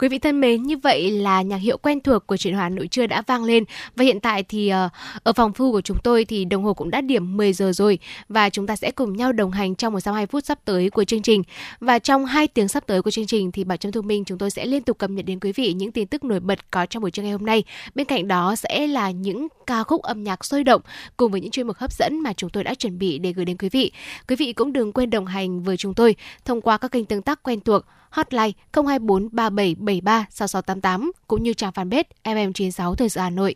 [0.00, 2.88] Quý vị thân mến, như vậy là nhạc hiệu quen thuộc của truyền Hà Nội
[2.88, 3.64] trưa đã vang lên
[3.96, 4.88] và hiện tại thì ờ,
[5.22, 7.98] ở phòng thu của chúng tôi thì đồng hồ cũng đã điểm 10 giờ rồi
[8.28, 11.22] và chúng ta sẽ cùng nhau đồng hành trong 120 phút sắp tới của chương
[11.22, 11.42] trình.
[11.80, 14.38] Và trong 2 tiếng sắp tới của chương trình thì Bảo Trâm Thu Minh chúng
[14.38, 16.86] tôi sẽ liên tục cập nhật đến quý vị những tin tức nổi bật có
[16.86, 17.64] trong buổi trưa ngày hôm nay.
[17.94, 20.82] Bên cạnh đó sẽ là những ca khúc âm nhạc sôi động
[21.16, 23.44] cùng với những chuyên mục hấp dẫn mà chúng tôi đã chuẩn bị để gửi
[23.44, 23.92] đến quý vị.
[24.28, 27.22] Quý vị cũng đừng quên đồng hành với chúng tôi thông qua các kênh tương
[27.22, 33.30] tác quen thuộc hotline 024 3773 6688 cũng như trang fanpage MM96 Thời sự Hà
[33.30, 33.54] Nội.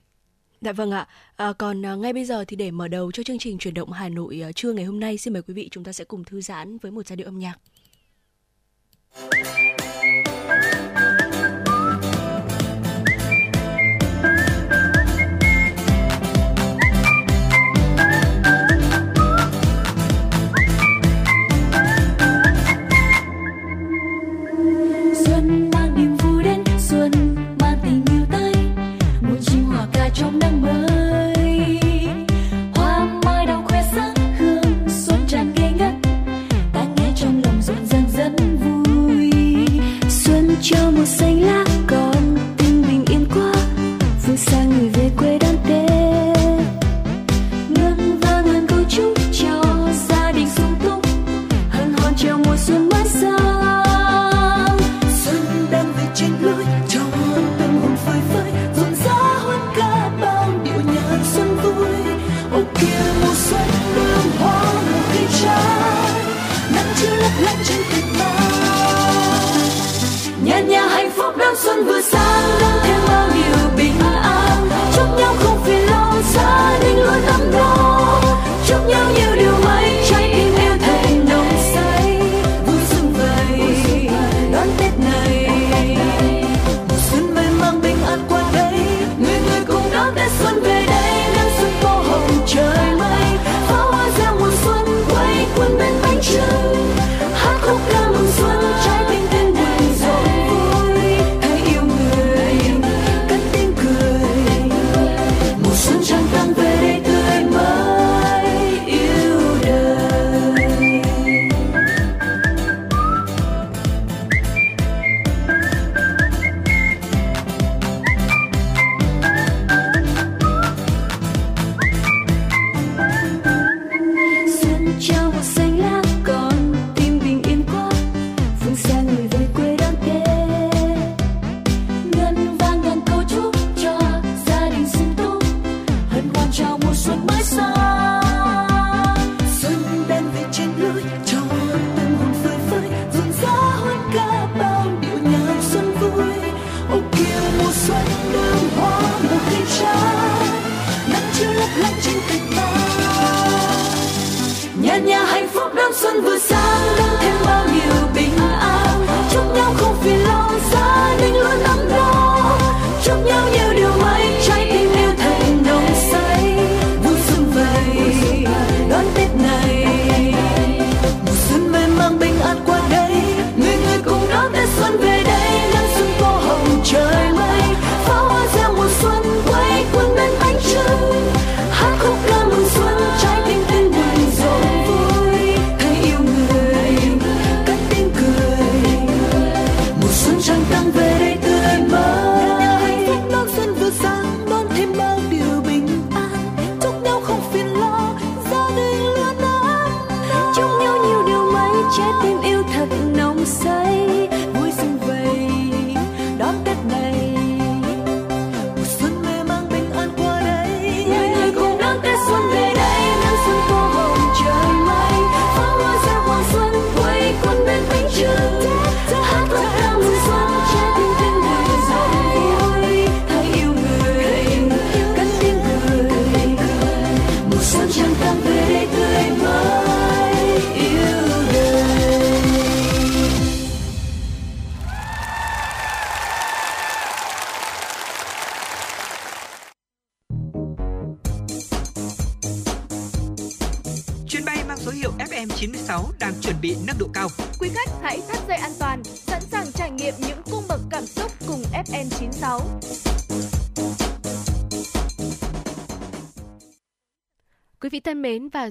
[0.61, 1.09] Dạ vâng ạ.
[1.37, 3.93] À, còn à, ngay bây giờ thì để mở đầu cho chương trình chuyển động
[3.93, 6.25] Hà Nội à, trưa ngày hôm nay, xin mời quý vị chúng ta sẽ cùng
[6.25, 7.59] thư giãn với một giai điệu âm nhạc.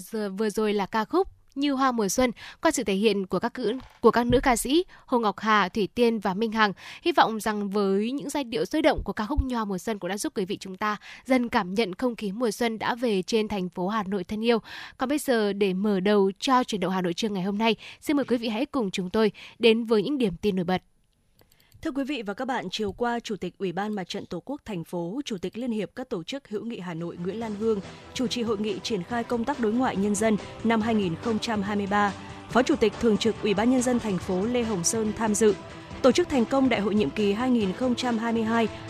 [0.02, 2.32] Giờ vừa rồi là ca khúc như hoa mùa xuân
[2.62, 5.70] qua sự thể hiện của các cữ, của các nữ ca sĩ Hồ Ngọc Hà,
[5.70, 6.74] Thủy Tiên và Minh Hằng.
[7.02, 9.78] Hy vọng rằng với những giai điệu sôi động của ca khúc như hoa mùa
[9.78, 12.80] xuân cũng đã giúp quý vị chúng ta dần cảm nhận không khí mùa xuân
[12.80, 14.60] đã về trên thành phố Hà Nội thân yêu.
[14.98, 17.76] Còn bây giờ để mở đầu cho chuyển động Hà Nội trưa ngày hôm nay,
[18.02, 20.82] xin mời quý vị hãy cùng chúng tôi đến với những điểm tin nổi bật.
[21.84, 24.40] Thưa quý vị và các bạn, chiều qua, Chủ tịch Ủy ban Mặt trận Tổ
[24.46, 27.40] quốc thành phố, Chủ tịch Liên hiệp các tổ chức hữu nghị Hà Nội Nguyễn
[27.40, 27.80] Lan Hương
[28.14, 32.14] chủ trì hội nghị triển khai công tác đối ngoại nhân dân năm 2023.
[32.50, 35.36] Phó Chủ tịch Thường trực Ủy ban nhân dân thành phố Lê Hồng Sơn tham
[35.36, 35.56] dự.
[36.02, 37.34] Tổ chức thành công đại hội nhiệm kỳ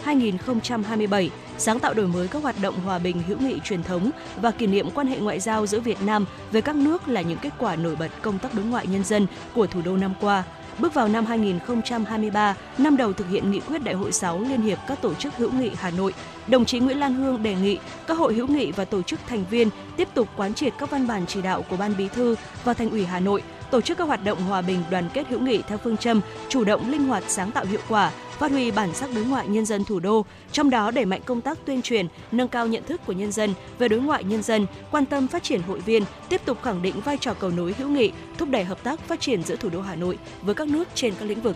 [0.06, 4.12] 2022-2027, sáng tạo đổi mới các hoạt động hòa bình hữu nghị truyền thống
[4.42, 7.40] và kỷ niệm quan hệ ngoại giao giữa Việt Nam với các nước là những
[7.42, 10.44] kết quả nổi bật công tác đối ngoại nhân dân của thủ đô năm qua–
[10.82, 14.78] Bước vào năm 2023, năm đầu thực hiện nghị quyết Đại hội 6 Liên hiệp
[14.88, 16.14] các tổ chức hữu nghị Hà Nội,
[16.48, 19.46] đồng chí Nguyễn Lan Hương đề nghị các hội hữu nghị và tổ chức thành
[19.50, 22.74] viên tiếp tục quán triệt các văn bản chỉ đạo của Ban Bí thư và
[22.74, 25.62] Thành ủy Hà Nội, tổ chức các hoạt động hòa bình đoàn kết hữu nghị
[25.68, 29.10] theo phương châm chủ động linh hoạt sáng tạo hiệu quả phát huy bản sắc
[29.16, 32.48] đối ngoại nhân dân thủ đô, trong đó đẩy mạnh công tác tuyên truyền, nâng
[32.48, 35.62] cao nhận thức của nhân dân về đối ngoại nhân dân, quan tâm phát triển
[35.62, 38.84] hội viên, tiếp tục khẳng định vai trò cầu nối hữu nghị, thúc đẩy hợp
[38.84, 41.56] tác phát triển giữa thủ đô Hà Nội với các nước trên các lĩnh vực.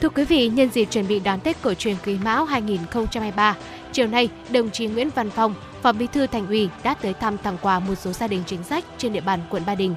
[0.00, 3.56] Thưa quý vị, nhân dịp chuẩn bị đón Tết cổ truyền Quý Mão 2023,
[3.92, 7.38] chiều nay, đồng chí Nguyễn Văn Phong, Phó Bí thư Thành ủy đã tới thăm
[7.38, 9.94] tặng quà một số gia đình chính sách trên địa bàn quận Ba Đình.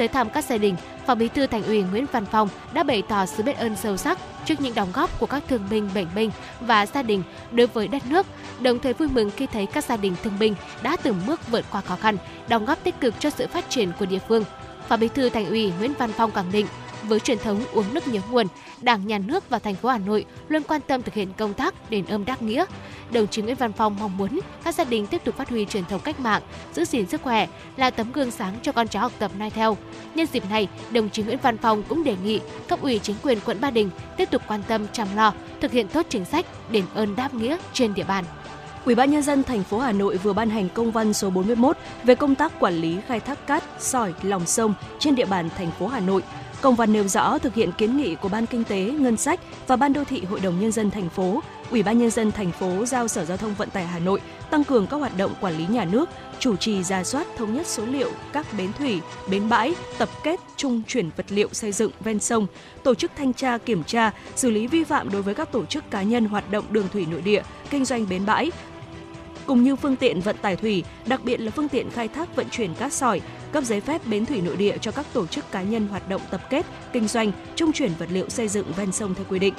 [0.00, 0.76] Tới thăm các gia đình,
[1.06, 3.96] Phó Bí thư Thành ủy Nguyễn Văn Phong đã bày tỏ sự biết ơn sâu
[3.96, 6.30] sắc trước những đóng góp của các thương binh, bệnh binh
[6.60, 8.26] và gia đình đối với đất nước,
[8.60, 11.64] đồng thời vui mừng khi thấy các gia đình thương binh đã từng bước vượt
[11.72, 12.16] qua khó khăn,
[12.48, 14.44] đóng góp tích cực cho sự phát triển của địa phương.
[14.88, 16.66] Phó Bí thư Thành ủy Nguyễn Văn Phong khẳng định,
[17.02, 18.46] với truyền thống uống nước nhớ nguồn,
[18.80, 21.90] Đảng, Nhà nước và thành phố Hà Nội luôn quan tâm thực hiện công tác
[21.90, 22.64] đền ơn đáp nghĩa.
[23.12, 25.84] Đồng chí Nguyễn Văn Phong mong muốn các gia đình tiếp tục phát huy truyền
[25.84, 26.42] thống cách mạng,
[26.74, 29.76] giữ gìn sức khỏe, là tấm gương sáng cho con cháu học tập noi theo.
[30.14, 33.38] Nhân dịp này, đồng chí Nguyễn Văn Phong cũng đề nghị cấp ủy chính quyền
[33.40, 36.84] quận Ba Đình tiếp tục quan tâm chăm lo, thực hiện tốt chính sách đền
[36.94, 38.24] ơn đáp nghĩa trên địa bàn.
[38.84, 41.76] Ủy ban nhân dân thành phố Hà Nội vừa ban hành công văn số 41
[42.04, 45.70] về công tác quản lý khai thác cát, sỏi, lòng sông trên địa bàn thành
[45.78, 46.22] phố Hà Nội
[46.60, 49.76] Công văn nêu rõ thực hiện kiến nghị của Ban Kinh tế, Ngân sách và
[49.76, 52.86] Ban Đô thị Hội đồng Nhân dân thành phố, Ủy ban Nhân dân thành phố
[52.86, 54.20] giao Sở Giao thông Vận tải Hà Nội
[54.50, 56.08] tăng cường các hoạt động quản lý nhà nước,
[56.38, 60.40] chủ trì ra soát thống nhất số liệu các bến thủy, bến bãi, tập kết,
[60.56, 62.46] trung chuyển vật liệu xây dựng ven sông,
[62.82, 65.90] tổ chức thanh tra kiểm tra, xử lý vi phạm đối với các tổ chức
[65.90, 68.50] cá nhân hoạt động đường thủy nội địa, kinh doanh bến bãi,
[69.50, 72.46] cùng như phương tiện vận tải thủy, đặc biệt là phương tiện khai thác vận
[72.50, 73.20] chuyển cát sỏi,
[73.52, 76.20] cấp giấy phép bến thủy nội địa cho các tổ chức cá nhân hoạt động
[76.30, 79.54] tập kết, kinh doanh, trung chuyển vật liệu xây dựng ven sông theo quy định.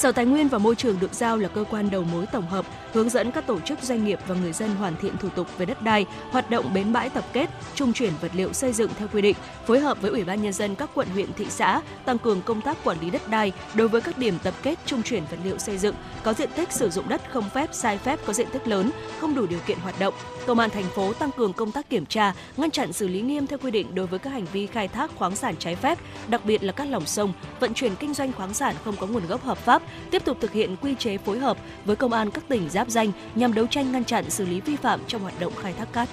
[0.00, 2.66] Sở Tài nguyên và Môi trường được giao là cơ quan đầu mối tổng hợp,
[2.92, 5.66] hướng dẫn các tổ chức doanh nghiệp và người dân hoàn thiện thủ tục về
[5.66, 9.08] đất đai, hoạt động bến bãi tập kết, trung chuyển vật liệu xây dựng theo
[9.12, 9.36] quy định,
[9.66, 12.60] phối hợp với Ủy ban nhân dân các quận huyện thị xã tăng cường công
[12.60, 15.58] tác quản lý đất đai đối với các điểm tập kết trung chuyển vật liệu
[15.58, 18.68] xây dựng có diện tích sử dụng đất không phép, sai phép có diện tích
[18.68, 20.14] lớn, không đủ điều kiện hoạt động.
[20.46, 23.46] Công an thành phố tăng cường công tác kiểm tra, ngăn chặn xử lý nghiêm
[23.46, 25.98] theo quy định đối với các hành vi khai thác khoáng sản trái phép,
[26.28, 29.26] đặc biệt là các lòng sông, vận chuyển kinh doanh khoáng sản không có nguồn
[29.26, 32.44] gốc hợp pháp, tiếp tục thực hiện quy chế phối hợp với công an các
[32.48, 35.52] tỉnh giáp danh nhằm đấu tranh ngăn chặn xử lý vi phạm trong hoạt động
[35.62, 36.08] khai thác cát.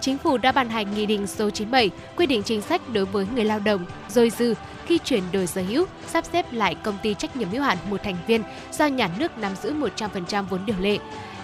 [0.00, 3.26] Chính phủ đã ban hành Nghị định số 97 quy định chính sách đối với
[3.34, 4.54] người lao động dôi dư
[4.86, 8.02] khi chuyển đổi sở hữu, sắp xếp lại công ty trách nhiệm hữu hạn một
[8.02, 10.98] thành viên do nhà nước nắm giữ 100% vốn điều lệ.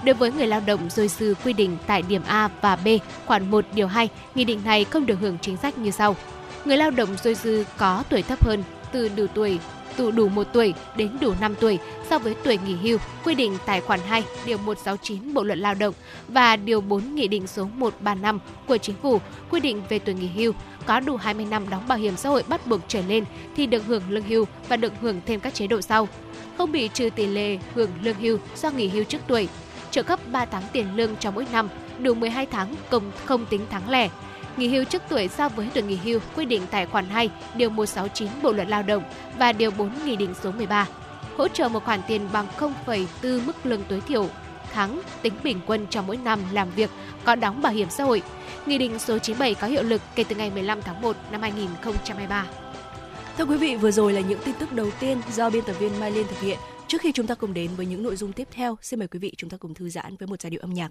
[0.05, 2.89] Đối với người lao động dôi dư quy định tại điểm A và B,
[3.27, 6.17] khoản 1 điều 2, nghị định này không được hưởng chính sách như sau.
[6.65, 9.59] Người lao động dôi dư có tuổi thấp hơn từ đủ tuổi
[10.01, 11.79] từ đủ 1 tuổi đến đủ 5 tuổi
[12.11, 15.75] so với tuổi nghỉ hưu quy định tại khoản 2 điều 169 Bộ luật Lao
[15.75, 15.95] động
[16.29, 20.29] và điều 4 Nghị định số 135 của Chính phủ quy định về tuổi nghỉ
[20.29, 20.53] hưu
[20.87, 23.25] có đủ 20 năm đóng bảo hiểm xã hội bắt buộc trở lên
[23.57, 26.09] thì được hưởng lương hưu và được hưởng thêm các chế độ sau.
[26.59, 29.49] Không bị trừ tỷ lệ hưởng lương hưu do nghỉ hưu trước tuổi.
[29.91, 33.61] Trợ cấp 3 tháng tiền lương cho mỗi năm, đủ 12 tháng công không tính
[33.71, 34.09] tháng lẻ
[34.61, 37.71] nghỉ hưu trước tuổi so với tuổi nghỉ hưu quy định tại khoản 2, điều
[37.71, 39.03] 169 Bộ luật Lao động
[39.39, 40.89] và điều 4 Nghị định số 13.
[41.37, 44.29] Hỗ trợ một khoản tiền bằng 0,4 mức lương tối thiểu
[44.73, 46.91] tháng tính bình quân cho mỗi năm làm việc
[47.25, 48.23] có đóng bảo hiểm xã hội.
[48.67, 52.47] Nghị định số 97 có hiệu lực kể từ ngày 15 tháng 1 năm 2023.
[53.39, 56.01] Thưa quý vị, vừa rồi là những tin tức đầu tiên do biên tập viên
[56.01, 56.59] Mai Liên thực hiện.
[56.89, 59.19] Trước khi chúng ta cùng đến với những nội dung tiếp theo, xin mời quý
[59.19, 60.91] vị chúng ta cùng thư giãn với một giai điệu âm nhạc.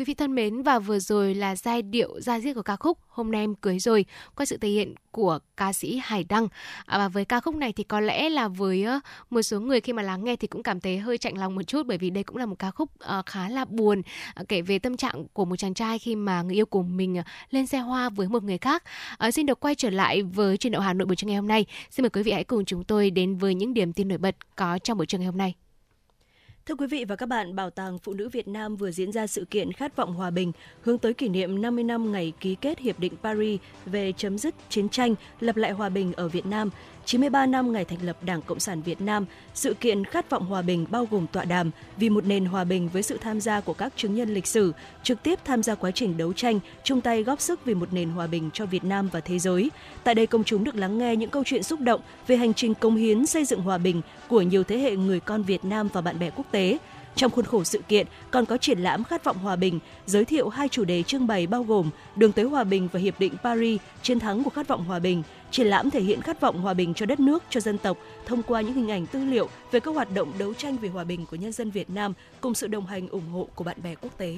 [0.00, 2.98] Quý vị thân mến và vừa rồi là giai điệu ra diết của ca khúc
[3.08, 4.04] Hôm nay em cưới rồi
[4.34, 6.48] qua sự thể hiện của ca sĩ Hải Đăng.
[6.86, 9.80] À, và với ca khúc này thì có lẽ là với uh, một số người
[9.80, 12.10] khi mà lắng nghe thì cũng cảm thấy hơi chạnh lòng một chút bởi vì
[12.10, 14.02] đây cũng là một ca khúc uh, khá là buồn
[14.40, 17.18] uh, kể về tâm trạng của một chàng trai khi mà người yêu của mình
[17.18, 18.84] uh, lên xe hoa với một người khác.
[19.26, 21.48] Uh, xin được quay trở lại với truyền động Hà Nội buổi trưa ngày hôm
[21.48, 21.66] nay.
[21.90, 24.36] Xin mời quý vị hãy cùng chúng tôi đến với những điểm tin nổi bật
[24.56, 25.54] có trong buổi trưa ngày hôm nay.
[26.66, 29.26] Thưa quý vị và các bạn, Bảo tàng Phụ nữ Việt Nam vừa diễn ra
[29.26, 30.52] sự kiện Khát vọng hòa bình
[30.82, 34.54] hướng tới kỷ niệm 50 năm ngày ký kết Hiệp định Paris về chấm dứt
[34.68, 36.70] chiến tranh, lập lại hòa bình ở Việt Nam.
[37.04, 40.62] 93 năm ngày thành lập Đảng Cộng sản Việt Nam, sự kiện Khát vọng hòa
[40.62, 43.72] bình bao gồm tọa đàm vì một nền hòa bình với sự tham gia của
[43.72, 47.22] các chứng nhân lịch sử, trực tiếp tham gia quá trình đấu tranh, chung tay
[47.22, 49.70] góp sức vì một nền hòa bình cho Việt Nam và thế giới.
[50.04, 52.74] Tại đây công chúng được lắng nghe những câu chuyện xúc động về hành trình
[52.74, 56.00] công hiến xây dựng hòa bình của nhiều thế hệ người con Việt Nam và
[56.00, 56.78] bạn bè quốc tế.
[57.16, 60.48] Trong khuôn khổ sự kiện còn có triển lãm Khát vọng hòa bình, giới thiệu
[60.48, 63.80] hai chủ đề trưng bày bao gồm Đường tới hòa bình và Hiệp định Paris,
[64.02, 65.22] chiến thắng của khát vọng hòa bình.
[65.50, 68.42] Triển lãm thể hiện khát vọng hòa bình cho đất nước, cho dân tộc thông
[68.42, 71.26] qua những hình ảnh tư liệu về các hoạt động đấu tranh vì hòa bình
[71.26, 74.18] của nhân dân Việt Nam cùng sự đồng hành ủng hộ của bạn bè quốc
[74.18, 74.36] tế.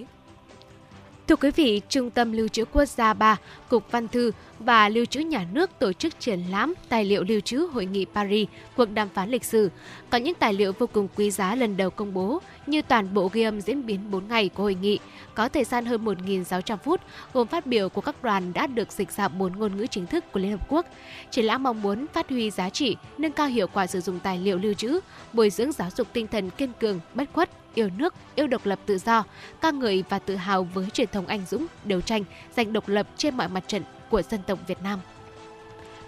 [1.29, 3.37] Thưa quý vị, Trung tâm Lưu trữ Quốc gia 3,
[3.69, 4.31] Cục Văn thư
[4.65, 8.07] và Lưu trữ Nhà nước tổ chức triển lãm tài liệu lưu trữ Hội nghị
[8.15, 9.71] Paris, cuộc đàm phán lịch sử.
[10.11, 13.31] Có những tài liệu vô cùng quý giá lần đầu công bố như toàn bộ
[13.33, 14.99] ghi âm diễn biến 4 ngày của hội nghị,
[15.35, 17.01] có thời gian hơn 1.600 phút,
[17.33, 20.33] gồm phát biểu của các đoàn đã được dịch ra bốn ngôn ngữ chính thức
[20.33, 20.87] của Liên Hợp Quốc.
[21.31, 24.39] Triển lãm mong muốn phát huy giá trị, nâng cao hiệu quả sử dụng tài
[24.39, 25.01] liệu lưu trữ,
[25.33, 28.79] bồi dưỡng giáo dục tinh thần kiên cường, bất khuất, yêu nước, yêu độc lập
[28.87, 29.25] tự do,
[29.61, 32.25] ca ngợi và tự hào với truyền thống anh dũng, đấu tranh,
[32.57, 35.01] giành độc lập trên mọi mặt trận của dân tộc Việt Nam.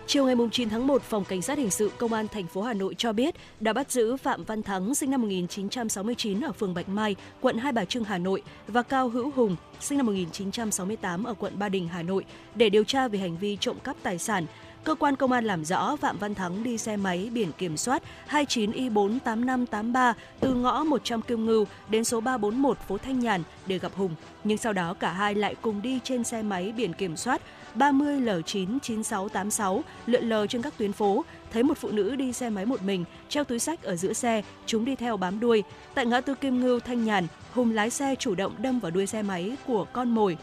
[0.07, 2.73] Chiều ngày 9 tháng 1, Phòng Cảnh sát Hình sự Công an thành phố Hà
[2.73, 6.89] Nội cho biết đã bắt giữ Phạm Văn Thắng, sinh năm 1969 ở phường Bạch
[6.89, 11.35] Mai, quận Hai Bà Trưng, Hà Nội và Cao Hữu Hùng, sinh năm 1968 ở
[11.35, 14.47] quận Ba Đình, Hà Nội để điều tra về hành vi trộm cắp tài sản.
[14.85, 18.03] Cơ quan công an làm rõ Phạm Văn Thắng đi xe máy biển kiểm soát
[18.31, 24.15] 29Y48583 từ ngõ 100 Kim Ngưu đến số 341 phố Thanh Nhàn để gặp Hùng.
[24.45, 27.43] Nhưng sau đó cả hai lại cùng đi trên xe máy biển kiểm soát
[27.77, 32.83] 30L99686 lượn lờ trên các tuyến phố, thấy một phụ nữ đi xe máy một
[32.83, 35.63] mình, treo túi sách ở giữa xe, chúng đi theo bám đuôi.
[35.95, 39.07] Tại ngã tư Kim Ngưu Thanh Nhàn, Hùng lái xe chủ động đâm vào đuôi
[39.07, 40.37] xe máy của con mồi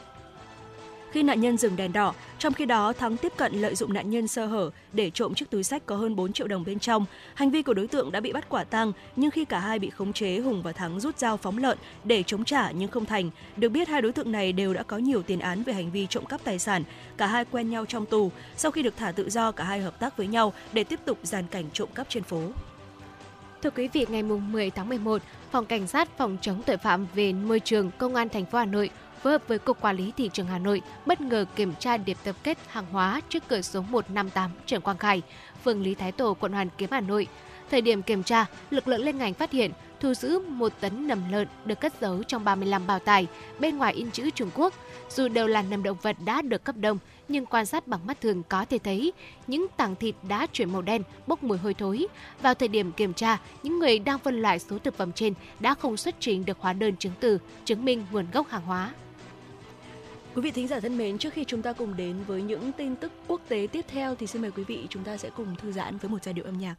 [1.12, 2.13] khi nạn nhân dừng đèn đỏ.
[2.39, 5.50] Trong khi đó, Thắng tiếp cận lợi dụng nạn nhân sơ hở để trộm chiếc
[5.50, 7.06] túi sách có hơn 4 triệu đồng bên trong.
[7.34, 9.89] Hành vi của đối tượng đã bị bắt quả tang, nhưng khi cả hai bị
[9.89, 13.30] khống chế, Hùng và Thắng rút dao phóng lợn để chống trả nhưng không thành.
[13.58, 16.08] Được biết hai đối tượng này đều đã có nhiều tiền án về hành vi
[16.10, 16.84] trộm cắp tài sản.
[17.17, 18.32] Cả hai quen nhau trong tù.
[18.58, 21.17] Sau khi được thả tự do, cả hai hợp tác với nhau để tiếp tục
[21.24, 22.41] dàn cảnh trộm cắp trên phố.
[23.63, 25.21] Thưa quý vị, ngày 10 tháng 11,
[25.52, 28.65] Phòng Cảnh sát Phòng chống tội phạm về môi trường Công an thành phố Hà
[28.65, 28.89] Nội
[29.23, 32.17] phối hợp với Cục Quản lý Thị trường Hà Nội bất ngờ kiểm tra điểm
[32.23, 35.21] tập kết hàng hóa trước cửa số 158 Trần Quang Khải,
[35.63, 37.27] phường Lý Thái Tổ, quận Hoàn Kiếm, Hà Nội.
[37.71, 41.31] Thời điểm kiểm tra, lực lượng liên ngành phát hiện thu giữ một tấn nầm
[41.31, 43.27] lợn được cất giấu trong 35 bao tải,
[43.60, 44.73] bên ngoài in chữ Trung Quốc.
[45.10, 48.21] Dù đều là nầm động vật đã được cấp đông, nhưng quan sát bằng mắt
[48.21, 49.13] thường có thể thấy
[49.47, 52.07] những tảng thịt đã chuyển màu đen, bốc mùi hôi thối.
[52.41, 55.73] Vào thời điểm kiểm tra, những người đang phân loại số thực phẩm trên đã
[55.73, 58.91] không xuất trình được hóa đơn chứng từ chứng minh nguồn gốc hàng hóa.
[60.36, 62.96] Quý vị thính giả thân mến, trước khi chúng ta cùng đến với những tin
[62.96, 65.72] tức quốc tế tiếp theo thì xin mời quý vị chúng ta sẽ cùng thư
[65.72, 66.76] giãn với một giai điệu âm nhạc.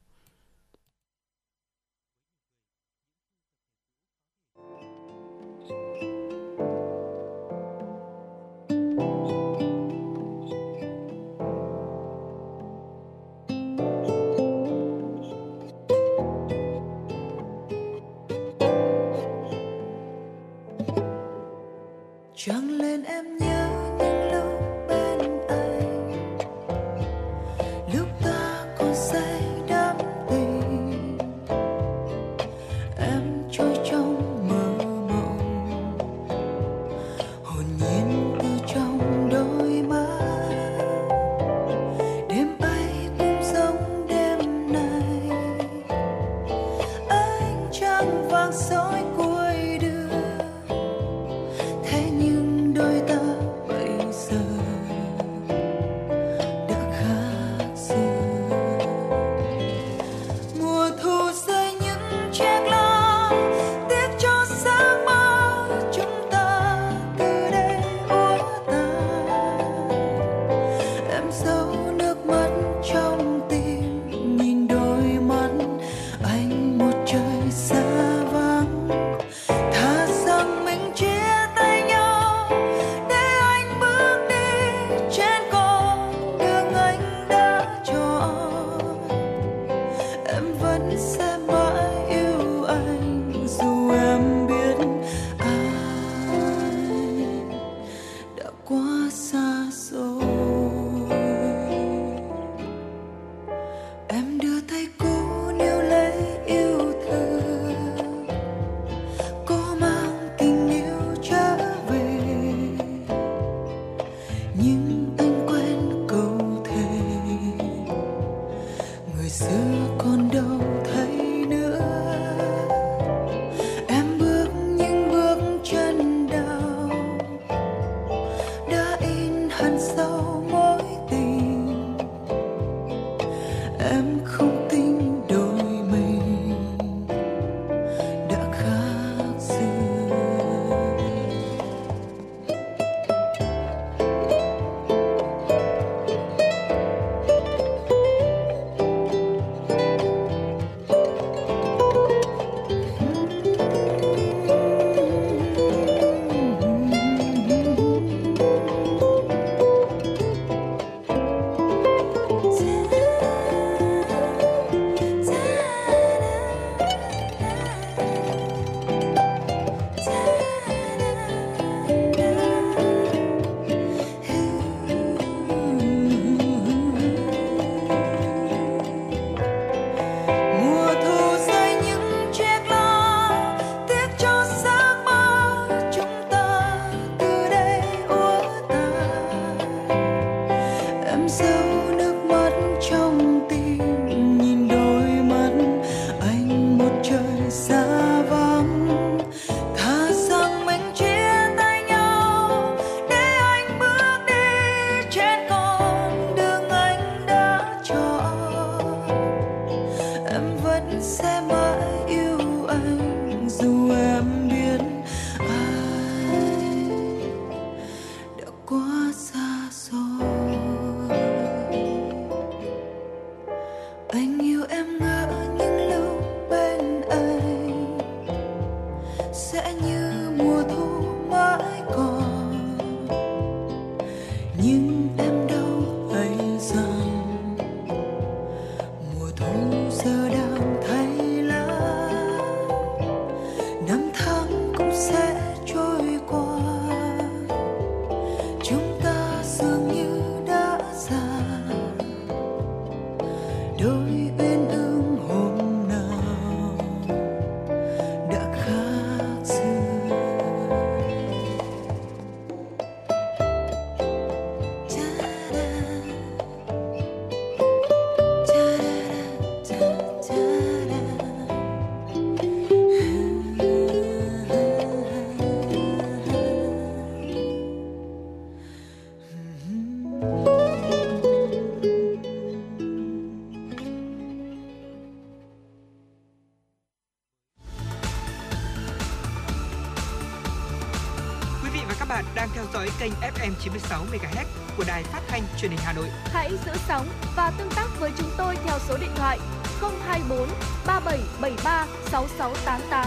[292.99, 294.45] Kênh FM 96 MHz
[294.77, 296.09] của đài phát thanh truyền hình Hà Nội.
[296.25, 299.39] Hãy giữ sóng và tương tác với chúng tôi theo số điện thoại
[299.81, 300.49] 024
[300.87, 303.07] 3773 6688.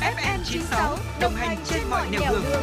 [0.00, 2.42] FM 96 đồng hành trên mọi nẻo đường.
[2.42, 2.62] đường.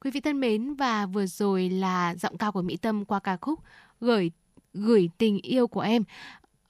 [0.00, 3.36] Quý vị thân mến và vừa rồi là giọng ca của Mỹ Tâm qua ca
[3.36, 3.60] khúc
[4.00, 4.30] gửi
[4.74, 6.04] gửi tình yêu của em.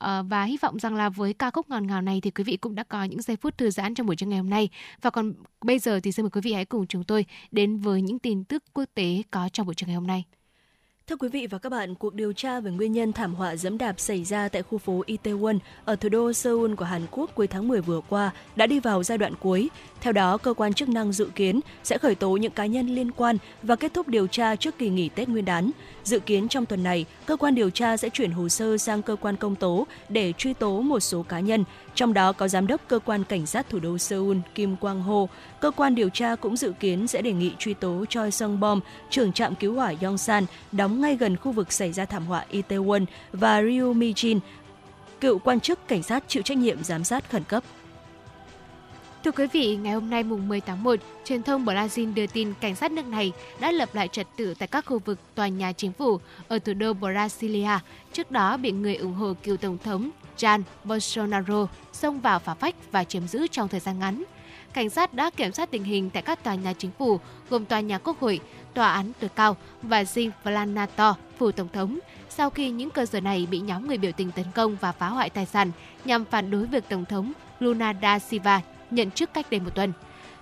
[0.03, 2.57] Ờ, và hy vọng rằng là với ca khúc ngọt ngào này thì quý vị
[2.57, 4.69] cũng đã có những giây phút thư giãn trong buổi trưa ngày hôm nay.
[5.03, 5.35] Và còn
[5.65, 8.45] bây giờ thì xin mời quý vị hãy cùng chúng tôi đến với những tin
[8.45, 10.25] tức quốc tế có trong buổi trưa ngày hôm nay.
[11.07, 13.79] Thưa quý vị và các bạn, cuộc điều tra về nguyên nhân thảm họa dẫm
[13.79, 17.47] đạp xảy ra tại khu phố Itaewon ở thủ đô Seoul của Hàn Quốc cuối
[17.47, 19.71] tháng 10 vừa qua đã đi vào giai đoạn cuối.
[20.01, 23.11] Theo đó, cơ quan chức năng dự kiến sẽ khởi tố những cá nhân liên
[23.11, 25.71] quan và kết thúc điều tra trước kỳ nghỉ Tết Nguyên đán.
[26.05, 29.17] Dự kiến trong tuần này, cơ quan điều tra sẽ chuyển hồ sơ sang cơ
[29.17, 32.81] quan công tố để truy tố một số cá nhân, trong đó có giám đốc
[32.89, 35.27] cơ quan cảnh sát thủ đô Seoul Kim Quang Ho.
[35.61, 38.81] Cơ quan điều tra cũng dự kiến sẽ đề nghị truy tố Choi Sung Bom,
[39.11, 43.05] trưởng trạm cứu hỏa Yongsan, đóng ngay gần khu vực xảy ra thảm họa Itaewon
[43.33, 44.41] và Ryu Mi-jin,
[45.21, 47.65] cựu quan chức cảnh sát chịu trách nhiệm giám sát khẩn cấp.
[49.25, 52.53] Thưa quý vị, ngày hôm nay mùng 10 tháng 1, truyền thông Brazil đưa tin
[52.61, 55.73] cảnh sát nước này đã lập lại trật tự tại các khu vực tòa nhà
[55.73, 57.79] chính phủ ở thủ đô Brasilia,
[58.13, 62.75] trước đó bị người ủng hộ cựu tổng thống Jan Bolsonaro xông vào phá phách
[62.93, 64.25] và chiếm giữ trong thời gian ngắn.
[64.73, 67.81] Cảnh sát đã kiểm soát tình hình tại các tòa nhà chính phủ gồm tòa
[67.81, 68.41] nhà Quốc hội,
[68.75, 70.31] tòa án tối cao và Dinh
[71.39, 74.45] phủ tổng thống, sau khi những cơ sở này bị nhóm người biểu tình tấn
[74.55, 75.71] công và phá hoại tài sản
[76.05, 79.93] nhằm phản đối việc tổng thống Lula da Silva nhận chức cách đây một tuần.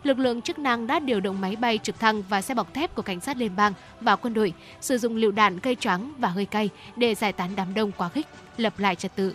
[0.03, 2.94] Lực lượng chức năng đã điều động máy bay trực thăng và xe bọc thép
[2.94, 6.29] của cảnh sát liên bang và quân đội sử dụng lựu đạn gây choáng và
[6.29, 8.26] hơi cay để giải tán đám đông quá khích,
[8.57, 9.35] lập lại trật tự.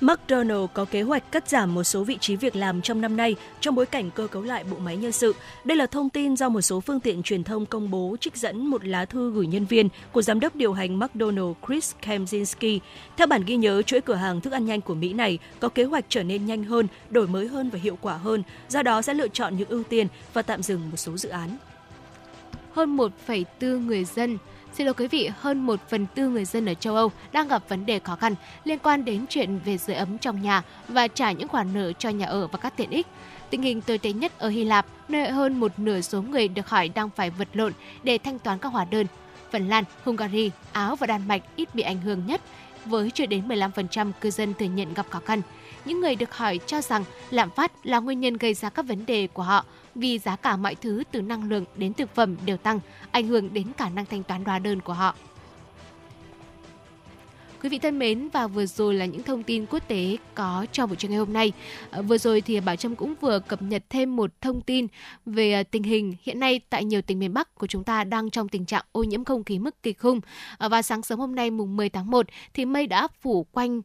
[0.00, 3.36] McDonald có kế hoạch cắt giảm một số vị trí việc làm trong năm nay
[3.60, 5.34] trong bối cảnh cơ cấu lại bộ máy nhân sự.
[5.64, 8.66] Đây là thông tin do một số phương tiện truyền thông công bố trích dẫn
[8.66, 12.78] một lá thư gửi nhân viên của giám đốc điều hành McDonald Chris Kamzinski.
[13.16, 15.84] Theo bản ghi nhớ, chuỗi cửa hàng thức ăn nhanh của Mỹ này có kế
[15.84, 19.14] hoạch trở nên nhanh hơn, đổi mới hơn và hiệu quả hơn, do đó sẽ
[19.14, 21.56] lựa chọn những ưu tiên và tạm dừng một số dự án.
[22.72, 24.38] Hơn 1,4 người dân
[24.76, 27.68] Xin lỗi quý vị, hơn 1 phần tư người dân ở châu Âu đang gặp
[27.68, 28.34] vấn đề khó khăn
[28.64, 32.08] liên quan đến chuyện về sưởi ấm trong nhà và trả những khoản nợ cho
[32.08, 33.06] nhà ở và các tiện ích.
[33.50, 36.68] Tình hình tồi tệ nhất ở Hy Lạp, nơi hơn một nửa số người được
[36.68, 39.06] hỏi đang phải vật lộn để thanh toán các hóa đơn.
[39.52, 42.40] Phần Lan, Hungary, Áo và Đan Mạch ít bị ảnh hưởng nhất,
[42.84, 45.42] với chưa đến 15% cư dân thừa nhận gặp khó khăn.
[45.84, 49.06] Những người được hỏi cho rằng lạm phát là nguyên nhân gây ra các vấn
[49.06, 52.56] đề của họ vì giá cả mọi thứ từ năng lượng đến thực phẩm đều
[52.56, 55.14] tăng, ảnh hưởng đến khả năng thanh toán hóa đơn của họ.
[57.64, 60.88] Quý vị thân mến và vừa rồi là những thông tin quốc tế có trong
[60.88, 61.52] buổi trưa ngày hôm nay.
[61.90, 64.86] À, vừa rồi thì Bảo Trâm cũng vừa cập nhật thêm một thông tin
[65.26, 68.30] về à, tình hình hiện nay tại nhiều tỉnh miền Bắc của chúng ta đang
[68.30, 70.20] trong tình trạng ô nhiễm không khí mức kịch khung.
[70.58, 73.80] À, và sáng sớm hôm nay mùng 10 tháng 1 thì mây đã phủ quanh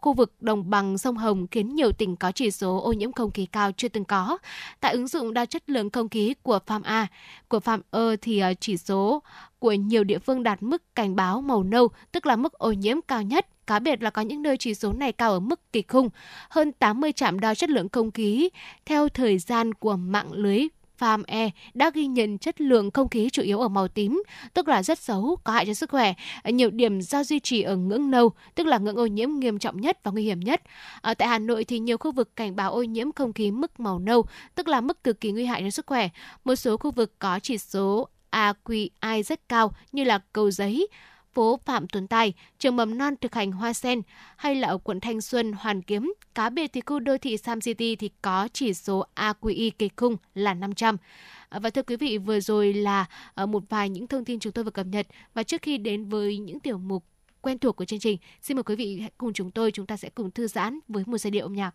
[0.00, 3.30] khu vực đồng bằng sông Hồng khiến nhiều tỉnh có chỉ số ô nhiễm không
[3.30, 4.38] khí cao chưa từng có.
[4.80, 7.06] Tại ứng dụng đo chất lượng không khí của Farm A,
[7.48, 9.22] của Farm E thì à, chỉ số
[9.58, 12.96] của nhiều địa phương đạt mức cảnh báo màu nâu, tức là mức ô nhiễm
[13.08, 13.46] cao nhất.
[13.66, 16.08] Cá biệt là có những nơi chỉ số này cao ở mức kịch khung.
[16.50, 18.48] Hơn 80 trạm đo chất lượng không khí
[18.86, 23.28] theo thời gian của mạng lưới Farm E đã ghi nhận chất lượng không khí
[23.32, 24.22] chủ yếu ở màu tím,
[24.54, 26.14] tức là rất xấu, có hại cho sức khỏe.
[26.44, 29.80] Nhiều điểm do duy trì ở ngưỡng nâu, tức là ngưỡng ô nhiễm nghiêm trọng
[29.80, 30.62] nhất và nguy hiểm nhất.
[31.00, 33.80] Ở tại Hà Nội thì nhiều khu vực cảnh báo ô nhiễm không khí mức
[33.80, 36.08] màu nâu, tức là mức cực kỳ nguy hại cho sức khỏe.
[36.44, 40.88] Một số khu vực có chỉ số AQI rất cao như là cầu giấy,
[41.38, 44.02] phố Phạm Tuấn Tài, trường mầm non thực hành Hoa Sen
[44.36, 47.60] hay là ở quận Thanh Xuân, Hoàn Kiếm, cá biệt thì khu đô thị Sam
[47.60, 50.96] City thì có chỉ số AQI kịch khung là 500.
[51.48, 54.52] À, và thưa quý vị, vừa rồi là ờ, một vài những thông tin chúng
[54.52, 57.04] tôi vừa cập nhật và trước khi đến với những tiểu mục
[57.40, 59.96] quen thuộc của chương trình, xin mời quý vị hãy cùng chúng tôi chúng ta
[59.96, 61.74] sẽ cùng thư giãn với một giai điệu âm nhạc.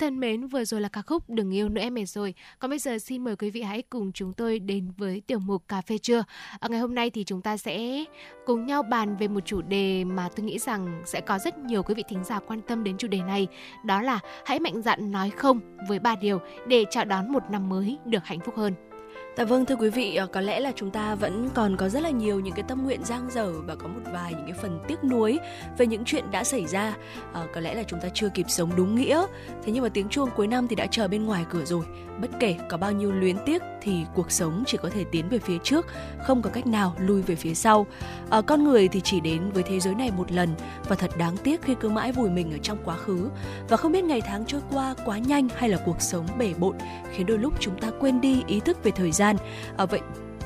[0.00, 2.34] Thân mến, vừa rồi là ca khúc Đừng yêu nữa em mệt rồi.
[2.58, 5.68] Còn bây giờ xin mời quý vị hãy cùng chúng tôi đến với tiểu mục
[5.68, 6.24] Cà phê trưa.
[6.58, 8.04] Ở ngày hôm nay thì chúng ta sẽ
[8.46, 11.82] cùng nhau bàn về một chủ đề mà tôi nghĩ rằng sẽ có rất nhiều
[11.82, 13.46] quý vị thính giả quan tâm đến chủ đề này.
[13.84, 17.68] Đó là hãy mạnh dạn nói không với ba điều để chào đón một năm
[17.68, 18.89] mới được hạnh phúc hơn.
[19.36, 22.02] Dạ vâng thưa quý vị, ờ, có lẽ là chúng ta vẫn còn có rất
[22.02, 24.80] là nhiều những cái tâm nguyện giang dở và có một vài những cái phần
[24.88, 25.38] tiếc nuối
[25.78, 26.96] về những chuyện đã xảy ra.
[27.32, 29.26] À, có lẽ là chúng ta chưa kịp sống đúng nghĩa.
[29.64, 31.84] Thế nhưng mà tiếng chuông cuối năm thì đã chờ bên ngoài cửa rồi.
[32.20, 35.38] Bất kể có bao nhiêu luyến tiếc thì cuộc sống chỉ có thể tiến về
[35.38, 35.86] phía trước,
[36.26, 37.86] không có cách nào lui về phía sau.
[38.30, 40.48] À, con người thì chỉ đến với thế giới này một lần
[40.88, 43.28] và thật đáng tiếc khi cứ mãi vùi mình ở trong quá khứ
[43.68, 46.76] và không biết ngày tháng trôi qua quá nhanh hay là cuộc sống bể bộn
[47.12, 49.19] khiến đôi lúc chúng ta quên đi ý thức về thời gian.
[49.76, 50.00] À, vậy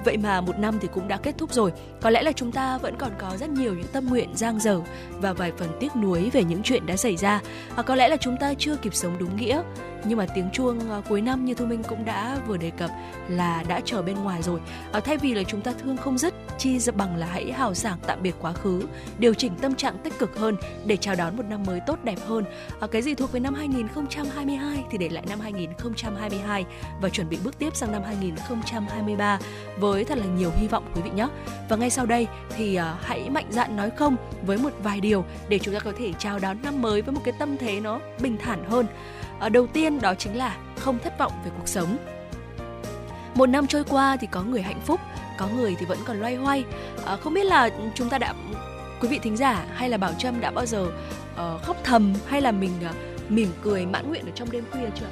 [0.05, 1.73] Vậy mà một năm thì cũng đã kết thúc rồi.
[2.01, 4.81] Có lẽ là chúng ta vẫn còn có rất nhiều những tâm nguyện giang dở
[5.11, 7.41] và vài phần tiếc nuối về những chuyện đã xảy ra.
[7.77, 9.63] À, có lẽ là chúng ta chưa kịp sống đúng nghĩa.
[10.07, 12.91] Nhưng mà tiếng chuông ờ, cuối năm như Thu Minh cũng đã vừa đề cập
[13.29, 14.61] là đã chờ bên ngoài rồi.
[14.93, 17.99] À, thay vì là chúng ta thương không dứt, chi bằng là hãy hào sảng
[18.07, 18.83] tạm biệt quá khứ,
[19.19, 22.19] điều chỉnh tâm trạng tích cực hơn để chào đón một năm mới tốt đẹp
[22.27, 22.45] hơn.
[22.81, 26.65] À, cái gì thuộc về năm 2022 thì để lại năm 2022
[27.01, 29.39] và chuẩn bị bước tiếp sang năm 2023
[29.79, 31.29] với thật là nhiều hy vọng quý vị nhé.
[31.69, 32.27] Và ngay sau đây
[32.57, 35.93] thì à, hãy mạnh dạn nói không với một vài điều để chúng ta có
[35.99, 38.87] thể chào đón năm mới với một cái tâm thế nó bình thản hơn.
[39.41, 41.97] À, đầu tiên đó chính là không thất vọng về cuộc sống.
[43.35, 45.01] một năm trôi qua thì có người hạnh phúc
[45.39, 46.65] có người thì vẫn còn loay hoay
[47.07, 48.35] à, không biết là chúng ta đã
[49.01, 52.41] quý vị thính giả hay là bảo trâm đã bao giờ uh, khóc thầm hay
[52.41, 52.97] là mình uh,
[53.31, 55.07] mỉm cười mãn nguyện ở trong đêm khuya chưa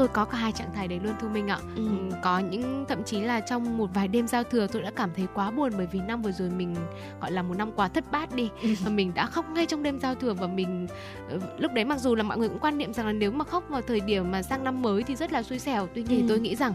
[0.00, 1.82] tôi có cả hai trạng thái đấy luôn thu minh ạ ừ.
[2.22, 5.26] có những thậm chí là trong một vài đêm giao thừa tôi đã cảm thấy
[5.34, 6.74] quá buồn bởi vì năm vừa rồi mình
[7.20, 8.68] gọi là một năm quá thất bát đi ừ.
[8.84, 10.86] và mình đã khóc ngay trong đêm giao thừa và mình
[11.30, 13.44] ờ, lúc đấy mặc dù là mọi người cũng quan niệm rằng là nếu mà
[13.44, 16.20] khóc vào thời điểm mà sang năm mới thì rất là xui xẻo tuy nhiên
[16.20, 16.26] ừ.
[16.28, 16.74] tôi nghĩ rằng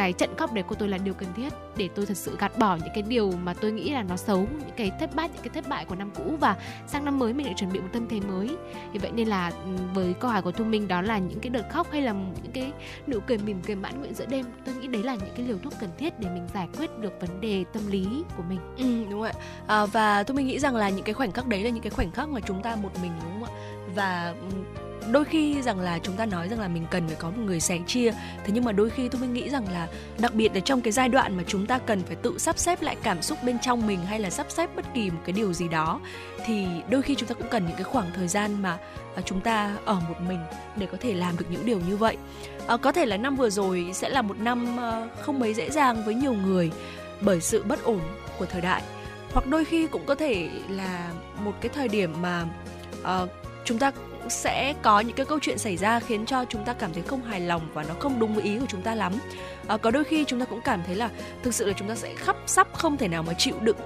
[0.00, 2.58] cái trận khóc đấy của tôi là điều cần thiết để tôi thật sự gạt
[2.58, 5.42] bỏ những cái điều mà tôi nghĩ là nó xấu những cái thất bát những
[5.42, 7.88] cái thất bại của năm cũ và sang năm mới mình lại chuẩn bị một
[7.92, 8.56] tâm thế mới.
[8.92, 11.50] Thì vậy nên là ừ, với câu hỏi của thu minh đó là những cái
[11.50, 12.72] đợt khóc hay là những cái
[13.06, 15.58] nụ cười mỉm cười mãn nguyện giữa đêm tôi nghĩ đấy là những cái liều
[15.58, 18.60] thuốc cần thiết để mình giải quyết được vấn đề tâm lý của mình.
[18.78, 19.32] Ừ, đúng ạ
[19.66, 21.90] à, và tôi mình nghĩ rằng là những cái khoảnh khắc đấy là những cái
[21.90, 23.52] khoảnh khắc mà chúng ta một mình đúng không ạ?
[23.94, 24.80] Và ừ,
[25.10, 27.60] đôi khi rằng là chúng ta nói rằng là mình cần phải có một người
[27.60, 28.10] sẻ chia
[28.44, 29.88] thế nhưng mà đôi khi tôi mới nghĩ rằng là
[30.18, 32.82] đặc biệt là trong cái giai đoạn mà chúng ta cần phải tự sắp xếp
[32.82, 35.52] lại cảm xúc bên trong mình hay là sắp xếp bất kỳ một cái điều
[35.52, 36.00] gì đó
[36.46, 38.78] thì đôi khi chúng ta cũng cần những cái khoảng thời gian mà
[39.14, 40.38] à, chúng ta ở một mình
[40.76, 42.16] để có thể làm được những điều như vậy.
[42.66, 45.70] À, có thể là năm vừa rồi sẽ là một năm ờ, không mấy dễ
[45.70, 46.70] dàng với nhiều người
[47.20, 48.00] bởi sự bất ổn
[48.38, 48.82] của thời đại.
[49.32, 51.10] Hoặc đôi khi cũng có thể là
[51.44, 52.44] một cái thời điểm mà
[53.02, 53.30] uh,
[53.64, 53.92] chúng ta
[54.28, 57.22] sẽ có những cái câu chuyện xảy ra khiến cho chúng ta cảm thấy không
[57.22, 59.12] hài lòng và nó không đúng với ý của chúng ta lắm.
[59.66, 61.10] À, có đôi khi chúng ta cũng cảm thấy là
[61.42, 63.76] thực sự là chúng ta sẽ khắp sắp không thể nào mà chịu đựng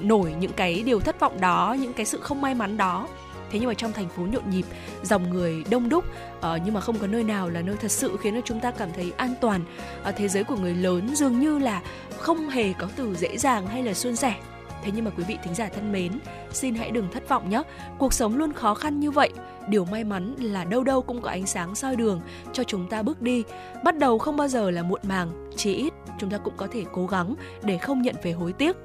[0.00, 3.08] nổi những cái điều thất vọng đó những cái sự không may mắn đó.
[3.50, 4.64] Thế nhưng mà trong thành phố nhộn nhịp
[5.02, 6.04] dòng người đông đúc
[6.38, 8.70] uh, nhưng mà không có nơi nào là nơi thật sự khiến cho chúng ta
[8.70, 9.60] cảm thấy an toàn.
[10.08, 11.80] Uh, thế giới của người lớn dường như là
[12.18, 14.34] không hề có từ dễ dàng hay là suôn sẻ.
[14.82, 16.12] Thế nhưng mà quý vị thính giả thân mến,
[16.52, 17.62] xin hãy đừng thất vọng nhé.
[17.98, 19.30] Cuộc sống luôn khó khăn như vậy,
[19.68, 22.20] điều may mắn là đâu đâu cũng có ánh sáng soi đường
[22.52, 23.44] cho chúng ta bước đi.
[23.84, 26.84] Bắt đầu không bao giờ là muộn màng, chỉ ít chúng ta cũng có thể
[26.92, 28.76] cố gắng để không nhận về hối tiếc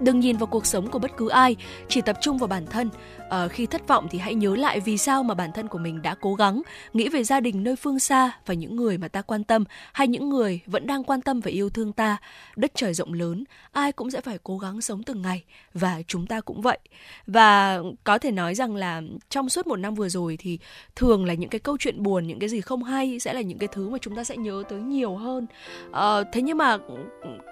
[0.00, 1.56] Đừng nhìn vào cuộc sống của bất cứ ai,
[1.88, 2.90] chỉ tập trung vào bản thân.
[3.30, 6.02] À, khi thất vọng thì hãy nhớ lại vì sao mà bản thân của mình
[6.02, 9.22] đã cố gắng, nghĩ về gia đình nơi phương xa và những người mà ta
[9.22, 12.16] quan tâm hay những người vẫn đang quan tâm và yêu thương ta.
[12.56, 15.44] Đất trời rộng lớn, ai cũng sẽ phải cố gắng sống từng ngày
[15.74, 16.78] và chúng ta cũng vậy.
[17.26, 20.58] Và có thể nói rằng là trong suốt một năm vừa rồi thì
[20.96, 23.58] thường là những cái câu chuyện buồn, những cái gì không hay sẽ là những
[23.58, 25.46] cái thứ mà chúng ta sẽ nhớ tới nhiều hơn.
[25.92, 26.78] À, thế nhưng mà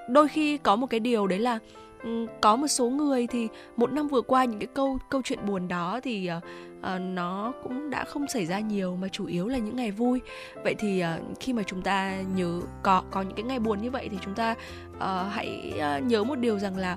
[0.09, 1.59] đôi khi có một cái điều đấy là
[2.05, 5.47] Ừ, có một số người thì một năm vừa qua những cái câu câu chuyện
[5.47, 9.59] buồn đó thì uh, nó cũng đã không xảy ra nhiều mà chủ yếu là
[9.59, 10.21] những ngày vui.
[10.65, 13.91] Vậy thì uh, khi mà chúng ta nhớ có có những cái ngày buồn như
[13.91, 14.55] vậy thì chúng ta
[14.97, 16.97] uh, hãy uh, nhớ một điều rằng là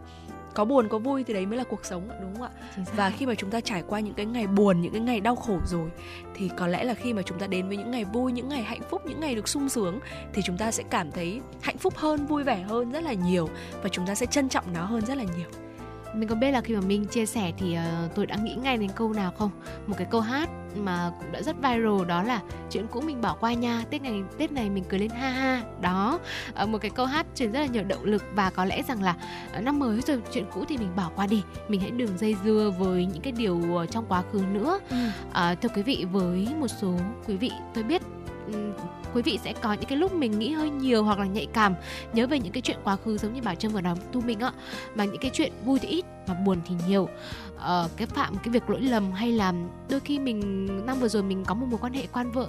[0.57, 2.49] có buồn có vui thì đấy mới là cuộc sống đúng không ạ?
[2.95, 5.35] Và khi mà chúng ta trải qua những cái ngày buồn những cái ngày đau
[5.35, 5.89] khổ rồi
[6.35, 8.63] thì có lẽ là khi mà chúng ta đến với những ngày vui những ngày
[8.63, 9.99] hạnh phúc những ngày được sung sướng
[10.33, 13.49] thì chúng ta sẽ cảm thấy hạnh phúc hơn vui vẻ hơn rất là nhiều
[13.83, 15.49] và chúng ta sẽ trân trọng nó hơn rất là nhiều.
[16.13, 18.77] Mình có biết là khi mà mình chia sẻ thì uh, tôi đã nghĩ ngay
[18.77, 19.51] đến câu nào không?
[19.87, 23.35] Một cái câu hát mà cũng đã rất viral đó là chuyện cũ mình bỏ
[23.39, 25.63] qua nha tết này tết này mình cười lên ha ha.
[25.81, 26.19] Đó
[26.63, 29.03] uh, một cái câu hát truyền rất là nhiều động lực và có lẽ rằng
[29.03, 29.15] là
[29.57, 32.35] uh, năm mới rồi chuyện cũ thì mình bỏ qua đi mình hãy đừng dây
[32.45, 34.79] dưa với những cái điều trong quá khứ nữa.
[34.89, 34.97] Ừ.
[35.29, 36.93] uh, thưa quý vị với một số
[37.27, 38.01] quý vị tôi biết
[39.13, 41.75] quý vị sẽ có những cái lúc mình nghĩ hơi nhiều hoặc là nhạy cảm
[42.13, 44.39] nhớ về những cái chuyện quá khứ giống như bảo trâm vừa nói tu mình
[44.39, 44.51] ạ
[44.95, 47.09] mà những cái chuyện vui thì ít mà buồn thì nhiều
[47.57, 49.53] uh, cái phạm cái việc lỗi lầm hay là
[49.89, 52.47] đôi khi mình năm vừa rồi mình có một mối quan hệ quan vợ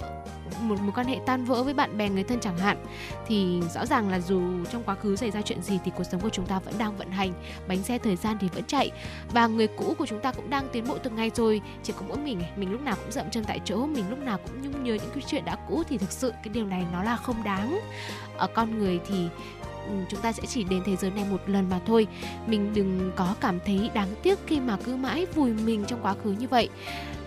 [0.61, 2.85] một mối quan hệ tan vỡ với bạn bè người thân chẳng hạn
[3.27, 4.41] thì rõ ràng là dù
[4.71, 6.97] trong quá khứ xảy ra chuyện gì thì cuộc sống của chúng ta vẫn đang
[6.97, 7.33] vận hành
[7.67, 8.91] bánh xe thời gian thì vẫn chạy.
[9.33, 12.05] Và người cũ của chúng ta cũng đang tiến bộ từng ngày rồi chỉ có
[12.07, 14.83] mỗi mình mình lúc nào cũng dậm chân tại chỗ mình lúc nào cũng nhung
[14.83, 17.43] nhớ những cái chuyện đã cũ thì thực sự cái điều này nó là không
[17.43, 17.79] đáng.
[18.37, 19.27] Ở con người thì
[19.87, 22.07] Ừ, chúng ta sẽ chỉ đến thế giới này một lần mà thôi.
[22.47, 26.15] Mình đừng có cảm thấy đáng tiếc khi mà cứ mãi vùi mình trong quá
[26.23, 26.69] khứ như vậy.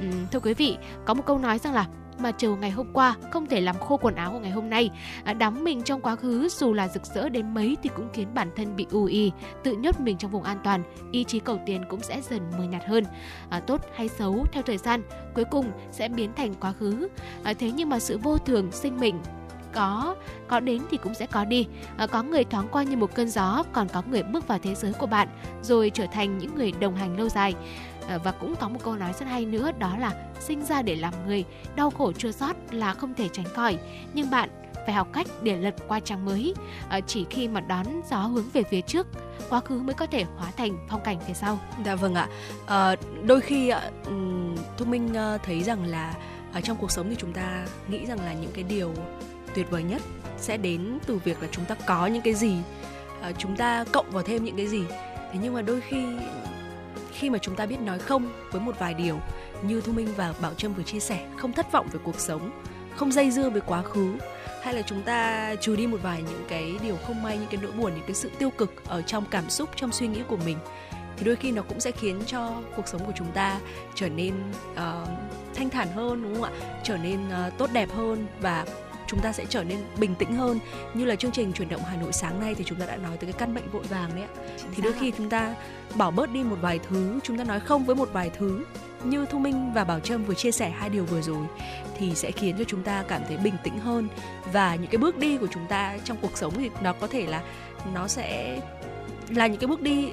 [0.00, 1.86] Ừ, thưa quý vị có một câu nói rằng là
[2.18, 4.90] mà chiều ngày hôm qua không thể làm khô quần áo của ngày hôm nay.
[5.24, 8.28] À, đắm mình trong quá khứ dù là rực rỡ đến mấy thì cũng khiến
[8.34, 9.32] bản thân bị u y,
[9.64, 10.82] tự nhốt mình trong vùng an toàn
[11.12, 13.04] ý chí cầu tiến cũng sẽ dần mờ nhạt hơn.
[13.50, 15.02] À, tốt hay xấu theo thời gian
[15.34, 17.08] cuối cùng sẽ biến thành quá khứ.
[17.42, 19.14] À, thế nhưng mà sự vô thường sinh mệnh
[19.72, 20.16] có
[20.48, 21.66] có đến thì cũng sẽ có đi.
[21.96, 24.74] À, có người thoáng qua như một cơn gió còn có người bước vào thế
[24.74, 25.28] giới của bạn
[25.62, 27.54] rồi trở thành những người đồng hành lâu dài.
[28.08, 30.96] À, và cũng có một câu nói rất hay nữa đó là sinh ra để
[30.96, 31.44] làm người
[31.76, 33.78] đau khổ chưa sót là không thể tránh khỏi.
[34.14, 34.48] Nhưng bạn
[34.86, 36.54] phải học cách để lật qua trang mới
[36.88, 39.06] à, chỉ khi mà đón gió hướng về phía trước
[39.48, 41.58] quá khứ mới có thể hóa thành phong cảnh phía sau.
[41.84, 42.28] Dạ vâng ạ.
[42.66, 43.90] À, đôi khi ạ
[44.76, 45.14] thu minh
[45.44, 46.14] thấy rằng là
[46.52, 48.94] ở trong cuộc sống thì chúng ta nghĩ rằng là những cái điều
[49.54, 50.02] tuyệt vời nhất
[50.38, 52.56] sẽ đến từ việc là chúng ta có những cái gì
[53.22, 54.82] à, chúng ta cộng vào thêm những cái gì.
[55.32, 56.06] Thế nhưng mà đôi khi
[57.12, 59.18] khi mà chúng ta biết nói không với một vài điều
[59.62, 62.50] như thu minh và bảo trâm vừa chia sẻ không thất vọng về cuộc sống
[62.96, 64.14] không dây dưa với quá khứ
[64.62, 67.60] hay là chúng ta trừ đi một vài những cái điều không may những cái
[67.62, 70.36] nỗi buồn những cái sự tiêu cực ở trong cảm xúc trong suy nghĩ của
[70.36, 70.58] mình
[71.16, 73.60] thì đôi khi nó cũng sẽ khiến cho cuộc sống của chúng ta
[73.94, 74.34] trở nên
[74.72, 75.08] uh,
[75.54, 76.50] thanh thản hơn đúng không ạ?
[76.84, 78.66] Trở nên uh, tốt đẹp hơn và
[79.12, 80.58] chúng ta sẽ trở nên bình tĩnh hơn.
[80.94, 83.16] Như là chương trình chuyển động Hà Nội sáng nay thì chúng ta đã nói
[83.16, 84.42] tới cái căn bệnh vội vàng đấy ạ.
[84.74, 85.54] Thì đôi khi chúng ta
[85.94, 88.64] bỏ bớt đi một vài thứ chúng ta nói không với một vài thứ
[89.04, 91.46] như Thu Minh và Bảo Trâm vừa chia sẻ hai điều vừa rồi
[91.98, 94.08] thì sẽ khiến cho chúng ta cảm thấy bình tĩnh hơn.
[94.52, 97.26] Và những cái bước đi của chúng ta trong cuộc sống thì nó có thể
[97.26, 97.42] là
[97.94, 98.60] nó sẽ
[99.28, 100.10] là những cái bước đi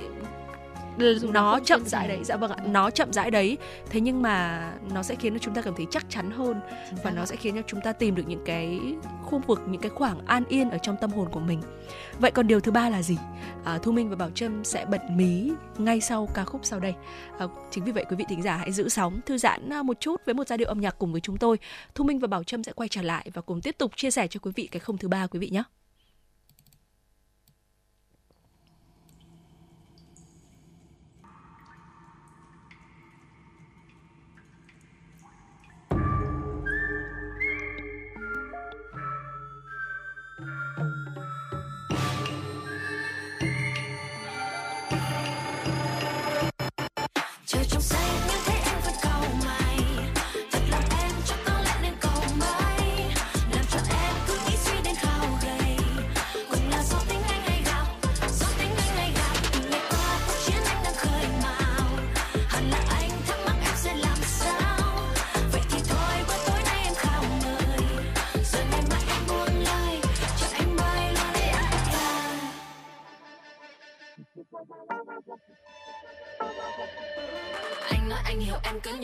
[1.33, 2.19] nó chậm rãi đấy.
[2.23, 3.57] dạ vâng ạ nó chậm rãi đấy.
[3.89, 6.59] Thế nhưng mà nó sẽ khiến cho chúng ta cảm thấy chắc chắn hơn
[7.03, 8.79] và nó sẽ khiến cho chúng ta tìm được những cái
[9.23, 11.61] khu vực những cái khoảng an yên ở trong tâm hồn của mình.
[12.19, 13.17] Vậy còn điều thứ ba là gì?
[13.63, 16.93] À, thu minh và bảo trâm sẽ bật mí ngay sau ca khúc sau đây.
[17.39, 19.99] À, chính vì vậy quý vị thính giả hãy giữ sóng thư giãn à, một
[19.99, 21.57] chút với một giai điệu âm nhạc cùng với chúng tôi.
[21.95, 24.27] Thu minh và bảo trâm sẽ quay trở lại và cùng tiếp tục chia sẻ
[24.27, 25.63] cho quý vị cái không thứ ba quý vị nhé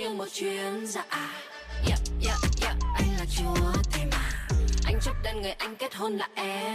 [0.06, 1.06] như một chuyến dạ
[1.88, 4.48] yeah, yeah, yeah, anh là chúa thế mà.
[4.86, 6.75] Anh chúc đơn người anh kết hôn là em.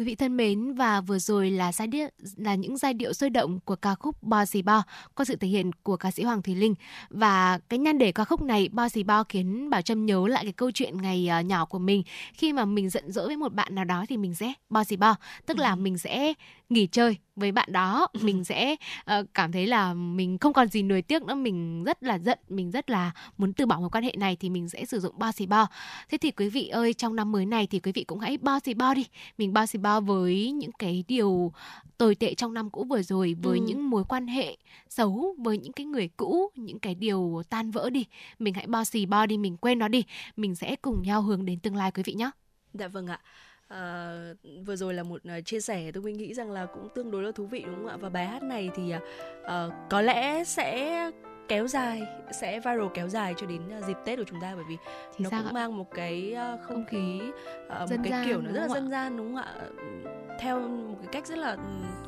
[0.00, 3.30] Quý vị thân mến và vừa rồi là giai điệu là những giai điệu sôi
[3.30, 4.82] động của ca khúc Bo gì bo
[5.14, 6.74] qua sự thể hiện của ca sĩ Hoàng Thùy Linh.
[7.10, 10.44] Và cái nhan đề ca khúc này Bo gì bo khiến Bảo Trâm nhớ lại
[10.44, 12.02] cái câu chuyện ngày uh, nhỏ của mình.
[12.34, 14.96] Khi mà mình giận dỗi với một bạn nào đó thì mình sẽ bo gì
[14.96, 15.14] bo
[15.46, 16.32] tức là mình sẽ
[16.68, 18.08] nghỉ chơi với bạn đó.
[18.20, 18.76] Mình sẽ
[19.18, 22.38] uh, cảm thấy là mình không còn gì nuối tiếc nữa mình rất là giận
[22.48, 25.18] mình rất là muốn từ bỏ mối quan hệ này thì mình sẽ sử dụng
[25.18, 25.66] bo xì bo.
[26.10, 28.60] Thế thì quý vị ơi trong năm mới này thì quý vị cũng hãy bo
[28.64, 29.06] xì bo đi.
[29.38, 31.52] Mình bo xì bo với những cái điều
[31.98, 33.64] tồi tệ trong năm cũ vừa rồi với Ừ.
[33.64, 34.56] những mối quan hệ
[34.88, 38.04] xấu với những cái người cũ những cái điều tan vỡ đi
[38.38, 40.04] mình hãy bo xì bo đi mình quên nó đi
[40.36, 42.30] mình sẽ cùng nhau hướng đến tương lai quý vị nhé
[42.74, 43.20] Dạ vâng ạ.
[43.68, 44.16] À,
[44.66, 47.32] vừa rồi là một à, chia sẻ tôi nghĩ rằng là cũng tương đối là
[47.32, 47.96] thú vị đúng không ạ?
[47.96, 48.92] Và bài hát này thì
[49.44, 51.10] à, có lẽ sẽ
[51.50, 54.64] kéo dài sẽ viral kéo dài cho đến à, dịp Tết của chúng ta bởi
[54.68, 54.76] vì
[55.16, 57.20] thì nó cũng ạ mang một cái à, không khí
[57.68, 59.54] à, một dân cái gian, kiểu nó rất là dân gian đúng không ạ?
[60.40, 61.58] Theo một cái cách rất là ừ,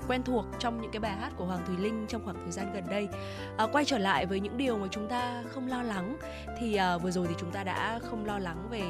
[0.09, 2.73] quen thuộc trong những cái bài hát của Hoàng Thùy Linh trong khoảng thời gian
[2.75, 3.09] gần đây.
[3.57, 6.17] À, quay trở lại với những điều mà chúng ta không lo lắng
[6.59, 8.83] thì à, vừa rồi thì chúng ta đã không lo lắng về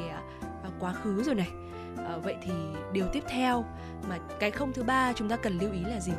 [0.64, 1.48] à, quá khứ rồi này.
[1.96, 2.52] À, vậy thì
[2.92, 3.64] điều tiếp theo
[4.08, 6.12] mà cái không thứ ba chúng ta cần lưu ý là gì?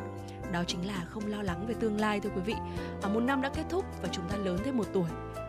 [0.54, 2.54] Đó chính là không lo lắng về tương lai thưa quý vị.
[3.02, 5.04] À, một năm đã kết thúc và chúng ta lớn thêm một tuổi,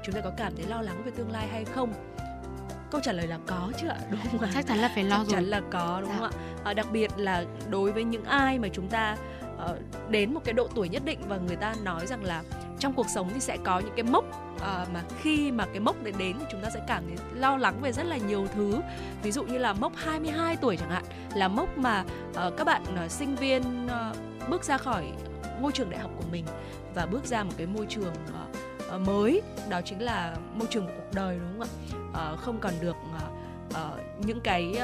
[0.06, 1.93] chúng ta có cảm thấy lo lắng về tương lai hay không?
[2.91, 4.49] Câu trả lời là có chứ ạ, đúng không ạ?
[4.53, 6.16] chắc chắn là phải lo chắc chắn rồi là có đúng Dạ.
[6.20, 6.32] không ạ
[6.64, 9.18] à, đặc biệt là đối với những ai mà chúng ta
[9.64, 12.43] uh, đến một cái độ tuổi nhất định và người ta nói rằng là
[12.80, 14.26] trong cuộc sống thì sẽ có những cái mốc
[14.60, 17.58] ờ, mà khi mà cái mốc đấy đến thì chúng ta sẽ cảm thấy lo
[17.58, 18.82] lắng về rất là nhiều thứ.
[19.24, 21.03] Ví dụ như là mốc 22 tuổi chẳng hạn
[21.36, 22.03] là mốc mà
[22.47, 25.12] uh, các bạn uh, sinh viên uh, bước ra khỏi
[25.62, 26.45] ngôi trường đại học của mình
[26.95, 28.14] và bước ra một cái môi trường
[28.93, 29.41] uh, mới.
[29.70, 31.70] Đó chính là môi trường của cuộc đời đúng không
[32.14, 32.32] ạ?
[32.34, 33.44] Uh, không còn được uh,
[33.76, 34.78] uh, những cái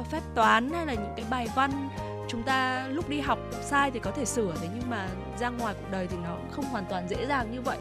[0.00, 1.88] uh, phép toán hay là những cái bài văn
[2.30, 5.08] chúng ta lúc đi học sai thì có thể sửa thế nhưng mà
[5.40, 7.78] ra ngoài cuộc đời thì nó không hoàn toàn dễ dàng như vậy.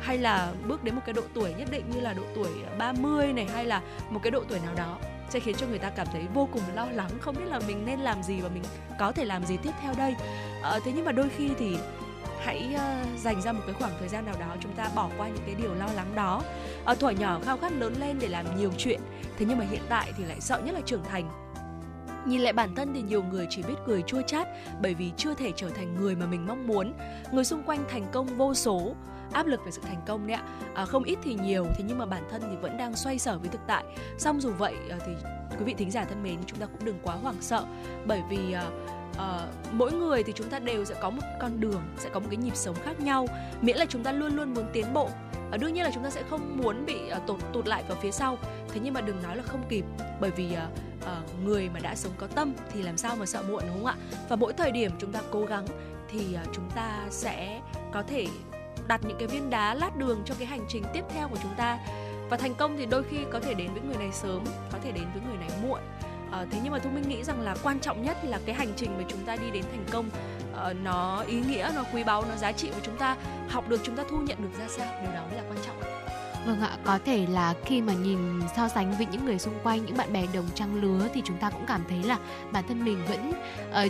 [0.00, 2.76] Hay là bước đến một cái độ tuổi nhất định như là độ tuổi ờ,
[2.78, 4.98] 30 này hay là một cái độ tuổi nào đó
[5.30, 7.86] sẽ khiến cho người ta cảm thấy vô cùng lo lắng không biết là mình
[7.86, 8.62] nên làm gì và mình
[8.98, 10.14] có thể làm gì tiếp theo đây.
[10.62, 11.76] Ờ, thế nhưng mà đôi khi thì
[12.44, 15.28] hãy uh, dành ra một cái khoảng thời gian nào đó chúng ta bỏ qua
[15.28, 16.42] những cái điều lo lắng đó.
[16.84, 19.00] Ở thuở nhỏ khao khát lớn lên để làm nhiều chuyện
[19.38, 21.30] thế nhưng mà hiện tại thì lại sợ nhất là trưởng thành.
[22.26, 24.48] Nhìn lại bản thân thì nhiều người chỉ biết cười chua chát
[24.82, 26.92] bởi vì chưa thể trở thành người mà mình mong muốn.
[27.32, 28.94] Người xung quanh thành công vô số
[29.32, 30.42] áp lực về sự thành công đấy ạ.
[30.74, 33.38] À, không ít thì nhiều thế nhưng mà bản thân thì vẫn đang xoay sở
[33.38, 33.84] với thực tại.
[34.18, 35.12] Song dù vậy à, thì
[35.58, 37.64] quý vị thính giả thân mến chúng ta cũng đừng quá hoảng sợ
[38.06, 38.70] bởi vì à,
[39.18, 42.26] uh, mỗi người thì chúng ta đều sẽ có một con đường sẽ có một
[42.30, 43.26] cái nhịp sống khác nhau
[43.60, 45.10] miễn là chúng ta luôn luôn muốn tiến bộ.
[45.50, 47.98] À, đương nhiên là chúng ta sẽ không muốn bị uh, tụt tụt lại vào
[48.00, 48.38] phía sau.
[48.68, 49.84] Thế nhưng mà đừng nói là không kịp
[50.20, 50.58] bởi vì uh,
[51.02, 53.86] uh, người mà đã sống có tâm thì làm sao mà sợ muộn đúng không
[53.86, 53.96] ạ?
[54.28, 55.66] Và mỗi thời điểm chúng ta cố gắng
[56.08, 57.60] thì uh, chúng ta sẽ
[57.92, 58.26] có thể
[58.88, 61.54] đặt những cái viên đá lát đường cho cái hành trình tiếp theo của chúng
[61.56, 61.78] ta.
[62.30, 64.92] Và thành công thì đôi khi có thể đến với người này sớm có thể
[64.92, 65.80] đến với người này muộn.
[66.30, 68.72] Ờ, thế nhưng mà thu minh nghĩ rằng là quan trọng nhất là cái hành
[68.76, 70.10] trình mà chúng ta đi đến thành công
[70.54, 73.16] ờ, nó ý nghĩa nó quý báu nó giá trị và chúng ta
[73.48, 75.80] học được chúng ta thu nhận được ra sao điều đó mới là quan trọng
[75.80, 75.88] ạ.
[76.46, 78.18] Vâng ạ, có thể là khi mà nhìn
[78.56, 81.36] so sánh với những người xung quanh, những bạn bè đồng trang lứa thì chúng
[81.36, 82.18] ta cũng cảm thấy là
[82.52, 83.32] bản thân mình vẫn
[83.72, 83.88] ờ,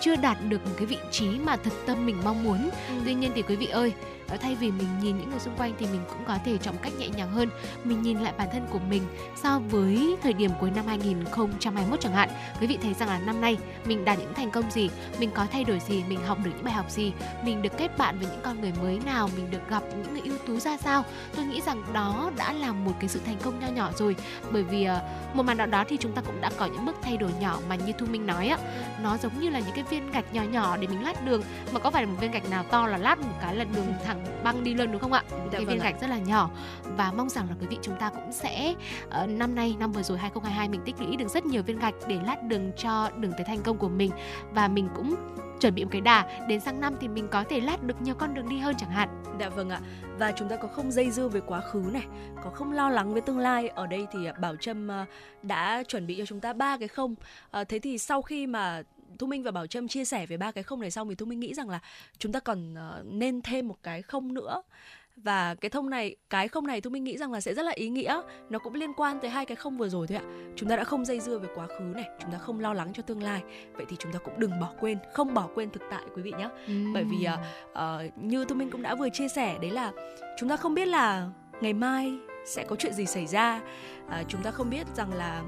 [0.00, 2.70] chưa đạt được một cái vị trí mà thật tâm mình mong muốn.
[3.04, 3.92] Tuy nhiên thì quý vị ơi,
[4.28, 6.74] Ờ, thay vì mình nhìn những người xung quanh thì mình cũng có thể chọn
[6.82, 7.48] cách nhẹ nhàng hơn.
[7.84, 9.02] Mình nhìn lại bản thân của mình
[9.42, 12.28] so với thời điểm cuối năm 2021 chẳng hạn.
[12.60, 15.46] Quý vị thấy rằng là năm nay mình đạt những thành công gì, mình có
[15.52, 17.12] thay đổi gì, mình học được những bài học gì,
[17.44, 20.22] mình được kết bạn với những con người mới nào, mình được gặp những người
[20.24, 21.04] ưu tú ra sao
[21.36, 24.16] tôi nghĩ rằng đó đã là một cái sự thành công nho nhỏ rồi
[24.50, 25.00] bởi vì ờ,
[25.34, 27.58] một màn nào đó thì chúng ta cũng đã có những bước thay đổi nhỏ
[27.68, 28.58] mà như thu minh nói á
[29.02, 31.42] nó giống như là những cái viên gạch nhỏ nhỏ để mình lát đường
[31.72, 33.94] mà có phải là một viên gạch nào to là lát một cái là đường
[34.04, 34.11] thẳng
[34.44, 35.84] băng đi luôn đúng không ạ những Dạ cái vâng viên ạ.
[35.90, 36.50] gạch rất là nhỏ
[36.96, 38.74] và mong rằng là quý vị chúng ta cũng sẽ
[39.10, 41.94] ờ, năm nay năm vừa rồi 2022 mình tích lũy được rất nhiều viên gạch
[42.08, 44.10] để lát đường cho đường tới thành công của mình
[44.54, 45.14] và mình cũng
[45.60, 48.14] chuẩn bị một cái đà đến sang năm thì mình có thể lát được nhiều
[48.14, 49.08] con đường đi hơn chẳng hạn
[49.40, 49.80] Dạ vâng ạ.
[50.18, 52.02] Và chúng ta có không dây dưa về quá khứ này,
[52.44, 53.68] có không lo lắng với tương lai.
[53.68, 55.06] Ở đây thì Bảo Trâm à,
[55.42, 57.14] đã chuẩn bị cho chúng ta ba cái không.
[57.50, 58.82] À, thế thì sau khi mà
[59.22, 61.26] Thu Minh và Bảo Trâm chia sẻ về ba cái không này xong thì Thu
[61.26, 61.80] Minh nghĩ rằng là
[62.18, 64.62] chúng ta còn uh, nên thêm một cái không nữa.
[65.16, 67.72] Và cái thông này cái không này thu minh nghĩ rằng là sẽ rất là
[67.72, 68.22] ý nghĩa.
[68.50, 70.24] Nó cũng liên quan tới hai cái không vừa rồi thôi ạ.
[70.56, 72.92] Chúng ta đã không dây dưa về quá khứ này chúng ta không lo lắng
[72.94, 73.42] cho tương lai.
[73.72, 76.32] Vậy thì chúng ta cũng đừng bỏ quên không bỏ quên thực tại quý vị
[76.38, 76.74] nhé Ừ.
[76.94, 79.92] bởi vì uh, uh, như thu minh cũng đã vừa chia sẻ đấy là
[80.38, 81.28] chúng ta không biết là
[81.60, 82.14] ngày mai
[82.46, 83.60] sẽ có chuyện gì xảy ra.
[84.06, 85.42] Uh, chúng ta không biết rằng là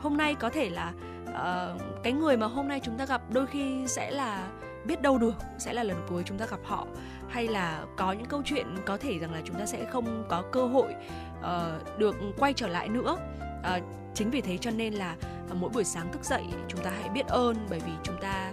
[0.00, 0.92] hôm nay có thể là
[1.30, 4.48] uh, cái người mà hôm nay chúng ta gặp đôi khi sẽ là
[4.84, 6.86] biết đâu được sẽ là lần cuối chúng ta gặp họ.
[7.28, 10.42] Hay là có những câu chuyện có thể rằng là chúng ta sẽ không có
[10.52, 10.94] cơ hội
[11.40, 13.16] uh, được quay trở lại nữa.
[13.60, 13.82] Uh,
[14.14, 15.16] chính vì thế cho nên là
[15.50, 18.52] uh, mỗi buổi sáng thức dậy chúng ta hãy biết ơn bởi vì chúng ta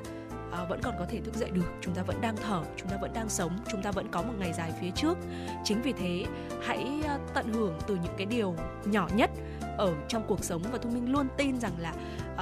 [0.51, 1.71] À, vẫn còn có thể thức dậy được.
[1.81, 4.33] Chúng ta vẫn đang thở chúng ta vẫn đang sống chúng ta vẫn có một
[4.39, 5.17] ngày dài phía trước.
[5.63, 6.25] Chính vì thế
[6.63, 7.01] hãy
[7.33, 8.55] tận hưởng từ những cái điều
[8.85, 9.31] nhỏ nhất
[9.77, 11.93] ở trong cuộc sống và thu minh luôn tin rằng là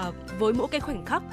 [0.07, 1.23] uh, với mỗi cái khoảnh khắc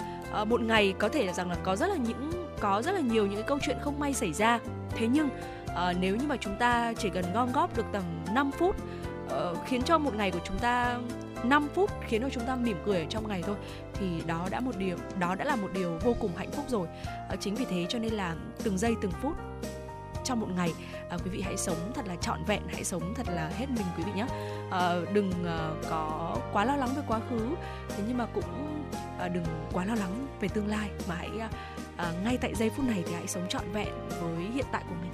[0.42, 2.30] uh, một ngày có thể là rằng là có rất là những
[2.60, 4.58] có rất là nhiều những cái câu chuyện không may xảy ra.
[4.90, 5.28] Thế nhưng
[5.64, 8.02] uh, nếu như mà chúng ta chỉ cần gom góp được tầm
[8.34, 8.76] 5 phút
[9.26, 10.98] uh, khiến cho một ngày của chúng ta
[11.42, 13.56] 5 phút khiến cho chúng ta mỉm cười ở trong ngày thôi
[13.94, 16.86] thì đó đã một điều đó đã là một điều vô cùng hạnh phúc rồi.
[17.32, 19.32] Uh, chính vì thế cho nên là từng giây từng phút
[20.24, 20.74] trong một ngày.
[21.08, 23.86] À, quý vị hãy sống thật là trọn vẹn hãy sống thật là hết mình
[23.96, 24.26] quý vị nhé.
[24.70, 27.54] À, đừng à, có quá lo lắng về quá khứ.
[27.88, 28.84] Thế nhưng mà cũng
[29.18, 31.50] à, đừng quá lo lắng về tương lai mà hãy à,
[31.96, 34.94] à, ngay tại giây phút này thì hãy sống trọn vẹn với hiện tại của
[35.02, 35.12] mình.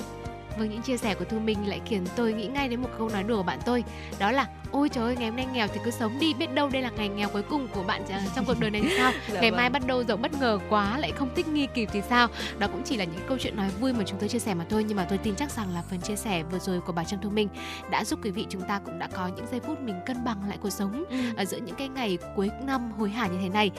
[0.59, 3.09] Vâng, những chia sẻ của Thu Minh lại khiến tôi nghĩ ngay đến một câu
[3.09, 3.85] nói đùa của bạn tôi.
[4.19, 6.69] Đó là Ôi trời ơi, ngày hôm nay nghèo thì cứ sống đi Biết đâu
[6.69, 8.03] đây là ngày nghèo cuối cùng của bạn
[8.35, 9.57] trong cuộc đời này thì sao Dạ Ngày vâng.
[9.57, 12.67] mai bắt đầu giàu bất ngờ quá Lại không thích nghi kịp thì sao Đó
[12.73, 14.85] cũng chỉ là những câu chuyện nói vui mà chúng tôi chia sẻ mà thôi
[14.89, 17.21] Nhưng mà tôi tin chắc rằng là phần chia sẻ vừa rồi của bà Trâm
[17.21, 17.49] Thu Minh
[17.91, 20.49] Đã giúp quý vị chúng ta cũng đã có những giây phút mình cân bằng
[20.49, 21.05] lại cuộc sống
[21.37, 23.71] ở giữa những cái ngày cuối năm hối hả như thế này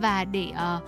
[0.00, 0.82] và để uh,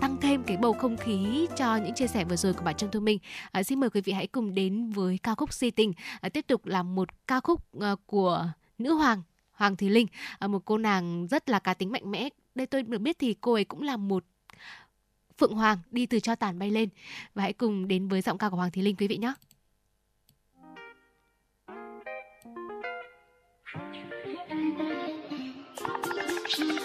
[0.00, 2.90] tăng thêm cái bầu không khí cho những chia sẻ vừa rồi của bà Trâm
[2.90, 3.18] Thu Minh.
[3.52, 5.92] À, xin mời quý vị hãy cùng đến với ca khúc Si Tình.
[6.20, 8.46] À, tiếp tục là một ca khúc uh, của của
[8.78, 10.06] nữ hoàng Hoàng Thùy Linh,
[10.38, 12.28] à, một cô nàng rất là cá tính mạnh mẽ.
[12.54, 14.24] Đây tôi được biết thì cô ấy cũng là một
[15.38, 16.88] Phượng Hoàng đi từ cho tàn bay lên
[17.34, 19.32] và hãy cùng đến với giọng ca của Hoàng Thùy Linh quý vị nhé.
[26.56, 26.68] quay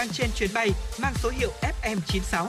[0.00, 0.70] đang trên chuyến bay
[1.02, 1.50] mang số hiệu
[1.82, 2.46] FM96.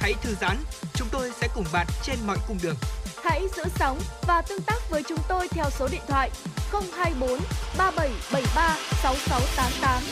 [0.00, 0.56] Hãy thư giãn,
[0.94, 2.76] chúng tôi sẽ cùng bạn trên mọi cung đường.
[3.24, 6.30] Hãy giữ sóng và tương tác với chúng tôi theo số điện thoại
[6.72, 7.40] 024
[7.78, 10.02] 3773 6688.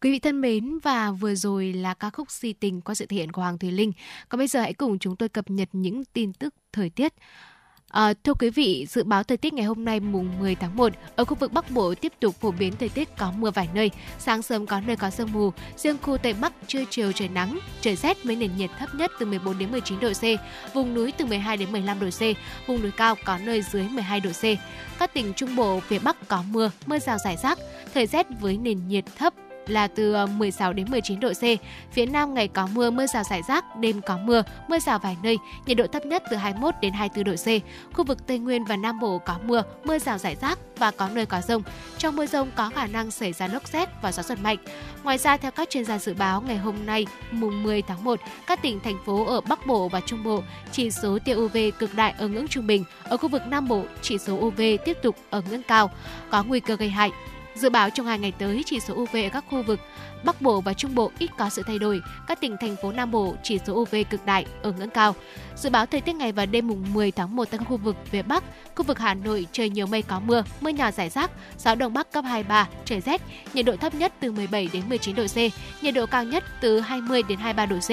[0.00, 3.16] Quý vị thân mến và vừa rồi là ca khúc Si tình qua sự thể
[3.16, 3.92] hiện của Hoàng Thùy Linh.
[4.28, 7.12] Còn bây giờ hãy cùng chúng tôi cập nhật những tin tức thời tiết.
[7.88, 10.92] À, thưa quý vị, dự báo thời tiết ngày hôm nay mùng 10 tháng 1
[11.16, 13.90] ở khu vực Bắc Bộ tiếp tục phổ biến thời tiết có mưa vài nơi,
[14.18, 17.58] sáng sớm có nơi có sương mù, riêng khu Tây Bắc trưa chiều trời nắng,
[17.80, 20.24] trời rét với nền nhiệt thấp nhất từ 14 đến 19 độ C,
[20.74, 22.20] vùng núi từ 12 đến 15 độ C,
[22.66, 24.42] vùng núi cao có nơi dưới 12 độ C.
[24.98, 27.58] Các tỉnh Trung Bộ phía Bắc có mưa, mưa rào rải rác,
[27.94, 29.34] thời rét với nền nhiệt thấp
[29.70, 31.42] là từ ờ, 16 đến 19 độ C.
[31.92, 35.16] Phía Nam ngày có mưa, mưa rào rải rác, đêm có mưa, mưa rào vài
[35.22, 37.46] nơi, nhiệt độ thấp nhất từ 21 đến 24 độ C.
[37.96, 41.08] Khu vực Tây Nguyên và Nam Bộ có mưa, mưa rào rải rác và có
[41.08, 41.62] nơi có rông.
[41.98, 44.56] Trong mưa rông có khả năng xảy ra lốc xét và gió giật mạnh.
[45.02, 48.20] Ngoài ra, theo các chuyên gia dự báo, ngày hôm nay, mùng 10 tháng 1,
[48.46, 50.42] các tỉnh, thành phố ở Bắc Bộ và Trung Bộ,
[50.72, 52.84] chỉ số tia UV cực đại ở ngưỡng trung bình.
[53.04, 55.90] Ở khu vực Nam Bộ, chỉ số UV tiếp tục ở ngưỡng cao,
[56.30, 57.10] có nguy cơ gây hại.
[57.58, 59.80] Dự báo trong hai ngày tới, chỉ số UV ở các khu vực
[60.24, 62.00] Bắc Bộ và Trung Bộ ít có sự thay đổi.
[62.28, 65.14] Các tỉnh thành phố Nam Bộ chỉ số UV cực đại ở ngưỡng cao.
[65.56, 68.22] Dự báo thời tiết ngày và đêm mùng 10 tháng 1 tại khu vực phía
[68.22, 68.44] Bắc,
[68.74, 71.94] khu vực Hà Nội trời nhiều mây có mưa, mưa nhỏ rải rác, gió đông
[71.94, 73.22] bắc cấp 23, trời rét,
[73.54, 75.36] nhiệt độ thấp nhất từ 17 đến 19 độ C,
[75.82, 77.90] nhiệt độ cao nhất từ 20 đến 23 độ C.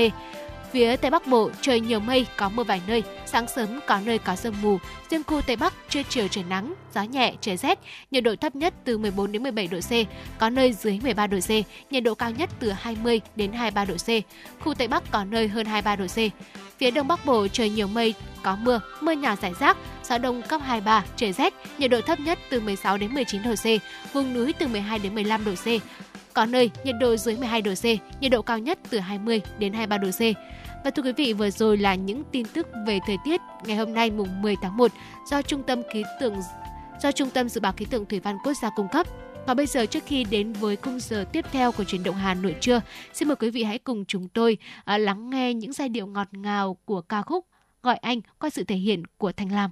[0.71, 4.17] Phía Tây Bắc Bộ trời nhiều mây, có mưa vài nơi, sáng sớm có nơi
[4.17, 4.77] có sương mù.
[5.09, 7.79] Riêng khu Tây Bắc trưa chiều trời nắng, gió nhẹ, trời rét,
[8.11, 9.91] nhiệt độ thấp nhất từ 14 đến 17 độ C,
[10.39, 11.49] có nơi dưới 13 độ C,
[11.91, 14.09] nhiệt độ cao nhất từ 20 đến 23 độ C.
[14.63, 16.17] Khu Tây Bắc có nơi hơn 23 độ C.
[16.77, 18.13] Phía Đông Bắc Bộ trời nhiều mây,
[18.43, 22.19] có mưa, mưa nhỏ rải rác, gió đông cấp 23, trời rét, nhiệt độ thấp
[22.19, 23.65] nhất từ 16 đến 19 độ C,
[24.13, 25.67] vùng núi từ 12 đến 15 độ C.
[26.35, 27.85] Có nơi nhiệt độ dưới 12 độ C,
[28.21, 30.21] nhiệt độ cao nhất từ 20 đến 23 độ C.
[30.83, 33.93] Và thưa quý vị, vừa rồi là những tin tức về thời tiết ngày hôm
[33.93, 34.91] nay mùng 10 tháng 1
[35.29, 36.35] do Trung tâm khí tượng
[37.01, 39.07] do Trung tâm Dự báo Khí tượng Thủy văn Quốc gia cung cấp.
[39.47, 42.33] Và bây giờ trước khi đến với khung giờ tiếp theo của chuyển động Hà
[42.33, 42.81] Nội trưa,
[43.13, 46.27] xin mời quý vị hãy cùng chúng tôi ờ, lắng nghe những giai điệu ngọt
[46.31, 47.45] ngào của ca khúc
[47.83, 49.71] Gọi Anh qua sự thể hiện của Thanh Lam.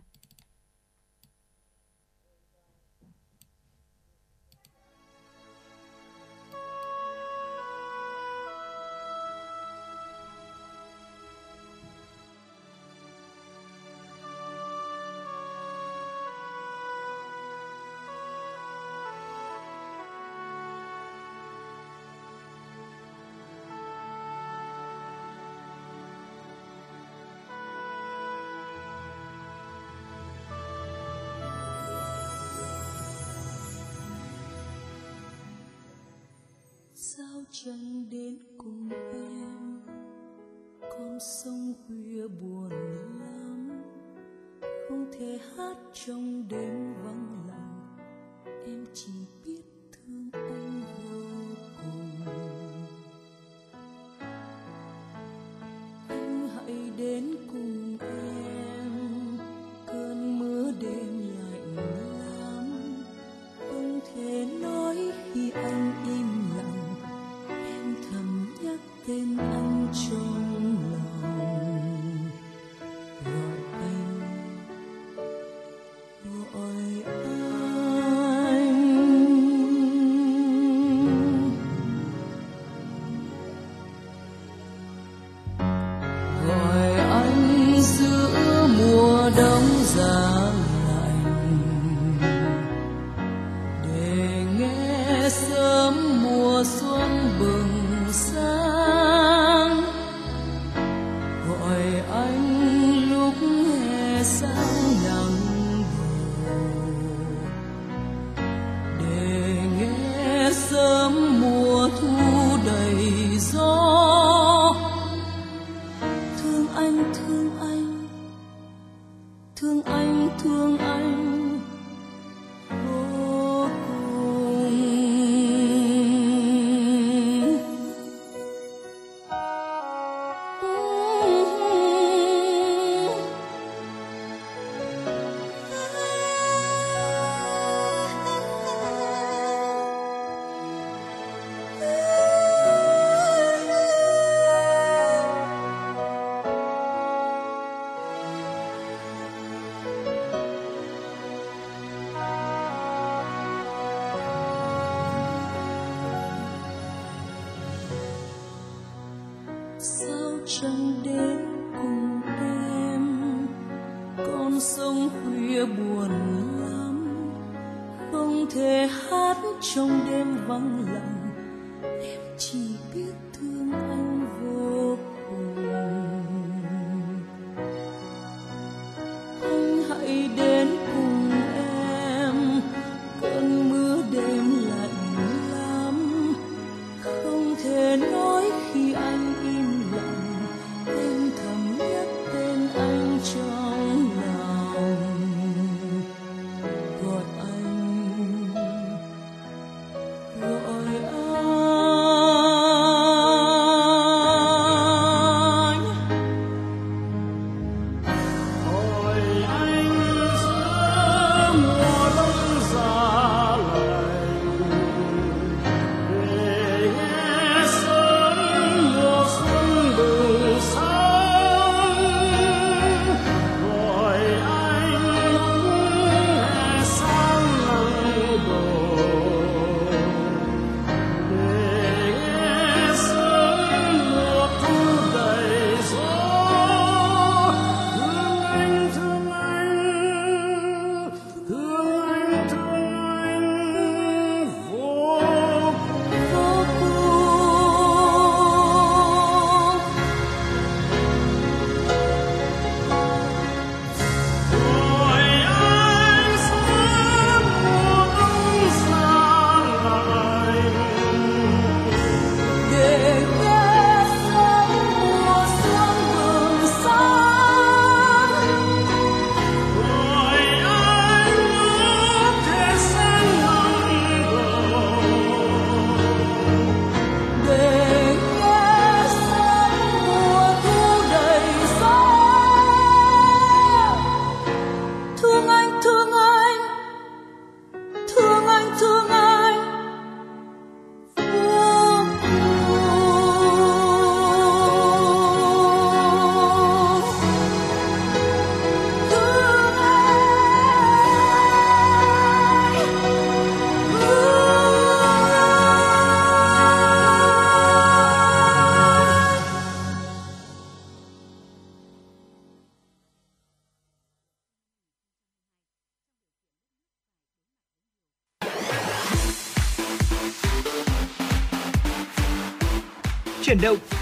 [41.24, 42.70] Sông khuya buồn
[43.20, 43.70] lắm
[44.90, 46.83] không thể hát trong đêm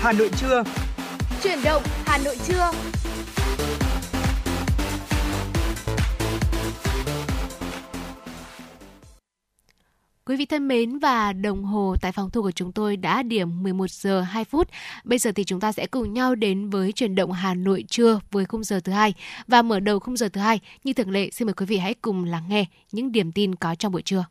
[0.04, 0.64] Hà Nội trưa.
[1.44, 2.72] Chuyển động Hà Nội trưa.
[10.26, 13.64] Quý vị thân mến và đồng hồ tại phòng thu của chúng tôi đã điểm
[13.64, 14.68] 11 giờ 2 phút.
[15.04, 18.20] Bây giờ thì chúng ta sẽ cùng nhau đến với chuyển động Hà Nội trưa
[18.32, 19.14] với khung giờ thứ hai
[19.48, 21.94] và mở đầu khung giờ thứ hai như thường lệ xin mời quý vị hãy
[21.94, 24.26] cùng lắng nghe những điểm tin có trong buổi trưa.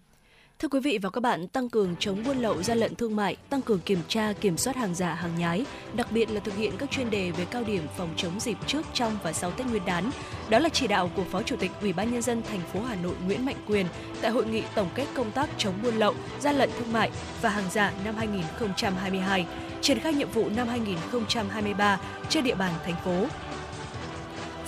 [0.60, 3.36] Thưa quý vị và các bạn, tăng cường chống buôn lậu gian lận thương mại,
[3.50, 6.72] tăng cường kiểm tra, kiểm soát hàng giả, hàng nhái, đặc biệt là thực hiện
[6.78, 9.84] các chuyên đề về cao điểm phòng chống dịp trước, trong và sau Tết Nguyên
[9.84, 10.10] đán.
[10.48, 12.94] Đó là chỉ đạo của Phó Chủ tịch Ủy ban nhân dân thành phố Hà
[12.94, 13.86] Nội Nguyễn Mạnh Quyền
[14.22, 17.10] tại hội nghị tổng kết công tác chống buôn lậu, gian lận thương mại
[17.42, 19.46] và hàng giả năm 2022,
[19.80, 23.26] triển khai nhiệm vụ năm 2023 trên địa bàn thành phố.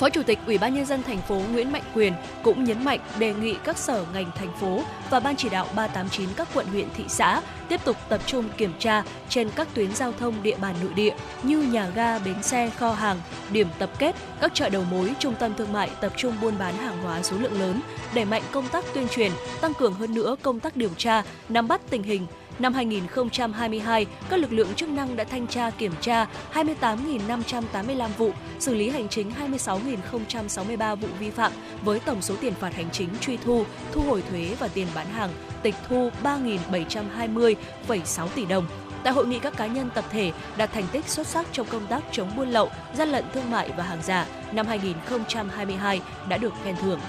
[0.02, 3.00] Phó Chủ tịch Ủy ban nhân dân thành phố Nguyễn Mạnh Quyền cũng nhấn mạnh
[3.18, 6.88] đề nghị các sở ngành thành phố và ban chỉ đạo 389 các quận huyện
[6.96, 10.74] thị xã tiếp tục tập trung kiểm tra trên các tuyến giao thông địa bàn
[10.82, 13.20] nội địa như nhà ga, bến xe, kho hàng,
[13.52, 16.76] điểm tập kết, các chợ đầu mối, trung tâm thương mại tập trung buôn bán
[16.76, 17.80] hàng hóa số lượng lớn,
[18.14, 21.68] đẩy mạnh công tác tuyên truyền, tăng cường hơn nữa công tác điều tra, nắm
[21.68, 22.26] bắt tình hình,
[22.62, 28.74] Năm 2022, các lực lượng chức năng đã thanh tra kiểm tra 28.585 vụ, xử
[28.74, 31.52] lý hành chính 26.063 vụ vi phạm
[31.84, 35.06] với tổng số tiền phạt hành chính truy thu, thu hồi thuế và tiền bán
[35.06, 35.30] hàng
[35.62, 38.66] tịch thu 3.720,6 tỷ đồng.
[39.04, 41.86] Tại hội nghị các cá nhân tập thể đạt thành tích xuất sắc trong công
[41.86, 46.52] tác chống buôn lậu, gian lận thương mại và hàng giả năm 2022 đã được
[46.64, 47.00] khen thưởng.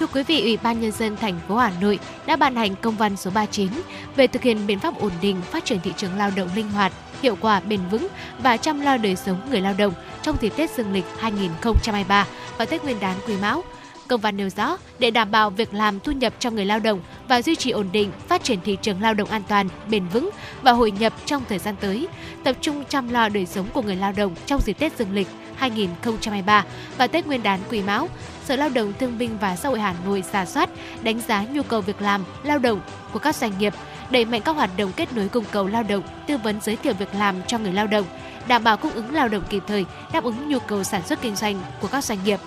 [0.00, 2.96] Thưa quý vị, Ủy ban nhân dân thành phố Hà Nội đã ban hành công
[2.96, 3.70] văn số 39
[4.16, 6.92] về thực hiện biện pháp ổn định phát triển thị trường lao động linh hoạt,
[7.22, 9.92] hiệu quả, bền vững và chăm lo đời sống người lao động
[10.22, 12.26] trong dịp Tết Dương lịch 2023
[12.58, 13.62] và Tết Nguyên đán Quý Mão.
[14.08, 17.00] Công văn nêu rõ, để đảm bảo việc làm thu nhập cho người lao động
[17.28, 20.30] và duy trì ổn định, phát triển thị trường lao động an toàn, bền vững
[20.62, 22.08] và hội nhập trong thời gian tới,
[22.44, 25.28] tập trung chăm lo đời sống của người lao động trong dịp Tết Dương lịch
[25.56, 26.64] 2023
[26.98, 28.08] và Tết Nguyên đán Quý Mão,
[28.44, 30.70] Sở Lao động Thương binh và Xã hội Hà Nội giả soát,
[31.02, 32.80] đánh giá nhu cầu việc làm, lao động
[33.12, 33.74] của các doanh nghiệp,
[34.10, 36.94] đẩy mạnh các hoạt động kết nối cung cầu lao động, tư vấn giới thiệu
[36.94, 38.06] việc làm cho người lao động,
[38.48, 41.36] đảm bảo cung ứng lao động kịp thời, đáp ứng nhu cầu sản xuất kinh
[41.36, 42.40] doanh của các doanh nghiệp.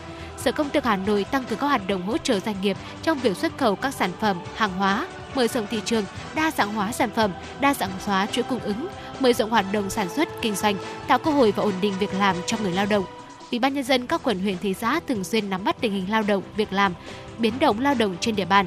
[0.44, 3.20] Sở Công Thương Hà Nội tăng cường các hoạt động hỗ trợ doanh nghiệp trong
[3.20, 6.92] việc xuất khẩu các sản phẩm, hàng hóa, mở rộng thị trường, đa dạng hóa
[6.92, 8.88] sản phẩm, đa dạng hóa chuỗi cung ứng,
[9.20, 10.76] mở rộng hoạt động sản xuất, kinh doanh,
[11.08, 13.06] tạo cơ hội và ổn định việc làm cho người lao động.
[13.52, 16.12] Ủy ban nhân dân các quận huyện thị xã thường xuyên nắm bắt tình hình
[16.12, 16.94] lao động, việc làm,
[17.38, 18.66] biến động lao động trên địa bàn,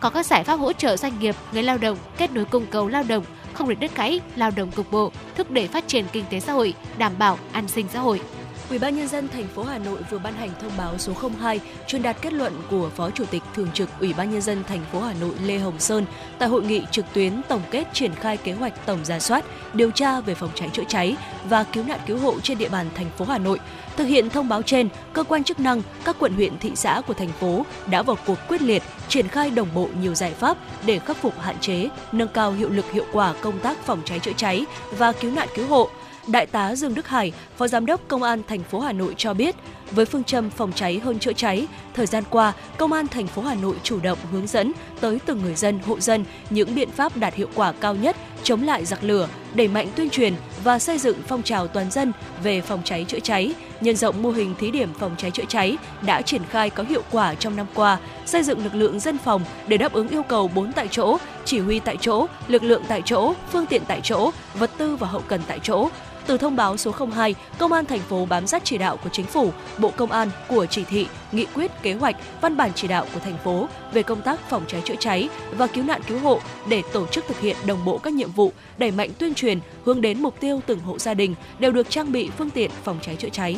[0.00, 2.88] có các giải pháp hỗ trợ doanh nghiệp, người lao động kết nối cung cầu
[2.88, 6.24] lao động, không để đứt gãy, lao động cục bộ, thúc đẩy phát triển kinh
[6.30, 8.20] tế xã hội, đảm bảo an sinh xã hội.
[8.70, 11.60] Ủy ban nhân dân thành phố Hà Nội vừa ban hành thông báo số 02
[11.86, 14.80] truyền đạt kết luận của Phó Chủ tịch Thường trực Ủy ban nhân dân thành
[14.92, 16.06] phố Hà Nội Lê Hồng Sơn
[16.38, 19.44] tại hội nghị trực tuyến tổng kết triển khai kế hoạch tổng ra soát,
[19.74, 21.16] điều tra về phòng cháy chữa cháy
[21.48, 23.60] và cứu nạn cứu hộ trên địa bàn thành phố Hà Nội.
[23.96, 27.14] Thực hiện thông báo trên, cơ quan chức năng, các quận huyện thị xã của
[27.14, 30.98] thành phố đã vào cuộc quyết liệt, triển khai đồng bộ nhiều giải pháp để
[30.98, 34.32] khắc phục hạn chế, nâng cao hiệu lực hiệu quả công tác phòng cháy chữa
[34.36, 34.64] cháy
[34.98, 35.90] và cứu nạn cứu hộ
[36.26, 39.34] Đại tá Dương Đức Hải, Phó Giám đốc Công an thành phố Hà Nội cho
[39.34, 39.54] biết,
[39.90, 43.42] với phương châm phòng cháy hơn chữa cháy, thời gian qua, Công an thành phố
[43.42, 47.16] Hà Nội chủ động hướng dẫn tới từng người dân, hộ dân những biện pháp
[47.16, 50.98] đạt hiệu quả cao nhất chống lại giặc lửa, đẩy mạnh tuyên truyền và xây
[50.98, 52.12] dựng phong trào toàn dân
[52.42, 55.76] về phòng cháy chữa cháy, nhân rộng mô hình thí điểm phòng cháy chữa cháy
[56.02, 59.44] đã triển khai có hiệu quả trong năm qua, xây dựng lực lượng dân phòng
[59.68, 63.02] để đáp ứng yêu cầu 4 tại chỗ, chỉ huy tại chỗ, lực lượng tại
[63.04, 65.88] chỗ, phương tiện tại chỗ, vật tư và hậu cần tại chỗ,
[66.26, 69.26] từ thông báo số 02, Công an thành phố bám sát chỉ đạo của Chính
[69.26, 73.06] phủ, Bộ Công an của chỉ thị, nghị quyết, kế hoạch, văn bản chỉ đạo
[73.14, 76.40] của thành phố về công tác phòng cháy chữa cháy và cứu nạn cứu hộ
[76.68, 80.00] để tổ chức thực hiện đồng bộ các nhiệm vụ, đẩy mạnh tuyên truyền hướng
[80.00, 83.16] đến mục tiêu từng hộ gia đình đều được trang bị phương tiện phòng cháy
[83.16, 83.56] chữa cháy.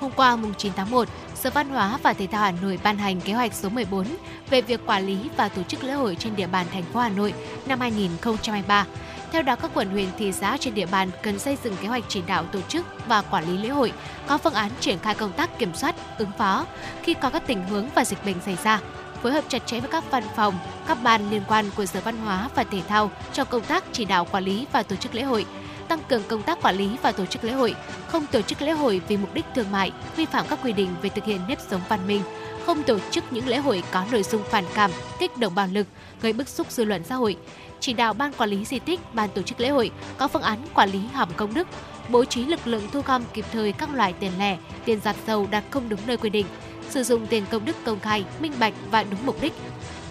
[0.00, 2.98] Hôm qua mùng 9 tháng 1, Sở Văn hóa và Thể thao Hà Nội ban
[2.98, 4.06] hành kế hoạch số 14
[4.50, 7.08] về việc quản lý và tổ chức lễ hội trên địa bàn thành phố Hà
[7.08, 7.34] Nội
[7.66, 8.86] năm 2023.
[9.34, 12.04] Theo đó, các quận huyện thị xã trên địa bàn cần xây dựng kế hoạch
[12.08, 13.92] chỉ đạo tổ chức và quản lý lễ hội,
[14.26, 16.66] có phương án triển khai công tác kiểm soát, ứng phó
[17.02, 18.80] khi có các tình huống và dịch bệnh xảy ra,
[19.22, 20.54] phối hợp chặt chẽ với các văn phòng,
[20.86, 24.04] các ban liên quan của Sở Văn hóa và Thể thao trong công tác chỉ
[24.04, 25.46] đạo quản lý và tổ chức lễ hội,
[25.88, 27.74] tăng cường công tác quản lý và tổ chức lễ hội,
[28.06, 30.88] không tổ chức lễ hội vì mục đích thương mại, vi phạm các quy định
[31.02, 32.22] về thực hiện nếp sống văn minh,
[32.66, 35.86] không tổ chức những lễ hội có nội dung phản cảm, kích động bạo lực,
[36.22, 37.36] gây bức xúc dư luận xã hội,
[37.84, 40.58] chỉ đạo ban quản lý di tích, ban tổ chức lễ hội có phương án
[40.74, 41.68] quản lý hòm công đức,
[42.08, 45.48] bố trí lực lượng thu gom kịp thời các loại tiền lẻ, tiền giặt dầu
[45.50, 46.46] đặt không đúng nơi quy định,
[46.90, 49.52] sử dụng tiền công đức công khai, minh bạch và đúng mục đích.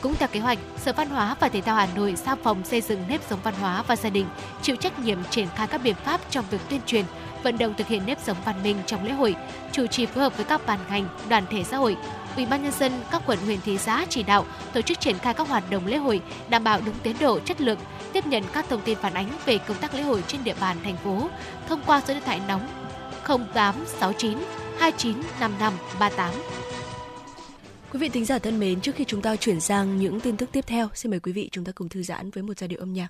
[0.01, 2.82] Cũng theo kế hoạch, Sở Văn hóa và Thể thao Hà Nội giao phòng xây
[2.82, 4.26] dựng nếp sống văn hóa và gia đình
[4.61, 7.05] chịu trách nhiệm triển khai các biện pháp trong việc tuyên truyền,
[7.43, 9.36] vận động thực hiện nếp sống văn minh trong lễ hội,
[9.71, 11.97] chủ trì phối hợp với các ban ngành, đoàn thể xã hội,
[12.36, 15.34] Ủy ban nhân dân các quận huyện thị xã chỉ đạo tổ chức triển khai
[15.34, 17.80] các hoạt động lễ hội đảm bảo đúng tiến độ, chất lượng,
[18.14, 20.78] tiếp nhận các thông tin phản ánh về công tác lễ hội trên địa bàn
[20.84, 21.30] thành phố
[21.68, 22.68] thông qua số điện thoại nóng
[23.26, 24.38] 0869
[24.80, 26.34] 2955 38.
[27.92, 30.50] Quý vị thính giả thân mến, trước khi chúng ta chuyển sang những tin tức
[30.52, 32.80] tiếp theo, xin mời quý vị chúng ta cùng thư giãn với một giai điệu
[32.80, 33.08] âm nhạc.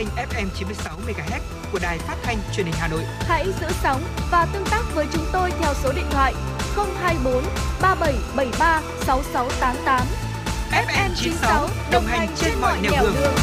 [0.00, 1.40] kênh FM 96 MHz
[1.72, 3.02] của đài phát thanh truyền hình Hà Nội.
[3.20, 6.34] Hãy giữ sóng và tương tác với chúng tôi theo số điện thoại
[6.76, 7.44] 024
[7.82, 10.06] 3773 6688.
[10.70, 13.14] FM 96 đồng hành trên mọi nẻo đường.
[13.14, 13.34] đường.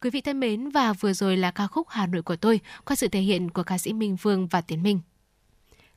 [0.00, 2.96] Quý vị thân mến và vừa rồi là ca khúc Hà Nội của tôi qua
[2.96, 5.00] sự thể hiện của ca sĩ Minh Vương và Tiến Minh.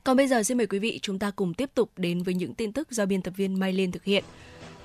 [0.04, 2.54] Còn bây giờ xin mời quý vị chúng ta cùng tiếp tục đến với những
[2.54, 4.24] tin tức do biên tập viên Mai Liên thực hiện.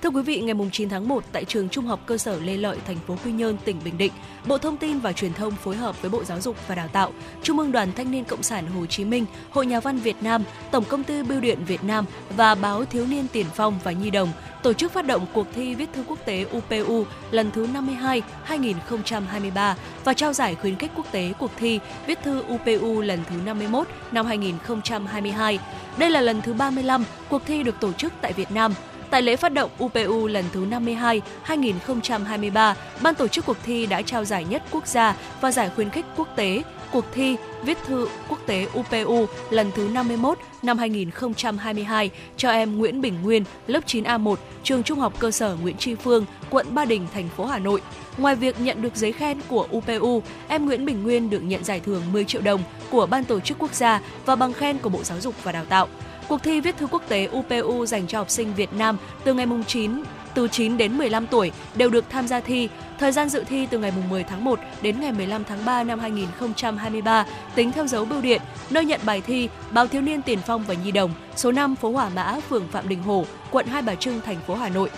[0.02, 2.78] Thưa quý vị, ngày 9 tháng 1 tại trường Trung học cơ sở Lê Lợi,
[2.86, 4.12] thành phố Quy Nhơn, tỉnh Bình Định,
[4.46, 7.12] Bộ Thông tin và Truyền thông phối hợp với Bộ Giáo dục và Đào tạo,
[7.42, 10.42] Trung ương Đoàn Thanh niên Cộng sản Hồ Chí Minh, Hội Nhà văn Việt Nam,
[10.70, 12.04] Tổng công ty Bưu điện Việt Nam
[12.36, 14.28] và Báo Thiếu niên Tiền phong và Nhi đồng
[14.62, 19.76] tổ chức phát động cuộc thi viết thư quốc tế UPU lần thứ 52 2023
[20.04, 23.88] và trao giải khuyến khích quốc tế cuộc thi viết thư UPU lần thứ 51
[24.12, 25.58] năm 2022.
[25.98, 28.74] Đây là lần thứ 35 cuộc thi được tổ chức tại Việt Nam.
[29.10, 34.02] Tại lễ phát động UPU lần thứ 52 2023, ban tổ chức cuộc thi đã
[34.02, 36.62] trao giải nhất quốc gia và giải khuyến khích quốc tế
[36.92, 43.00] cuộc thi viết thư quốc tế UPU lần thứ 51 năm 2022 cho em Nguyễn
[43.00, 47.06] Bình Nguyên, lớp 9A1, trường Trung học cơ sở Nguyễn Tri Phương, quận Ba Đình,
[47.14, 47.82] thành phố Hà Nội.
[48.18, 51.80] Ngoài việc nhận được giấy khen của UPU, em Nguyễn Bình Nguyên được nhận giải
[51.80, 52.60] thưởng 10 triệu đồng
[52.90, 55.64] của Ban tổ chức quốc gia và bằng khen của Bộ Giáo dục và Đào
[55.64, 55.88] tạo.
[56.28, 59.46] Cuộc thi viết thư quốc tế UPU dành cho học sinh Việt Nam từ ngày
[59.66, 60.02] 9
[60.34, 62.68] từ 9 đến 15 tuổi đều được tham gia thi.
[62.98, 65.98] Thời gian dự thi từ ngày 10 tháng 1 đến ngày 15 tháng 3 năm
[65.98, 70.64] 2023, tính theo dấu bưu điện, nơi nhận bài thi Báo Thiếu niên Tiền Phong
[70.64, 73.94] và Nhi Đồng, số 5 phố Hỏa Mã, phường Phạm Đình Hổ, quận Hai Bà
[73.94, 74.90] Trưng, thành phố Hà Nội.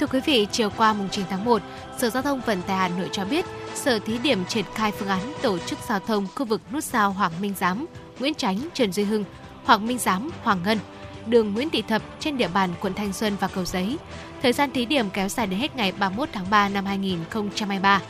[0.00, 1.62] Thưa quý vị, chiều qua mùng 9 tháng 1,
[1.98, 3.44] Sở Giao thông Vận tải Hà Nội cho biết,
[3.74, 7.12] Sở thí điểm triển khai phương án tổ chức giao thông khu vực nút giao
[7.12, 7.86] Hoàng Minh Giám,
[8.18, 9.24] Nguyễn Chánh, Trần Duy Hưng,
[9.64, 10.78] Hoàng Minh Giám, Hoàng Ngân,
[11.26, 13.98] đường Nguyễn Thị Thập trên địa bàn quận Thanh Xuân và Cầu Giấy.
[14.42, 18.00] Thời gian thí điểm kéo dài đến hết ngày 31 tháng 3 năm 2023.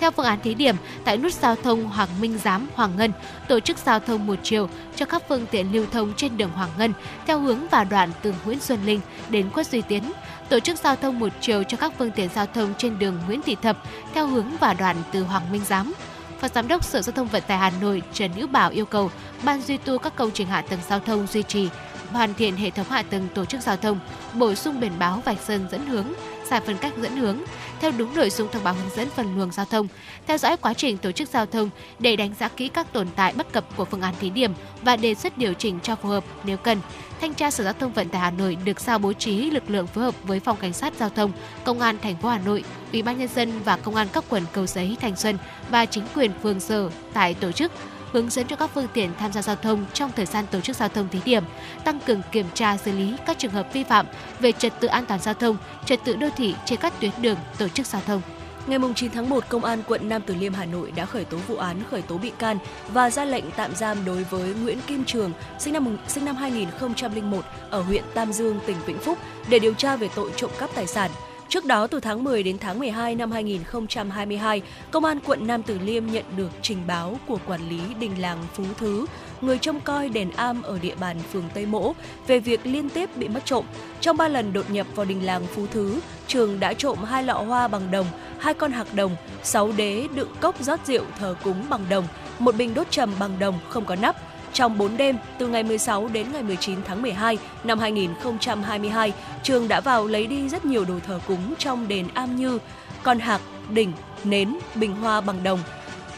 [0.00, 3.12] Theo phương án thí điểm, tại nút giao thông Hoàng Minh Giám, Hoàng Ngân,
[3.48, 6.70] tổ chức giao thông một chiều cho các phương tiện lưu thông trên đường Hoàng
[6.78, 6.92] Ngân
[7.26, 10.12] theo hướng và đoạn từ Nguyễn Xuân Linh đến Quất Duy Tiến,
[10.48, 13.42] tổ chức giao thông một chiều cho các phương tiện giao thông trên đường Nguyễn
[13.42, 13.82] Thị Thập
[14.14, 15.92] theo hướng và đoạn từ Hoàng Minh Giám.
[16.40, 19.10] Phó Giám đốc Sở Giao thông Vận tải Hà Nội Trần Hữu Bảo yêu cầu
[19.44, 21.68] Ban duy tu các công trình hạ tầng giao thông duy trì
[22.12, 23.98] hoàn thiện hệ thống hạ tầng tổ chức giao thông,
[24.34, 26.06] bổ sung biển báo vạch sơn dẫn hướng,
[26.50, 27.38] giải phân cách dẫn hướng
[27.80, 29.88] theo đúng nội dung thông báo hướng dẫn phân luồng giao thông,
[30.26, 33.32] theo dõi quá trình tổ chức giao thông để đánh giá kỹ các tồn tại
[33.36, 34.52] bất cập của phương án thí điểm
[34.82, 36.78] và đề xuất điều chỉnh cho phù hợp nếu cần.
[37.20, 39.86] Thanh tra Sở Giao thông Vận tải Hà Nội được giao bố trí lực lượng
[39.86, 41.32] phối hợp với phòng cảnh sát giao thông,
[41.64, 44.42] công an thành phố Hà Nội, Ủy ban nhân dân và công an các quận
[44.52, 45.38] Cầu Giấy, Thành Xuân
[45.70, 47.72] và chính quyền phường sở tại tổ chức
[48.16, 50.76] hướng dẫn cho các phương tiện tham gia giao thông trong thời gian tổ chức
[50.76, 51.44] giao thông thí điểm,
[51.84, 54.06] tăng cường kiểm tra xử lý các trường hợp vi phạm
[54.40, 57.36] về trật tự an toàn giao thông, trật tự đô thị trên các tuyến đường
[57.58, 58.22] tổ chức giao thông.
[58.66, 61.36] Ngày 9 tháng 1, Công an quận Nam Từ Liêm Hà Nội đã khởi tố
[61.36, 65.04] vụ án khởi tố bị can và ra lệnh tạm giam đối với Nguyễn Kim
[65.04, 69.18] Trường, sinh năm sinh năm 2001 ở huyện Tam Dương, tỉnh Vĩnh Phúc
[69.48, 71.10] để điều tra về tội trộm cắp tài sản.
[71.48, 75.78] Trước đó, từ tháng 10 đến tháng 12 năm 2022, Công an quận Nam Từ
[75.78, 79.06] Liêm nhận được trình báo của quản lý đình làng Phú Thứ,
[79.40, 81.92] người trông coi đền am ở địa bàn phường Tây Mỗ
[82.26, 83.64] về việc liên tiếp bị mất trộm.
[84.00, 87.34] Trong 3 lần đột nhập vào đình làng Phú Thứ, Trường đã trộm hai lọ
[87.34, 88.06] hoa bằng đồng,
[88.38, 92.04] hai con hạc đồng, 6 đế đựng cốc rót rượu thờ cúng bằng đồng,
[92.38, 94.16] một bình đốt trầm bằng đồng không có nắp,
[94.56, 99.12] trong 4 đêm, từ ngày 16 đến ngày 19 tháng 12 năm 2022,
[99.42, 102.58] Trường đã vào lấy đi rất nhiều đồ thờ cúng trong đền Am Như,
[103.02, 103.92] con hạc, đỉnh,
[104.24, 105.58] nến, bình hoa bằng đồng.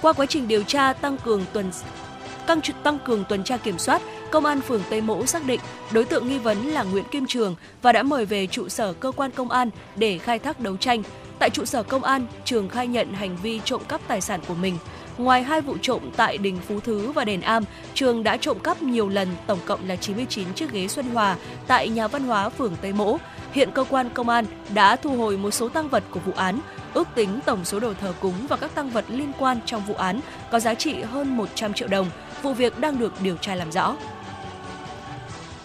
[0.03, 1.71] Qua quá trình điều tra tăng cường tuần
[2.47, 5.61] tăng tăng cường tuần tra kiểm soát, công an phường Tây Mỗ xác định
[5.93, 9.13] đối tượng nghi vấn là Nguyễn Kim Trường và đã mời về trụ sở cơ
[9.17, 11.03] quan công an để khai thác đấu tranh.
[11.39, 14.55] Tại trụ sở công an, Trường khai nhận hành vi trộm cắp tài sản của
[14.55, 14.79] mình.
[15.19, 17.65] Ngoài hai vụ trộm tại đình Phú Thứ và đền Am,
[17.95, 21.37] Trường đã trộm cắp nhiều lần, tổng cộng là 99 chiếc ghế Xuân Hòa
[21.67, 23.17] tại nhà văn hóa phường Tây Mỗ.
[23.53, 26.61] Hiện cơ quan công an đã thu hồi một số tăng vật của vụ án,
[26.95, 29.95] ước tính tổng số đồ thờ cúng và các tăng vật liên quan trong vụ
[29.95, 30.21] án
[30.51, 32.07] có giá trị hơn 100 triệu đồng.
[32.43, 33.97] Vụ việc đang được điều tra làm rõ.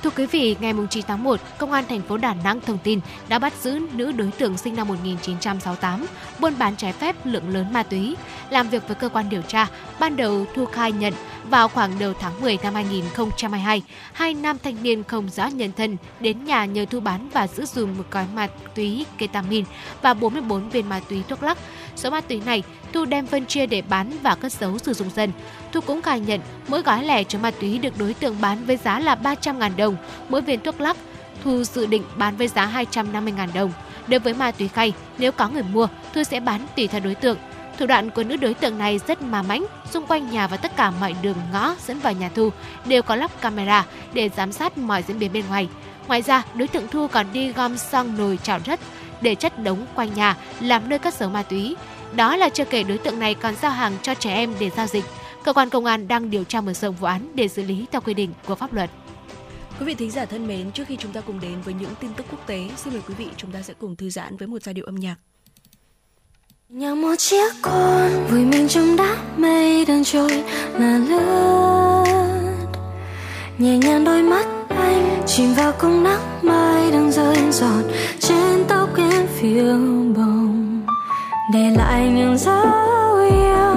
[0.04, 3.00] Thưa quý vị, ngày 9 tháng 1, Công an thành phố Đà Nẵng thông tin
[3.30, 6.06] đã bắt giữ nữ đối tượng sinh năm 1968,
[6.40, 8.16] buôn bán trái phép lượng lớn ma túy.
[8.50, 9.68] Làm việc với cơ quan điều tra,
[10.00, 11.14] ban đầu Thu khai nhận
[11.50, 13.82] vào khoảng đầu tháng 10 năm 2022,
[14.14, 17.66] hai nam thanh niên không rõ nhân thân đến nhà nhờ Thu bán và giữ
[17.66, 19.66] dùm một gói ma túy ketamin
[20.02, 21.58] và 44 viên ma túy thuốc lắc.
[21.96, 22.64] Số ma túy này
[22.94, 25.32] Thu đem phân chia để bán và cất giấu sử dụng dần.
[25.74, 28.78] Thu cũng khai nhận mỗi gói lẻ chứa ma túy được đối tượng bán với
[28.78, 29.96] giá là 300.000 đồng,
[30.30, 30.98] mỗi viên thuốc lắc
[31.44, 33.72] Thu dự định bán với giá 250.000 đồng.
[34.08, 37.16] Đối với ma túy khay, nếu có người mua, Thu sẽ bán tùy theo đối
[37.16, 37.38] tượng.
[37.80, 40.76] Thủ đoạn của nữ đối tượng này rất mà mãnh, xung quanh nhà và tất
[40.76, 42.50] cả mọi đường ngõ dẫn vào nhà Thu
[42.86, 45.70] đều có lắp camera để giám sát mọi diễn biến bên ngoài.
[46.08, 48.80] Ngoài ra, đối tượng Thu còn đi gom xong nồi chảo đất
[49.22, 51.76] để chất đống quanh nhà làm nơi cất giấu ma túy.
[52.16, 54.88] Đó là chưa kể đối tượng này còn giao hàng cho trẻ em để giao
[54.88, 55.06] dịch.
[55.44, 58.02] Cơ quan công an đang điều tra mở rộng vụ án để xử lý theo
[58.02, 58.90] quy định của pháp luật.
[59.80, 62.14] Quý vị thính giả thân mến, trước khi chúng ta cùng đến với những tin
[62.14, 64.64] tức quốc tế, xin mời quý vị chúng ta sẽ cùng thư giãn với một
[64.64, 65.16] giai điệu âm nhạc.
[66.70, 70.44] Như một chiếc con vùi mình trong đám mây đang trôi
[70.80, 72.04] là lướt
[73.58, 77.84] nhẹ nhàng đôi mắt anh chìm vào cung nắng mai đang rơi giọt
[78.20, 79.78] trên tóc em phiêu
[80.16, 80.82] bồng
[81.54, 82.66] để lại những dấu
[83.32, 83.73] yêu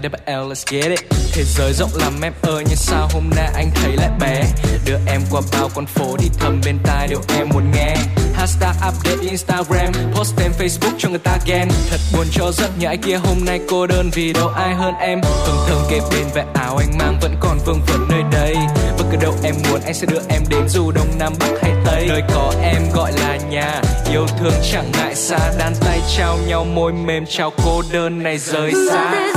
[0.00, 1.00] Hi L, let's get it.
[1.32, 4.42] Thế giới rộng lắm em ơi Nhưng sao hôm nay anh thấy lại bé?
[4.86, 7.96] Đưa em qua bao con phố Thì thầm bên tai điều em muốn nghe.
[8.34, 11.68] Hashtag update Instagram Post lên Facebook cho người ta ghen.
[11.90, 14.94] Thật buồn cho rất nhiều ai kia hôm nay cô đơn Vì đâu ai hơn
[15.00, 15.20] em.
[15.46, 18.54] Thường thường kề bên vẻ áo anh mang Vẫn còn vương vấn nơi đây.
[18.98, 21.72] Bất cứ đâu em muốn anh sẽ đưa em đến Dù đông nam bắc hay
[21.84, 22.06] tây.
[22.08, 23.82] Nơi có em gọi là nhà.
[24.10, 28.38] Yêu thương chẳng ngại xa Đan tay trao nhau môi mềm Trao cô đơn này
[28.38, 29.30] rời xa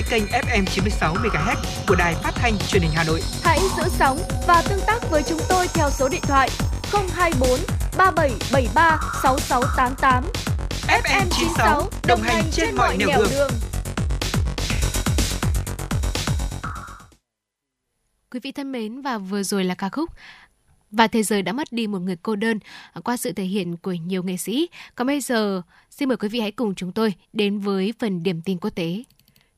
[0.00, 1.56] dõi kênh FM 96 MHz
[1.88, 3.22] của đài phát thanh truyền hình Hà Nội.
[3.42, 6.50] Hãy giữ sóng và tương tác với chúng tôi theo số điện thoại
[6.92, 7.60] 024
[7.98, 10.24] 3773 6688.
[11.02, 13.50] FM 96 đồng hành trên mọi nẻo đường.
[18.30, 20.10] Quý vị thân mến và vừa rồi là ca khúc
[20.90, 22.58] và thế giới đã mất đi một người cô đơn
[23.04, 24.68] qua sự thể hiện của nhiều nghệ sĩ.
[24.94, 28.42] Còn bây giờ, xin mời quý vị hãy cùng chúng tôi đến với phần điểm
[28.42, 29.02] tin quốc tế.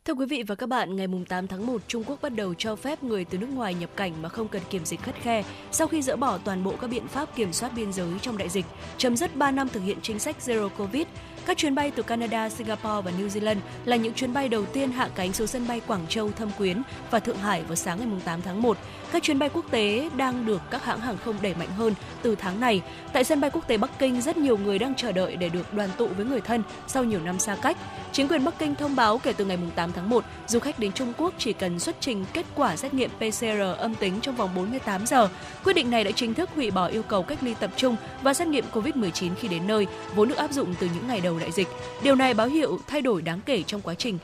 [0.04, 2.76] Thưa quý vị và các bạn, ngày 8 tháng 1, Trung Quốc bắt đầu cho
[2.76, 5.86] phép người từ nước ngoài nhập cảnh mà không cần kiểm dịch khắt khe sau
[5.86, 8.64] khi dỡ bỏ toàn bộ các biện pháp kiểm soát biên giới trong đại dịch,
[8.96, 11.06] chấm dứt 3 năm thực hiện chính sách Zero Covid.
[11.46, 14.92] Các chuyến bay từ Canada, Singapore và New Zealand là những chuyến bay đầu tiên
[14.92, 18.20] hạ cánh xuống sân bay Quảng Châu, Thâm Quyến và Thượng Hải vào sáng ngày
[18.24, 18.78] 8 tháng 1.
[19.12, 22.34] Các chuyến bay quốc tế đang được các hãng hàng không đẩy mạnh hơn từ
[22.34, 22.82] tháng này.
[23.12, 25.74] Tại sân bay quốc tế Bắc Kinh, rất nhiều người đang chờ đợi để được
[25.74, 27.76] đoàn tụ với người thân sau nhiều năm xa cách.
[28.12, 30.92] Chính quyền Bắc Kinh thông báo kể từ ngày 8 tháng 1, du khách đến
[30.92, 34.50] Trung Quốc chỉ cần xuất trình kết quả xét nghiệm PCR âm tính trong vòng
[34.56, 35.28] 48 giờ.
[35.64, 38.34] Quyết định này đã chính thức hủy bỏ yêu cầu cách ly tập trung và
[38.34, 41.52] xét nghiệm COVID-19 khi đến nơi, vốn được áp dụng từ những ngày đầu đại
[41.52, 41.68] dịch.
[42.02, 44.18] Điều này báo hiệu thay đổi đáng kể trong quá trình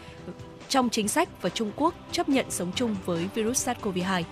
[0.68, 4.22] trong chính sách và Trung Quốc chấp nhận sống chung với virus SARS-CoV-2.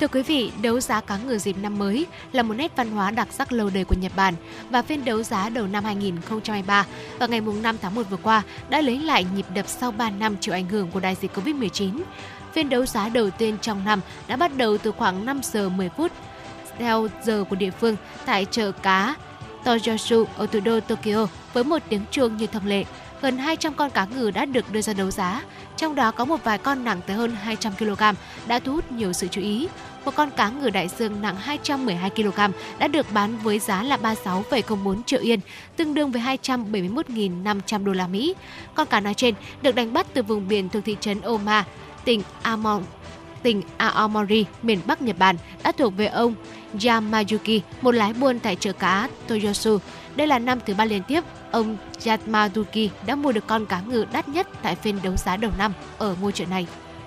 [0.00, 3.10] Thưa quý vị, đấu giá cá ngừ dịp năm mới là một nét văn hóa
[3.10, 4.34] đặc sắc lâu đời của Nhật Bản
[4.70, 6.86] và phiên đấu giá đầu năm 2023
[7.18, 10.36] vào ngày 5 tháng 1 vừa qua đã lấy lại nhịp đập sau 3 năm
[10.40, 12.00] chịu ảnh hưởng của đại dịch Covid-19.
[12.52, 15.88] Phiên đấu giá đầu tiên trong năm đã bắt đầu từ khoảng 5 giờ 10
[15.88, 16.12] phút
[16.78, 17.96] theo giờ của địa phương
[18.26, 19.14] tại chợ cá
[19.64, 22.84] Toyosu ở thủ đô Tokyo với một tiếng chuông như thông lệ.
[23.22, 25.42] Gần 200 con cá ngừ đã được đưa ra đấu giá,
[25.76, 28.02] trong đó có một vài con nặng tới hơn 200 kg
[28.46, 29.68] đã thu hút nhiều sự chú ý.
[30.04, 32.38] Một con cá ngừ đại dương nặng 212 kg
[32.78, 35.40] đã được bán với giá là 36,04 triệu yên,
[35.76, 38.34] tương đương với 271.500 đô la Mỹ.
[38.74, 41.64] Con cá nói trên được đánh bắt từ vùng biển thuộc thị trấn Oma,
[42.04, 42.82] tỉnh Amon,
[43.42, 46.34] tỉnh Aomori, miền Bắc Nhật Bản đã thuộc về ông
[46.84, 49.78] Yamayuki, một lái buôn tại chợ cá Toyosu.
[50.16, 51.20] Đây là năm thứ ba liên tiếp
[51.50, 55.50] ông Yamaduki đã mua được con cá ngừ đắt nhất tại phiên đấu giá đầu
[55.58, 56.66] năm ở ngôi chợ này.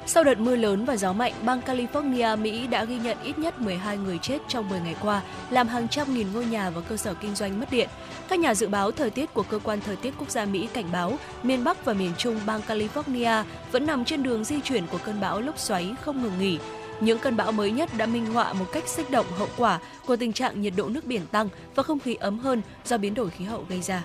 [0.09, 3.61] Sau đợt mưa lớn và gió mạnh, bang California, Mỹ đã ghi nhận ít nhất
[3.61, 6.97] 12 người chết trong 10 ngày qua, làm hàng trăm nghìn ngôi nhà và cơ
[6.97, 7.89] sở kinh doanh mất điện.
[8.27, 10.91] Các nhà dự báo thời tiết của cơ quan thời tiết quốc gia Mỹ cảnh
[10.91, 14.99] báo miền Bắc và miền Trung bang California vẫn nằm trên đường di chuyển của
[15.03, 16.59] cơn bão lốc xoáy không ngừng nghỉ.
[17.01, 20.15] Những cơn bão mới nhất đã minh họa một cách sinh động hậu quả của
[20.15, 23.29] tình trạng nhiệt độ nước biển tăng và không khí ấm hơn do biến đổi
[23.29, 24.03] khí hậu gây ra.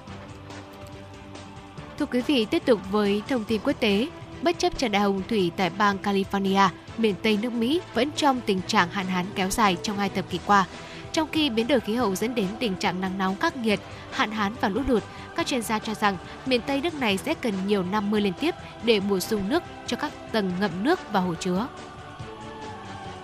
[1.99, 4.09] Thưa quý vị, tiếp tục với thông tin quốc tế.
[4.43, 8.41] Bất chấp trận đại hồng thủy tại bang California, miền Tây nước Mỹ vẫn trong
[8.47, 10.67] tình trạng hạn hán kéo dài trong hai thập kỷ qua.
[11.13, 14.31] Trong khi biến đổi khí hậu dẫn đến tình trạng nắng nóng khắc nghiệt, hạn
[14.31, 15.03] hán và lũ lụt,
[15.37, 16.17] các chuyên gia cho rằng
[16.47, 18.55] miền Tây nước này sẽ cần nhiều năm mưa liên tiếp
[18.85, 21.67] để bổ sung nước cho các tầng ngậm nước và hồ chứa.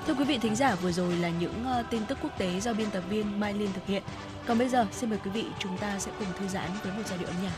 [0.08, 2.72] Thưa quý vị thính giả, vừa rồi là những uh, tin tức quốc tế do
[2.72, 4.02] biên tập viên Mai Liên thực hiện.
[4.46, 7.02] Còn bây giờ, xin mời quý vị chúng ta sẽ cùng thư giãn với một
[7.06, 7.52] giai điệu âm nhạc.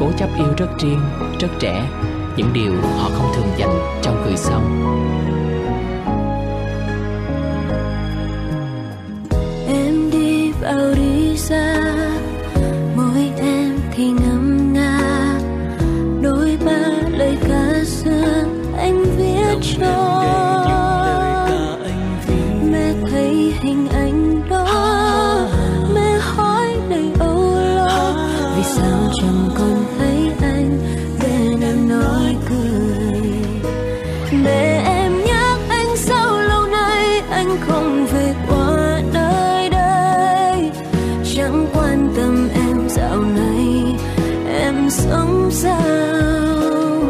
[0.00, 1.00] Cố chấp yêu rất riêng,
[1.40, 1.90] rất trẻ
[2.36, 4.60] Những điều họ không thường dành trong người sau.
[42.16, 43.94] Tâm em dạo này
[44.48, 47.00] em sống sao?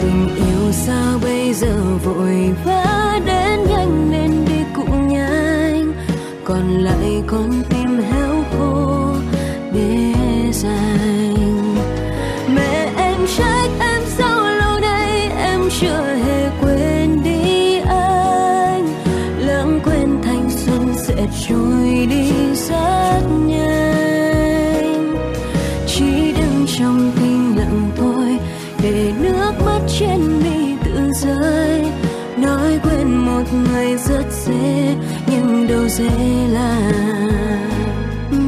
[0.00, 5.92] Tình yêu sao bây giờ vội vã đến nhanh nên đi cũng nhanh
[6.44, 7.62] còn lại con
[35.98, 36.92] dễ làm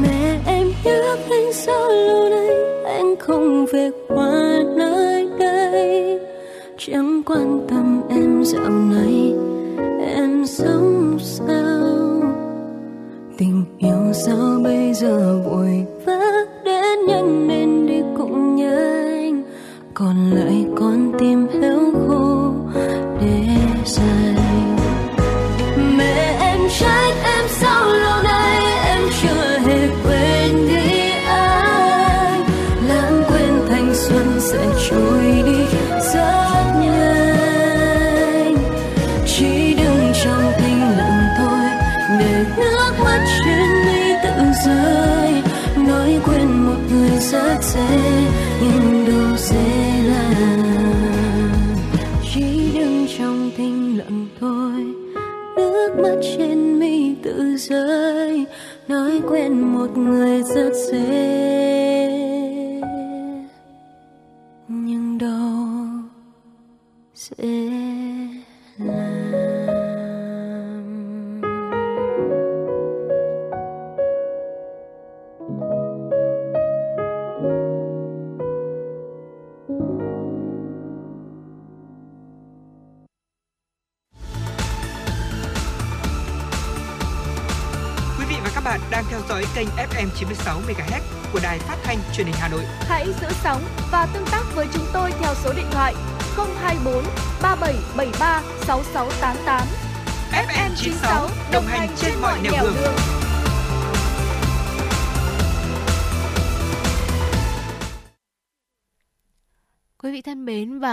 [0.01, 2.49] mẹ em nhớ anh sao lâu nay
[2.85, 6.19] anh không về qua nơi đây.
[6.77, 9.33] Chẳng quan tâm em dạo này
[10.15, 12.21] em sống sao?
[13.37, 15.34] Tình yêu sao bây giờ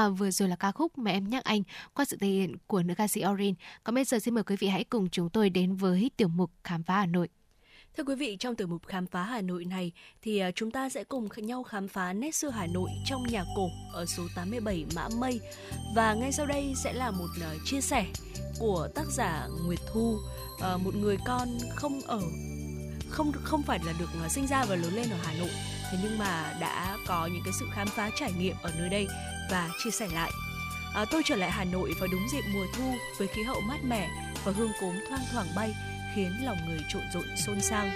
[0.08, 1.62] và vừa rồi là ca khúc mà em nhắc anh
[1.94, 3.54] qua sự thể hiện của nữ ca sĩ Orin.
[3.84, 6.50] Còn bây giờ xin mời quý vị hãy cùng chúng tôi đến với tiểu mục
[6.64, 7.28] Khám phá Hà Nội.
[7.96, 9.92] Thưa quý vị, trong tiểu mục khám phá Hà Nội này
[10.22, 13.44] thì à, chúng ta sẽ cùng nhau khám phá nét xưa Hà Nội trong nhà
[13.56, 15.40] cổ ở số 87 Mã Mây.
[15.96, 18.06] Và ngay sau đây sẽ là một à, chia sẻ
[18.58, 20.18] của tác giả Nguyệt Thu,
[20.62, 22.20] à, một người con không ở
[23.12, 25.50] không không phải là được à, sinh ra và lớn lên ở Hà Nội,
[25.90, 29.06] thế nhưng mà đã có những cái sự khám phá trải nghiệm ở nơi đây
[29.50, 30.30] và chia sẻ lại.
[30.94, 33.78] À, tôi trở lại Hà Nội vào đúng dịp mùa thu với khí hậu mát
[33.84, 34.08] mẻ
[34.44, 35.74] và hương cốm thoang thoảng bay
[36.14, 37.86] khiến lòng người trộn rộn xôn xao.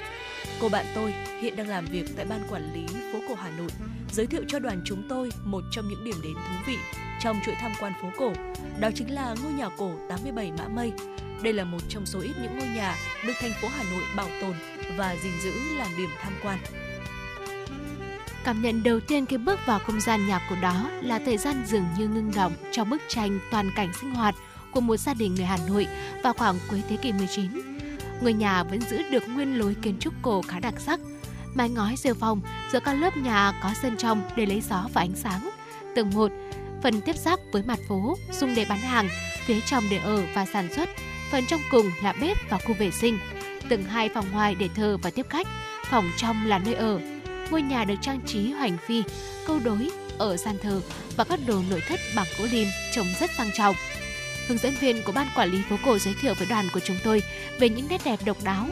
[0.61, 3.71] Cô bạn tôi hiện đang làm việc tại ban quản lý phố cổ Hà Nội,
[4.13, 6.77] giới thiệu cho đoàn chúng tôi một trong những điểm đến thú vị
[7.21, 8.33] trong chuỗi tham quan phố cổ.
[8.81, 10.93] Đó chính là ngôi nhà cổ 87 Mã Mây.
[11.43, 14.29] Đây là một trong số ít những ngôi nhà được thành phố Hà Nội bảo
[14.41, 16.59] tồn và gìn giữ làm điểm tham quan.
[18.45, 21.65] Cảm nhận đầu tiên khi bước vào không gian nhà cổ đó là thời gian
[21.67, 24.35] dường như ngưng động trong bức tranh toàn cảnh sinh hoạt
[24.73, 25.87] của một gia đình người Hà Nội
[26.23, 27.51] vào khoảng cuối thế kỷ 19.
[28.21, 31.01] Ngôi nhà vẫn giữ được nguyên lối kiến trúc cổ khá đặc sắc.
[31.55, 32.41] Mái ngói rêu phòng
[32.73, 35.51] giữa các lớp nhà có sân trong để lấy gió và ánh sáng.
[35.95, 36.31] Tầng 1,
[36.83, 39.09] phần tiếp giáp với mặt phố, dùng để bán hàng,
[39.47, 40.89] phía trong để ở và sản xuất.
[41.33, 43.19] Phần trong cùng là bếp và khu vệ sinh.
[43.69, 45.47] Tầng 2 phòng ngoài để thờ và tiếp khách.
[45.91, 47.01] Phòng trong là nơi ở.
[47.51, 49.03] Ngôi nhà được trang trí hoành phi,
[49.47, 50.81] câu đối, ở gian thờ
[51.17, 53.77] và các đồ nội thất bằng gỗ lim trông rất sang trọng.
[54.49, 56.97] Hướng dẫn viên của ban quản lý phố cổ giới thiệu với đoàn của chúng
[57.05, 57.23] tôi
[57.59, 58.67] về những nét đẹp độc đáo.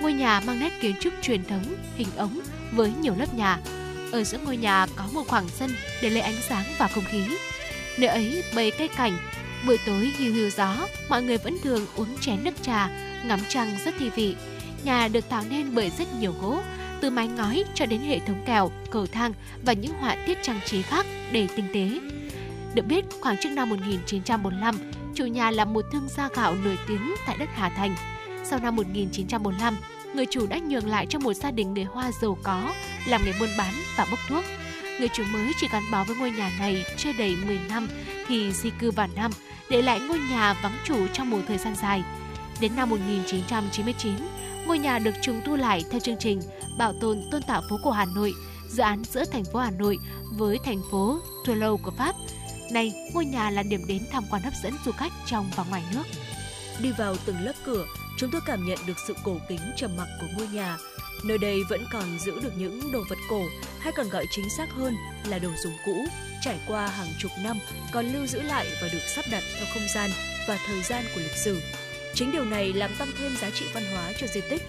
[0.00, 2.40] Ngôi nhà mang nét kiến trúc truyền thống, hình ống
[2.72, 3.58] với nhiều lớp nhà.
[4.12, 5.70] Ở giữa ngôi nhà có một khoảng sân
[6.02, 7.24] để lấy ánh sáng và không khí.
[7.98, 9.18] Nơi ấy bày cây cảnh,
[9.66, 10.76] buổi tối hiu hiu gió,
[11.08, 12.88] mọi người vẫn thường uống chén nước trà,
[13.26, 14.36] ngắm trăng rất thi vị.
[14.84, 16.58] Nhà được tạo nên bởi rất nhiều gỗ,
[17.00, 19.32] từ mái ngói cho đến hệ thống kèo, cầu thang
[19.64, 22.00] và những họa tiết trang trí khác để tinh tế.
[22.74, 24.76] Được biết, khoảng trước năm 1945,
[25.14, 27.96] chủ nhà là một thương gia gạo nổi tiếng tại đất Hà Thành.
[28.44, 29.76] Sau năm 1945,
[30.14, 32.72] người chủ đã nhường lại cho một gia đình người Hoa giàu có
[33.08, 34.44] làm nghề buôn bán và bốc thuốc.
[34.98, 37.88] Người chủ mới chỉ gắn bó với ngôi nhà này chưa đầy 10 năm
[38.28, 39.30] thì di cư vào Nam,
[39.70, 42.02] để lại ngôi nhà vắng chủ trong một thời gian dài.
[42.60, 44.14] Đến năm 1999,
[44.66, 46.40] ngôi nhà được trùng tu lại theo chương trình
[46.78, 48.32] Bảo tồn tôn tạo phố cổ Hà Nội,
[48.68, 49.98] dự án giữa thành phố Hà Nội
[50.38, 52.14] với thành phố Toulouse của Pháp.
[52.72, 55.82] Nay, ngôi nhà là điểm đến tham quan hấp dẫn du khách trong và ngoài
[55.94, 56.04] nước.
[56.82, 57.86] Đi vào từng lớp cửa,
[58.18, 60.78] chúng tôi cảm nhận được sự cổ kính trầm mặc của ngôi nhà.
[61.24, 63.42] Nơi đây vẫn còn giữ được những đồ vật cổ,
[63.78, 66.06] hay còn gọi chính xác hơn là đồ dùng cũ,
[66.42, 67.58] trải qua hàng chục năm
[67.92, 70.10] còn lưu giữ lại và được sắp đặt theo không gian
[70.48, 71.60] và thời gian của lịch sử.
[72.14, 74.62] Chính điều này làm tăng thêm giá trị văn hóa cho di tích.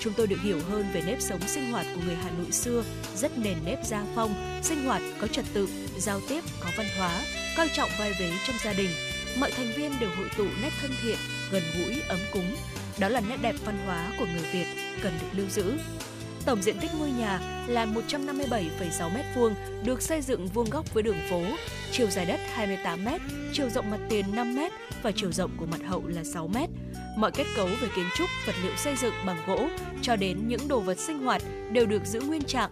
[0.00, 2.84] Chúng tôi được hiểu hơn về nếp sống sinh hoạt của người Hà Nội xưa,
[3.16, 5.68] rất nền nếp gia phong, sinh hoạt có trật tự,
[5.98, 7.22] giao tiếp có văn hóa,
[7.56, 8.90] coi trọng vai vế trong gia đình.
[9.38, 11.18] Mọi thành viên đều hội tụ nét thân thiện,
[11.50, 12.56] gần gũi, ấm cúng.
[13.00, 14.66] Đó là nét đẹp văn hóa của người Việt
[15.02, 15.72] cần được lưu giữ.
[16.46, 19.54] Tổng diện tích ngôi nhà là 157,6 m2,
[19.84, 21.42] được xây dựng vuông góc với đường phố,
[21.92, 23.08] chiều dài đất 28 m,
[23.52, 24.58] chiều rộng mặt tiền 5 m
[25.02, 26.56] và chiều rộng của mặt hậu là 6 m.
[27.16, 29.68] Mọi kết cấu về kiến trúc, vật liệu xây dựng bằng gỗ
[30.02, 31.42] cho đến những đồ vật sinh hoạt
[31.72, 32.70] đều được giữ nguyên trạng.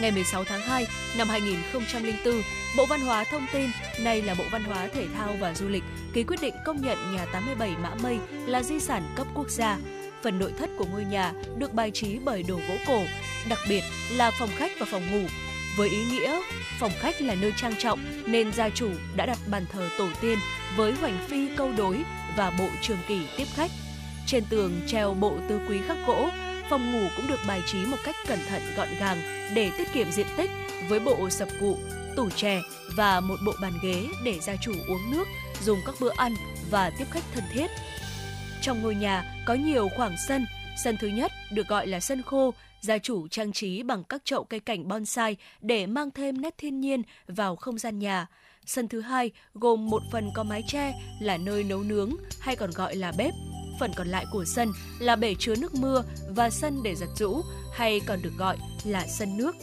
[0.00, 0.86] Ngày 16 tháng 2
[1.18, 2.42] năm 2004,
[2.76, 5.84] Bộ Văn hóa Thông tin, nay là Bộ Văn hóa Thể thao và Du lịch,
[6.12, 9.78] ký quyết định công nhận nhà 87 Mã Mây là di sản cấp quốc gia
[10.22, 13.02] phần nội thất của ngôi nhà được bài trí bởi đồ gỗ cổ,
[13.48, 15.28] đặc biệt là phòng khách và phòng ngủ.
[15.76, 16.40] Với ý nghĩa
[16.78, 20.38] phòng khách là nơi trang trọng nên gia chủ đã đặt bàn thờ tổ tiên
[20.76, 21.98] với hoành phi câu đối
[22.36, 23.70] và bộ trường kỷ tiếp khách.
[24.26, 26.28] Trên tường treo bộ tứ quý khắc gỗ,
[26.70, 29.18] phòng ngủ cũng được bài trí một cách cẩn thận gọn gàng
[29.54, 30.50] để tiết kiệm diện tích
[30.88, 31.78] với bộ sập cụ,
[32.16, 32.60] tủ chè
[32.96, 35.24] và một bộ bàn ghế để gia chủ uống nước,
[35.62, 36.34] dùng các bữa ăn
[36.70, 37.70] và tiếp khách thân thiết.
[38.62, 40.46] Trong ngôi nhà có nhiều khoảng sân.
[40.84, 44.44] Sân thứ nhất được gọi là sân khô, gia chủ trang trí bằng các chậu
[44.44, 48.26] cây cảnh bonsai để mang thêm nét thiên nhiên vào không gian nhà.
[48.66, 52.10] Sân thứ hai gồm một phần có mái che là nơi nấu nướng
[52.40, 53.34] hay còn gọi là bếp.
[53.80, 57.42] Phần còn lại của sân là bể chứa nước mưa và sân để giặt rũ
[57.72, 59.56] hay còn được gọi là sân nước.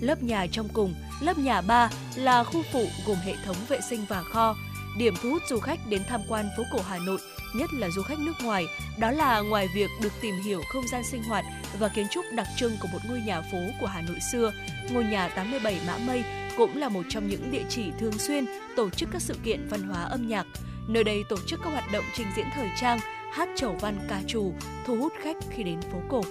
[0.00, 4.04] Lớp nhà trong cùng, lớp nhà 3 là khu phụ gồm hệ thống vệ sinh
[4.08, 4.56] và kho,
[4.98, 7.18] điểm thu hút du khách đến tham quan phố cổ Hà Nội
[7.54, 8.66] nhất là du khách nước ngoài,
[8.98, 11.44] đó là ngoài việc được tìm hiểu không gian sinh hoạt
[11.78, 14.52] và kiến trúc đặc trưng của một ngôi nhà phố của Hà Nội xưa,
[14.90, 16.24] ngôi nhà 87 Mã Mây
[16.56, 18.44] cũng là một trong những địa chỉ thường xuyên
[18.76, 20.46] tổ chức các sự kiện văn hóa âm nhạc.
[20.88, 22.98] Nơi đây tổ chức các hoạt động trình diễn thời trang,
[23.32, 24.54] hát chầu văn ca trù,
[24.86, 26.22] thu hút khách khi đến phố cổ.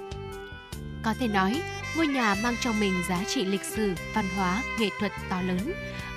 [1.03, 1.61] Có thể nói,
[1.97, 5.73] ngôi nhà mang trong mình giá trị lịch sử, văn hóa, nghệ thuật to lớn.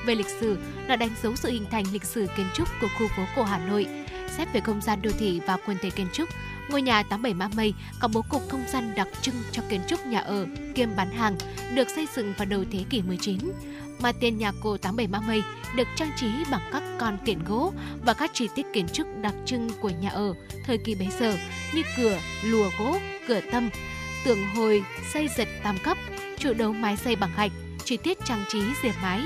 [0.07, 0.59] Về lịch sử,
[0.89, 3.59] nó đánh dấu sự hình thành lịch sử kiến trúc của khu phố cổ Hà
[3.59, 3.87] Nội–
[4.37, 6.29] Xét về không gian đô thị và quần thể kiến trúc,
[6.69, 10.07] ngôi nhà 87 Mã Mây có bố cục không gian đặc trưng cho kiến trúc
[10.07, 11.37] nhà ở kiêm bán hàng,
[11.75, 13.39] được xây dựng vào đầu thế kỷ 19.
[14.05, 15.43] Mà tiền nhà cổ 87 Mã Mây
[15.77, 17.73] được trang trí bằng các con tiện gỗ
[18.05, 20.35] và các chi tiết kiến trúc đặc trưng của nhà ở
[20.67, 21.37] thời kỳ bấy giờ
[21.75, 22.99] như cửa, lùa gỗ,
[23.29, 23.71] cửa tâm,
[24.25, 25.99] tường hồi xây dệt tam cấp,
[26.39, 27.53] trụ đấu mái xây bằng gạch,
[27.85, 29.21] chi tiết trang trí rìa mái,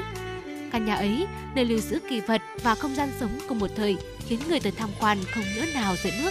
[0.72, 3.96] Căn nhà ấy, nơi lưu giữ kỳ vật và không gian sống của một thời
[4.28, 6.30] khiến người tới tham quan không nhớ nào rời nước.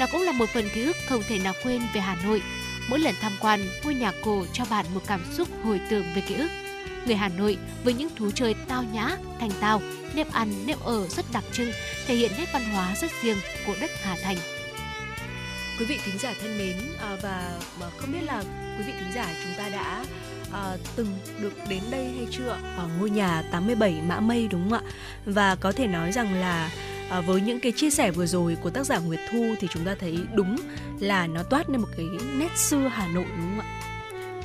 [0.00, 2.42] Nó cũng là một phần ký ức không thể nào quên về Hà Nội.
[2.90, 6.22] Mỗi lần tham quan, ngôi nhà cổ cho bạn một cảm xúc hồi tưởng về
[6.28, 6.48] ký ức.
[7.06, 9.82] Người Hà Nội với những thú chơi tao nhã, thành tao,
[10.14, 11.72] nếp ăn, nếp ở rất đặc trưng,
[12.06, 14.36] thể hiện nét văn hóa rất riêng của đất Hà Thành.
[15.78, 17.58] Quý vị thính giả thân mến à, và
[17.96, 18.42] không biết là
[18.78, 20.04] quý vị thính giả chúng ta đã
[20.52, 21.06] à, từng
[21.40, 24.92] được đến đây hay chưa ở ngôi nhà 87 Mã Mây đúng không ạ?
[25.24, 26.70] Và có thể nói rằng là
[27.10, 29.84] à, với những cái chia sẻ vừa rồi của tác giả Nguyệt Thu thì chúng
[29.84, 30.56] ta thấy đúng
[31.00, 32.06] là nó toát lên một cái
[32.38, 33.71] nét xưa Hà Nội đúng không ạ?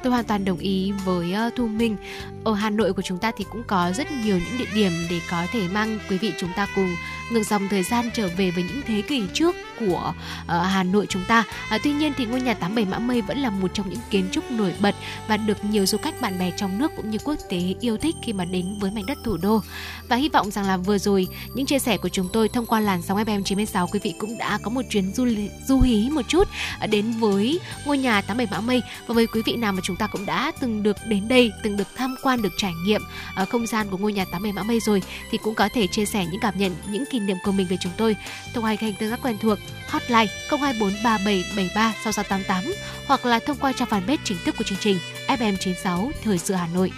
[0.04, 1.98] Tôi hoàn toàn đồng ý với uh, Thu Minh.
[2.44, 5.20] Ở Hà Nội của chúng ta thì cũng có rất nhiều những địa điểm để
[5.30, 6.96] có thể mang quý vị chúng ta cùng
[7.32, 11.06] ngược dòng thời gian trở về với những thế kỷ trước của uh, Hà Nội
[11.10, 11.44] chúng ta.
[11.76, 14.28] Uh, tuy nhiên thì ngôi nhà 87 Mã Mây vẫn là một trong những kiến
[14.32, 14.96] trúc nổi bật
[15.28, 18.16] và được nhiều du khách bạn bè trong nước cũng như quốc tế yêu thích
[18.24, 19.62] khi mà đến với mảnh đất thủ đô.
[20.10, 22.80] Và hy vọng rằng là vừa rồi những chia sẻ của chúng tôi thông qua
[22.80, 25.28] làn sóng FM 96 quý vị cũng đã có một chuyến du
[25.68, 26.48] du hí một chút
[26.80, 29.96] à, đến với ngôi nhà 87 Mã Mây và với quý vị nào mà chúng
[29.96, 33.02] ta cũng đã từng được đến đây, từng được tham quan, được trải nghiệm
[33.42, 35.02] uh, không gian của ngôi nhà 87 Mã Mây rồi
[35.32, 37.78] thì cũng có thể chia sẻ những cảm nhận, những kỷ niệm của mình về
[37.82, 38.16] chúng tôi
[38.54, 42.74] thông qua kênh tương tác quen thuộc hotline 02437736688
[43.08, 46.68] hoặc là thông qua trang fanpage chính thức của chương trình FM96 Thời sự Hà
[46.74, 46.92] Nội.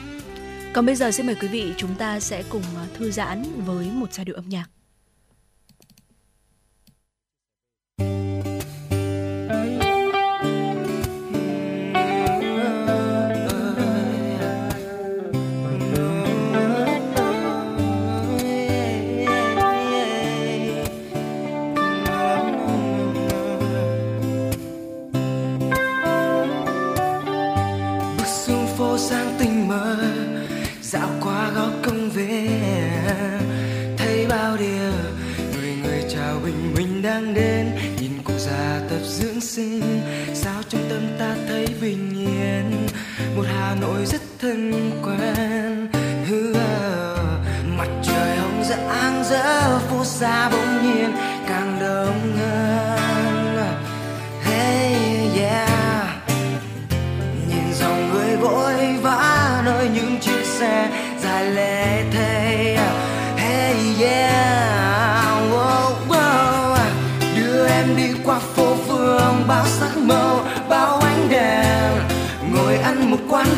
[0.73, 3.85] Còn bây giờ xin mời quý vị chúng ta sẽ cùng ờ, thư giãn với
[3.85, 4.65] một giai điệu âm nhạc.
[39.60, 40.02] Xinh
[40.34, 42.88] sao trong tâm ta thấy bình yên
[43.36, 45.88] một hà nội rất thân quen.
[46.27, 46.53] Hứa,
[47.77, 51.11] mặt trời hồng rạng dỡ phố xa bỗng nhiên.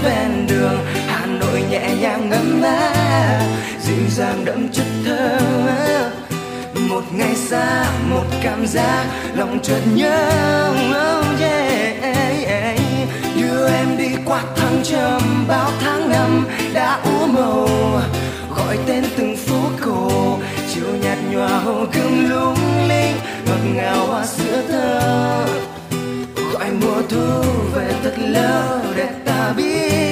[0.03, 3.45] Ven đường, hà nội nhẹ nhàng ngâm áp
[3.81, 5.39] dịu dàng đậm chất thơ
[6.89, 9.05] một ngày xa, một cảm giác,
[9.35, 11.71] lòng chợt nhớ oh yeah.
[13.61, 17.67] đưa em đi qua thăng trầm bao tháng năm đã úa màu.
[18.57, 20.37] Gọi tên từng phố cổ,
[20.73, 23.15] chiều nhạt nhòa hồ gươm lung linh,
[23.45, 25.45] ngọt ngào hoa sữa thơ.
[26.53, 27.41] Gọi mùa thu
[27.75, 30.10] về thật lâu để ta biết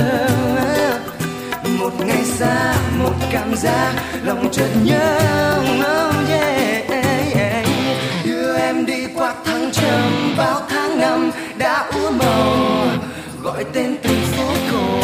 [0.00, 3.92] đậm một ngày xa, một cảm giác,
[4.24, 5.16] lòng chợt nhớ.
[5.80, 7.66] Oh yeah.
[8.24, 12.56] đưa em đi qua tháng trầm bao tháng năm, đã úa màu
[13.42, 15.00] gọi tên từng phố cổ,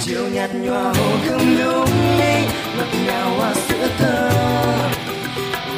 [0.00, 4.30] chiều nhạt nhòa hồ gươm lung linh ngọt ngào hoa sữa thơ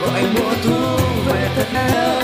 [0.00, 0.96] gọi mùa thu
[1.26, 2.23] về thật lâu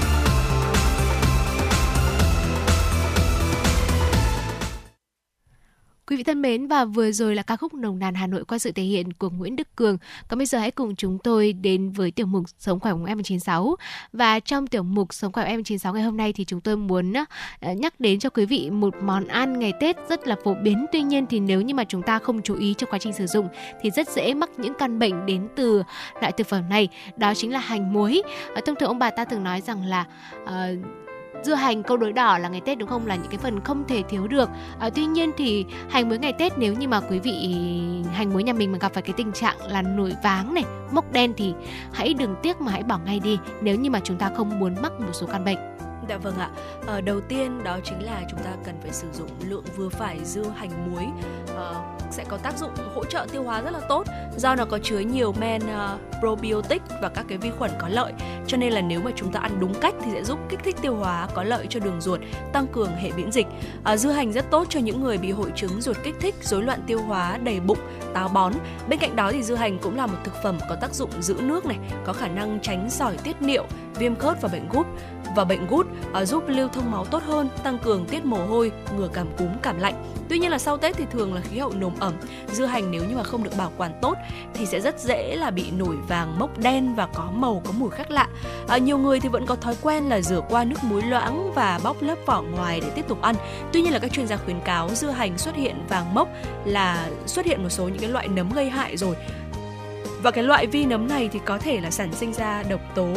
[6.21, 8.71] Vị thân mến và vừa rồi là ca khúc Nồng nàn Hà Nội qua sự
[8.71, 9.97] thể hiện của Nguyễn Đức Cường.
[10.27, 13.75] Còn bây giờ hãy cùng chúng tôi đến với tiểu mục Sống khỏe của em96.
[14.13, 17.13] Và trong tiểu mục Sống khỏe của em96 ngày hôm nay thì chúng tôi muốn
[17.59, 20.85] ờ, nhắc đến cho quý vị một món ăn ngày Tết rất là phổ biến.
[20.91, 23.27] Tuy nhiên thì nếu như mà chúng ta không chú ý trong quá trình sử
[23.27, 23.47] dụng
[23.81, 25.83] thì rất dễ mắc những căn bệnh đến từ
[26.21, 26.87] loại thực phẩm này.
[27.17, 28.21] Đó chính là hành muối.
[28.55, 30.05] Ờ, thông thường ông bà ta thường nói rằng là
[30.43, 30.49] uh,
[31.43, 33.07] dưa hành câu đối đỏ là ngày Tết đúng không?
[33.07, 34.49] Là những cái phần không thể thiếu được.
[34.79, 37.55] À, tuy nhiên thì hành muối ngày Tết nếu như mà quý vị
[38.13, 41.13] hành muối nhà mình mà gặp phải cái tình trạng là nổi váng này mốc
[41.13, 41.53] đen thì
[41.93, 44.75] hãy đừng tiếc mà hãy bỏ ngay đi nếu như mà chúng ta không muốn
[44.81, 45.57] mắc một số căn bệnh.
[46.09, 46.49] Dạ vâng ạ.
[46.87, 50.19] À, đầu tiên đó chính là chúng ta cần phải sử dụng lượng vừa phải
[50.25, 51.05] dưa hành muối
[51.57, 51.73] à,
[52.11, 54.07] sẽ có tác dụng hỗ trợ tiêu hóa rất là tốt
[54.37, 58.13] do nó có chứa nhiều men uh, probiotic và các cái vi khuẩn có lợi.
[58.47, 60.75] Cho nên là nếu mà chúng ta ăn đúng cách thì sẽ giúp kích thích
[60.81, 62.19] tiêu hóa có lợi cho đường ruột,
[62.53, 63.47] tăng cường hệ miễn dịch.
[63.83, 66.63] À, dưa hành rất tốt cho những người bị hội chứng ruột kích thích, rối
[66.63, 67.79] loạn tiêu hóa, đầy bụng,
[68.13, 68.53] táo bón.
[68.87, 71.35] Bên cạnh đó thì dưa hành cũng là một thực phẩm có tác dụng giữ
[71.41, 73.65] nước này, có khả năng tránh sỏi tiết niệu,
[73.95, 74.85] viêm khớp và bệnh gút
[75.35, 78.71] và bệnh gút À, giúp lưu thông máu tốt hơn, tăng cường tiết mồ hôi,
[78.97, 80.03] ngừa cảm cúm, cảm lạnh.
[80.29, 82.13] Tuy nhiên là sau Tết thì thường là khí hậu nồm ẩm,
[82.51, 84.17] dưa hành nếu như mà không được bảo quản tốt
[84.53, 87.89] thì sẽ rất dễ là bị nổi vàng, mốc đen và có màu có mùi
[87.89, 88.27] khác lạ.
[88.67, 91.79] À, nhiều người thì vẫn có thói quen là rửa qua nước muối loãng và
[91.83, 93.35] bóc lớp vỏ ngoài để tiếp tục ăn.
[93.73, 96.29] Tuy nhiên là các chuyên gia khuyến cáo dưa hành xuất hiện vàng mốc
[96.65, 99.15] là xuất hiện một số những cái loại nấm gây hại rồi
[100.23, 103.07] và cái loại vi nấm này thì có thể là sản sinh ra độc tố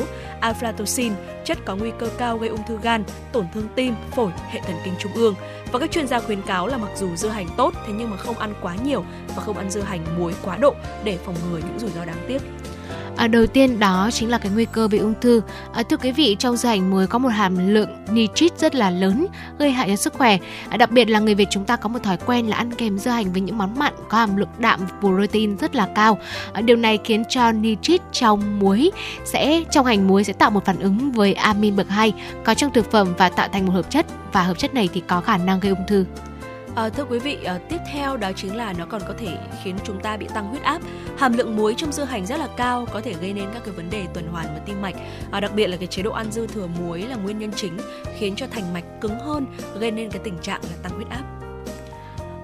[0.41, 1.13] aflatoxin,
[1.45, 4.77] chất có nguy cơ cao gây ung thư gan, tổn thương tim, phổi, hệ thần
[4.85, 5.35] kinh trung ương.
[5.73, 8.17] Và các chuyên gia khuyến cáo là mặc dù dưa hành tốt thế nhưng mà
[8.17, 9.05] không ăn quá nhiều
[9.37, 10.75] và không ăn dưa hành muối quá độ
[11.05, 12.43] để phòng ngừa những rủi ro đáng tiếc.
[13.17, 15.41] À, đầu tiên đó chính là cái nguy cơ bị ung thư.
[15.73, 18.91] À, thưa quý vị, trong dưa hành muối có một hàm lượng nitrit rất là
[18.91, 19.27] lớn
[19.59, 20.39] gây hại cho sức khỏe.
[20.69, 22.99] À, đặc biệt là người Việt chúng ta có một thói quen là ăn kèm
[22.99, 26.19] dưa hành với những món mặn có hàm lượng đạm protein rất là cao.
[26.53, 28.91] À, điều này khiến cho nitrit trong muối
[29.25, 32.13] sẽ trong hành muối sẽ tạo một phản ứng với amin bậc 2
[32.45, 35.03] có trong thực phẩm và tạo thành một hợp chất và hợp chất này thì
[35.09, 36.05] có khả năng gây ung thư.
[36.75, 39.77] À, thưa quý vị, à, tiếp theo đó chính là nó còn có thể khiến
[39.85, 40.83] chúng ta bị tăng huyết áp.
[41.19, 43.75] Hàm lượng muối trong dưa hành rất là cao, có thể gây nên các cái
[43.75, 44.95] vấn đề tuần hoàn và tim mạch.
[45.31, 47.77] À, đặc biệt là cái chế độ ăn dư thừa muối là nguyên nhân chính
[48.19, 49.47] khiến cho thành mạch cứng hơn,
[49.81, 51.44] gây nên cái tình trạng là tăng huyết áp.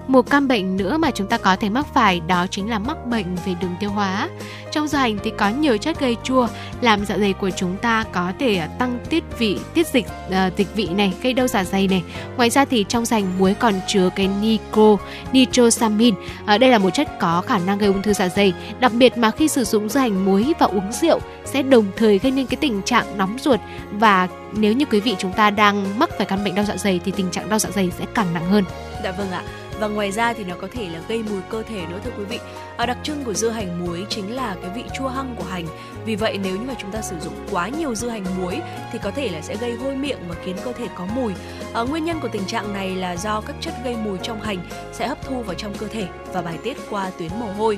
[0.07, 3.05] Một căn bệnh nữa mà chúng ta có thể mắc phải đó chính là mắc
[3.05, 4.29] bệnh về đường tiêu hóa.
[4.71, 6.47] Trong dưa hành thì có nhiều chất gây chua,
[6.81, 10.57] làm dạ dày của chúng ta có thể à, tăng tiết vị, tiết dịch uh,
[10.57, 12.03] dịch vị này, gây đau dạ dày này.
[12.37, 14.97] Ngoài ra thì trong dưa hành muối còn chứa cái nitro,
[15.31, 16.15] nitrosamin.
[16.15, 18.53] Uh, đây là một chất có khả năng gây ung thư dạ dày.
[18.79, 22.19] Đặc biệt mà khi sử dụng dưa hành muối và uống rượu sẽ đồng thời
[22.19, 23.59] gây nên cái tình trạng nóng ruột
[23.91, 26.99] và nếu như quý vị chúng ta đang mắc phải căn bệnh đau dạ dày
[27.05, 28.63] thì tình trạng đau dạ dày sẽ càng nặng hơn.
[29.03, 29.43] Dạ vâng ạ
[29.81, 32.23] và ngoài ra thì nó có thể là gây mùi cơ thể nữa thưa quý
[32.23, 32.39] vị.
[32.77, 35.65] À, đặc trưng của dưa hành muối chính là cái vị chua hăng của hành.
[36.05, 38.59] Vì vậy nếu như mà chúng ta sử dụng quá nhiều dưa hành muối
[38.91, 41.33] thì có thể là sẽ gây hôi miệng và khiến cơ thể có mùi.
[41.73, 44.57] À, nguyên nhân của tình trạng này là do các chất gây mùi trong hành
[44.93, 47.77] sẽ hấp thu vào trong cơ thể và bài tiết qua tuyến mồ hôi.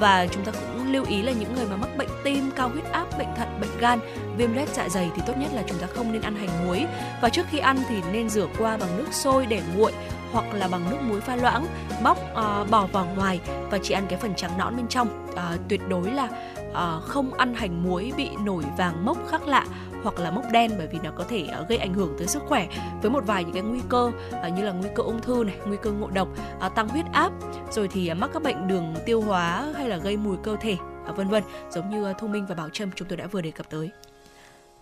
[0.00, 2.84] Và chúng ta cũng lưu ý là những người mà mắc bệnh tim, cao huyết
[2.84, 3.98] áp, bệnh thận, bệnh gan,
[4.36, 6.86] viêm loét dạ dày thì tốt nhất là chúng ta không nên ăn hành muối.
[7.22, 9.92] Và trước khi ăn thì nên rửa qua bằng nước sôi để nguội
[10.32, 11.66] hoặc là bằng nước muối pha loãng
[12.02, 13.40] bóc uh, bỏ vỏ ngoài
[13.70, 15.26] và chỉ ăn cái phần trắng nõn bên trong.
[15.30, 15.38] Uh,
[15.68, 16.28] tuyệt đối là
[16.70, 19.66] uh, không ăn hành muối bị nổi vàng mốc khác lạ
[20.02, 22.42] hoặc là mốc đen bởi vì nó có thể uh, gây ảnh hưởng tới sức
[22.46, 22.66] khỏe
[23.02, 24.10] với một vài những cái nguy cơ
[24.46, 26.28] uh, như là nguy cơ ung thư này nguy cơ ngộ độc
[26.66, 27.32] uh, tăng huyết áp
[27.70, 30.76] rồi thì uh, mắc các bệnh đường tiêu hóa hay là gây mùi cơ thể
[31.10, 33.40] uh, vân vân giống như uh, thu minh và bảo trâm chúng tôi đã vừa
[33.40, 33.90] đề cập tới.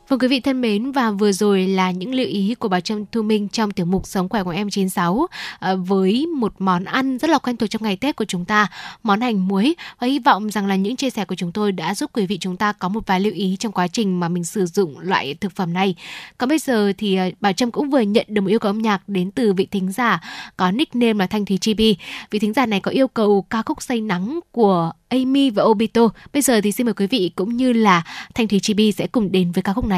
[0.08, 3.04] Vâng quý vị thân mến và vừa rồi là những lưu ý của bà Trâm
[3.12, 6.84] Thu Minh trong tiểu mục Sống khỏe của em 96 à, ờ, với một món
[6.84, 8.66] ăn rất là quen thuộc trong ngày Tết của chúng ta,
[9.02, 11.94] món hành muối và hy vọng rằng là những chia sẻ của chúng tôi đã
[11.94, 14.44] giúp quý vị chúng ta có một vài lưu ý trong quá trình mà mình
[14.44, 15.94] sử dụng loại thực phẩm này.
[16.38, 18.78] Còn bây giờ thì à, bà Trâm cũng vừa nhận được một yêu cầu âm
[18.78, 20.20] nhạc đến từ vị thính giả
[20.56, 21.96] có nickname là Thanh Thúy Chibi.
[22.30, 26.08] Vị thính giả này có yêu cầu ca khúc Say Nắng của Amy và Obito.
[26.32, 28.02] Bây giờ thì xin mời quý vị cũng như là
[28.34, 29.97] Thanh Thúy Chibi sẽ cùng đến với ca khúc này.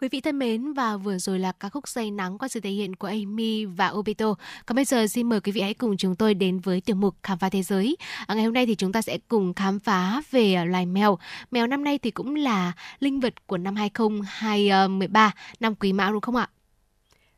[0.00, 2.70] Quý vị thân mến và vừa rồi là ca khúc Say Nắng qua sự thể
[2.70, 4.34] hiện của Amy và Obito.
[4.66, 7.16] Còn bây giờ xin mời quý vị hãy cùng chúng tôi đến với tiểu mục
[7.22, 7.96] Khám phá thế giới.
[8.26, 11.18] À, ngày hôm nay thì chúng ta sẽ cùng khám phá về à, loài mèo.
[11.50, 16.12] Mèo năm nay thì cũng là linh vật của năm 2023, à, năm Quý Mão
[16.12, 16.48] đúng không ạ?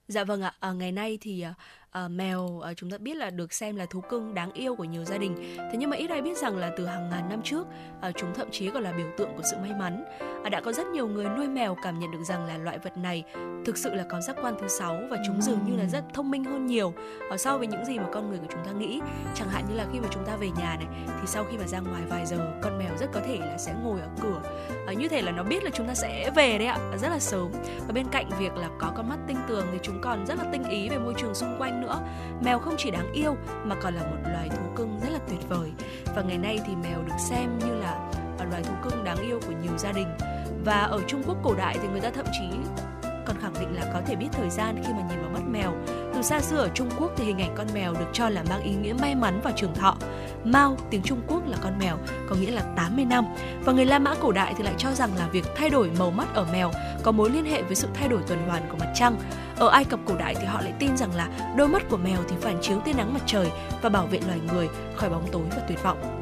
[0.08, 1.54] Dạ vâng ạ, à, ngày nay thì à,
[1.92, 4.74] à, à, mèo à, chúng ta biết là được xem là thú cưng đáng yêu
[4.74, 5.56] của nhiều gia đình.
[5.56, 7.66] Thế nhưng mà ít ai biết rằng là từ hàng ngàn năm trước,
[8.00, 10.04] à, chúng thậm chí còn là biểu tượng của sự may mắn.
[10.44, 12.96] À, đã có rất nhiều người nuôi mèo cảm nhận được rằng là loại vật
[12.96, 13.24] này
[13.64, 16.30] thực sự là có giác quan thứ sáu và chúng dường như là rất thông
[16.30, 16.94] minh hơn nhiều
[17.30, 19.00] à, so với những gì mà con người của chúng ta nghĩ.
[19.34, 21.66] Chẳng hạn như là khi mà chúng ta về nhà này thì sau khi mà
[21.66, 24.42] ra ngoài vài giờ, con mèo rất có thể là sẽ ngồi ở cửa.
[24.86, 27.18] À, như thể là nó biết là chúng ta sẽ về đấy ạ, rất là
[27.18, 27.52] sớm.
[27.86, 30.44] Và bên cạnh việc là có con mắt tinh tường thì chúng còn rất là
[30.52, 32.00] tinh ý về môi trường xung quanh nữa.
[32.44, 35.48] Mèo không chỉ đáng yêu mà còn là một loài thú cưng rất là tuyệt
[35.48, 35.72] vời.
[36.16, 39.40] Và ngày nay thì mèo được xem như là à, loài thú cưng đáng yêu
[39.46, 40.08] của nhiều gia đình.
[40.64, 42.58] Và ở Trung Quốc cổ đại thì người ta thậm chí
[43.26, 45.72] còn khẳng định là có thể biết thời gian khi mà nhìn vào mắt mèo.
[46.14, 48.62] Từ xa xưa ở Trung Quốc thì hình ảnh con mèo được cho là mang
[48.62, 49.96] ý nghĩa may mắn và trường thọ.
[50.44, 51.96] Mao, tiếng Trung Quốc là con mèo,
[52.28, 53.24] có nghĩa là 80 năm.
[53.64, 56.10] Và người La Mã cổ đại thì lại cho rằng là việc thay đổi màu
[56.10, 56.70] mắt ở mèo
[57.02, 59.16] có mối liên hệ với sự thay đổi tuần hoàn của mặt trăng.
[59.58, 62.18] Ở Ai Cập cổ đại thì họ lại tin rằng là đôi mắt của mèo
[62.28, 63.50] thì phản chiếu tia nắng mặt trời
[63.82, 66.21] và bảo vệ loài người khỏi bóng tối và tuyệt vọng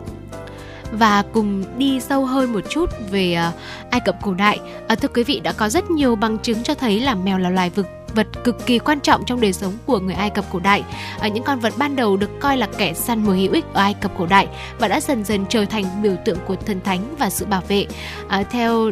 [0.93, 3.53] và cùng đi sâu hơn một chút về ờ,
[3.91, 4.61] Ai Cập cổ đại.
[4.89, 7.51] Ờ, thưa quý vị đã có rất nhiều bằng chứng cho thấy là mèo là
[7.51, 10.59] loài vực vật cực kỳ quan trọng trong đời sống của người Ai Cập cổ
[10.59, 10.83] đại.
[11.19, 13.83] Ở những con vật ban đầu được coi là kẻ săn mồi hữu ích ở
[13.83, 14.49] Ai Cập cổ đại
[14.79, 17.87] và đã dần dần trở thành biểu tượng của thần thánh và sự bảo vệ.
[18.29, 18.91] À, theo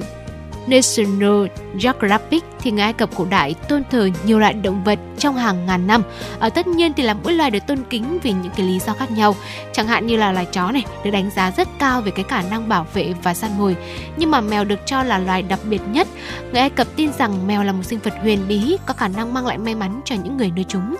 [0.68, 1.46] National
[1.82, 5.66] Geographic thì người Ai Cập cổ đại tôn thờ nhiều loại động vật trong hàng
[5.66, 6.02] ngàn năm.
[6.38, 8.92] Ở tất nhiên thì là mỗi loài được tôn kính vì những cái lý do
[8.92, 9.34] khác nhau.
[9.72, 12.42] Chẳng hạn như là loài chó này được đánh giá rất cao về cái khả
[12.42, 13.76] năng bảo vệ và săn mồi.
[14.16, 16.08] Nhưng mà mèo được cho là loài đặc biệt nhất.
[16.52, 19.34] Người Ai Cập tin rằng mèo là một sinh vật huyền bí, có khả năng
[19.34, 20.96] mang lại may mắn cho những người nuôi chúng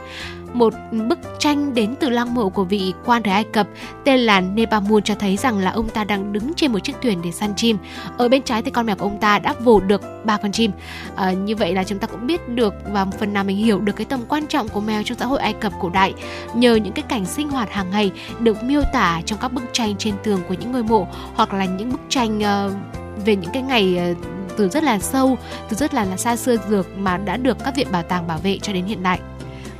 [0.53, 0.75] một
[1.09, 3.67] bức tranh đến từ lăng mộ của vị quan thời Ai Cập
[4.05, 7.23] tên là Nebamun cho thấy rằng là ông ta đang đứng trên một chiếc thuyền
[7.25, 7.79] để săn chim.
[8.17, 10.71] Ở bên trái thì con mèo của ông ta đã vồ được ba con chim.
[11.17, 13.81] À, như vậy là chúng ta cũng biết được và một phần nào mình hiểu
[13.81, 16.15] được cái tầm quan trọng của mèo trong xã hội Ai Cập cổ đại
[16.55, 18.11] nhờ những cái cảnh sinh hoạt hàng ngày
[18.41, 21.65] được miêu tả trong các bức tranh trên tường của những ngôi mộ hoặc là
[21.65, 22.73] những bức tranh uh,
[23.27, 24.27] về những cái ngày uh,
[24.57, 25.39] từ rất là sâu,
[25.69, 28.39] từ rất là, là xa xưa dược mà đã được các viện bảo tàng bảo
[28.39, 29.21] vệ cho đến hiện đại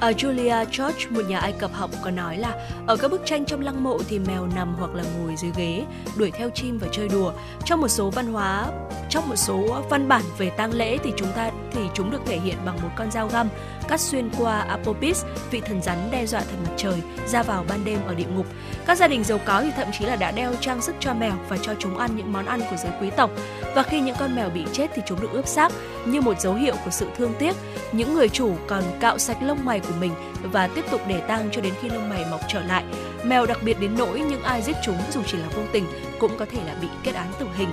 [0.01, 2.55] À, Julia George, một nhà Ai Cập học có nói là
[2.87, 5.85] ở các bức tranh trong lăng mộ thì mèo nằm hoặc là ngồi dưới ghế,
[6.17, 7.33] đuổi theo chim và chơi đùa.
[7.65, 8.67] Trong một số văn hóa,
[9.11, 12.39] trong một số văn bản về tang lễ thì chúng ta thì chúng được thể
[12.39, 13.49] hiện bằng một con dao găm
[13.89, 17.85] cắt xuyên qua Apopis, vị thần rắn đe dọa thần mặt trời, ra vào ban
[17.85, 18.47] đêm ở địa ngục.
[18.87, 21.35] Các gia đình giàu có thì thậm chí là đã đeo trang sức cho mèo
[21.49, 23.31] và cho chúng ăn những món ăn của giới quý tộc.
[23.75, 25.73] Và khi những con mèo bị chết thì chúng được ướp xác
[26.05, 27.57] như một dấu hiệu của sự thương tiếc.
[27.93, 30.13] Những người chủ còn cạo sạch lông mày của mình
[30.43, 32.85] và tiếp tục để tang cho đến khi lông mày mọc trở lại.
[33.25, 35.85] Mèo đặc biệt đến nỗi những ai giết chúng dù chỉ là vô tình
[36.19, 37.69] cũng có thể là bị kết án tử hình.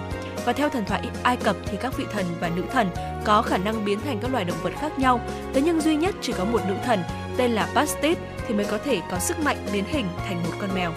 [0.46, 2.90] Và theo thần thoại Ai Cập thì các vị thần và nữ thần
[3.24, 5.22] có khả năng biến thành các loài động vật khác nhau.
[5.54, 7.00] Thế nhưng duy nhất chỉ có một nữ thần,
[7.38, 8.18] tên là Bastet
[8.48, 10.92] thì mới có thể có sức mạnh biến hình thành một con mèo.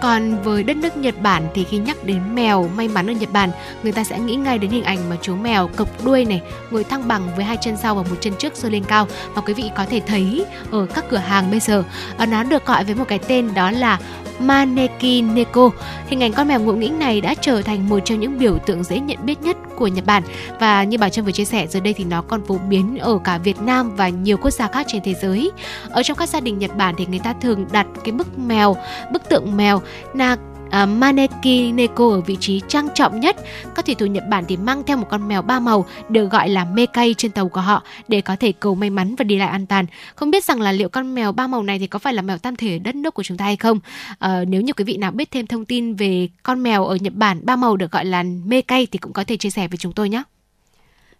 [0.00, 3.32] Còn với đất nước Nhật Bản thì khi nhắc đến mèo may mắn ở Nhật
[3.32, 3.50] Bản,
[3.82, 6.84] người ta sẽ nghĩ ngay đến hình ảnh mà chú mèo cộc đuôi này, ngồi
[6.84, 9.54] thăng bằng với hai chân sau và một chân trước giơ lên cao và quý
[9.54, 11.84] vị có thể thấy ở các cửa hàng bây giờ.
[12.16, 13.98] Ờ, nó được gọi với một cái tên đó là
[14.38, 15.70] Maneki Neko.
[16.06, 18.84] Hình ảnh con mèo ngộ nghĩnh này đã trở thành một trong những biểu tượng
[18.84, 20.22] dễ nhận biết nhất của Nhật Bản
[20.60, 23.18] và như bà Trâm vừa chia sẻ giờ đây thì nó còn phổ biến ở
[23.24, 25.50] cả Việt Nam và nhiều quốc gia khác trên thế giới.
[25.90, 28.76] Ở trong các gia đình Nhật Bản thì người ta thường đặt cái bức mèo,
[29.12, 29.82] bức tượng mèo
[30.14, 30.36] na
[30.66, 33.36] uh, Maneki Neko ở vị trí trang trọng nhất.
[33.74, 36.48] Các thủy thủ Nhật Bản thì mang theo một con mèo ba màu được gọi
[36.48, 39.48] là Mekai trên tàu của họ để có thể cầu may mắn và đi lại
[39.48, 39.86] an toàn.
[40.14, 42.38] Không biết rằng là liệu con mèo ba màu này thì có phải là mèo
[42.38, 43.80] tam thể ở đất nước của chúng ta hay không?
[44.24, 47.14] Uh, nếu như quý vị nào biết thêm thông tin về con mèo ở Nhật
[47.14, 49.92] Bản ba màu được gọi là Mekai thì cũng có thể chia sẻ với chúng
[49.92, 50.22] tôi nhé.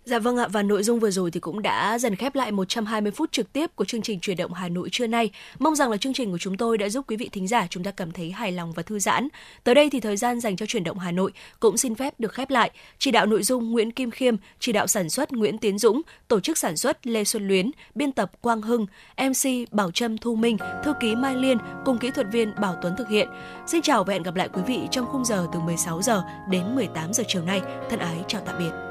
[0.05, 3.12] Dạ vâng ạ và nội dung vừa rồi thì cũng đã dần khép lại 120
[3.12, 5.31] phút trực tiếp của chương trình chuyển động Hà Nội trưa nay.
[5.59, 7.82] Mong rằng là chương trình của chúng tôi đã giúp quý vị thính giả chúng
[7.82, 9.28] ta cảm thấy hài lòng và thư giãn.
[9.64, 12.32] Tới đây thì thời gian dành cho chuyển động Hà Nội cũng xin phép được
[12.32, 12.70] khép lại.
[12.98, 16.40] Chỉ đạo nội dung Nguyễn Kim Khiêm, chỉ đạo sản xuất Nguyễn Tiến Dũng, tổ
[16.40, 18.86] chức sản xuất Lê Xuân Luyến, biên tập Quang Hưng,
[19.16, 22.94] MC Bảo Trâm Thu Minh, thư ký Mai Liên cùng kỹ thuật viên Bảo Tuấn
[22.98, 23.28] thực hiện.
[23.66, 26.74] Xin chào và hẹn gặp lại quý vị trong khung giờ từ 16 giờ đến
[26.74, 27.60] 18 giờ chiều nay.
[27.90, 28.89] Thân ái chào tạm biệt.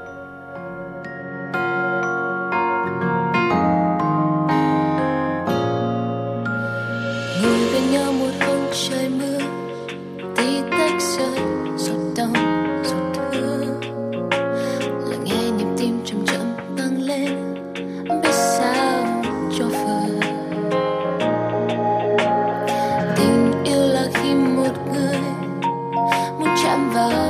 [27.08, 27.29] love.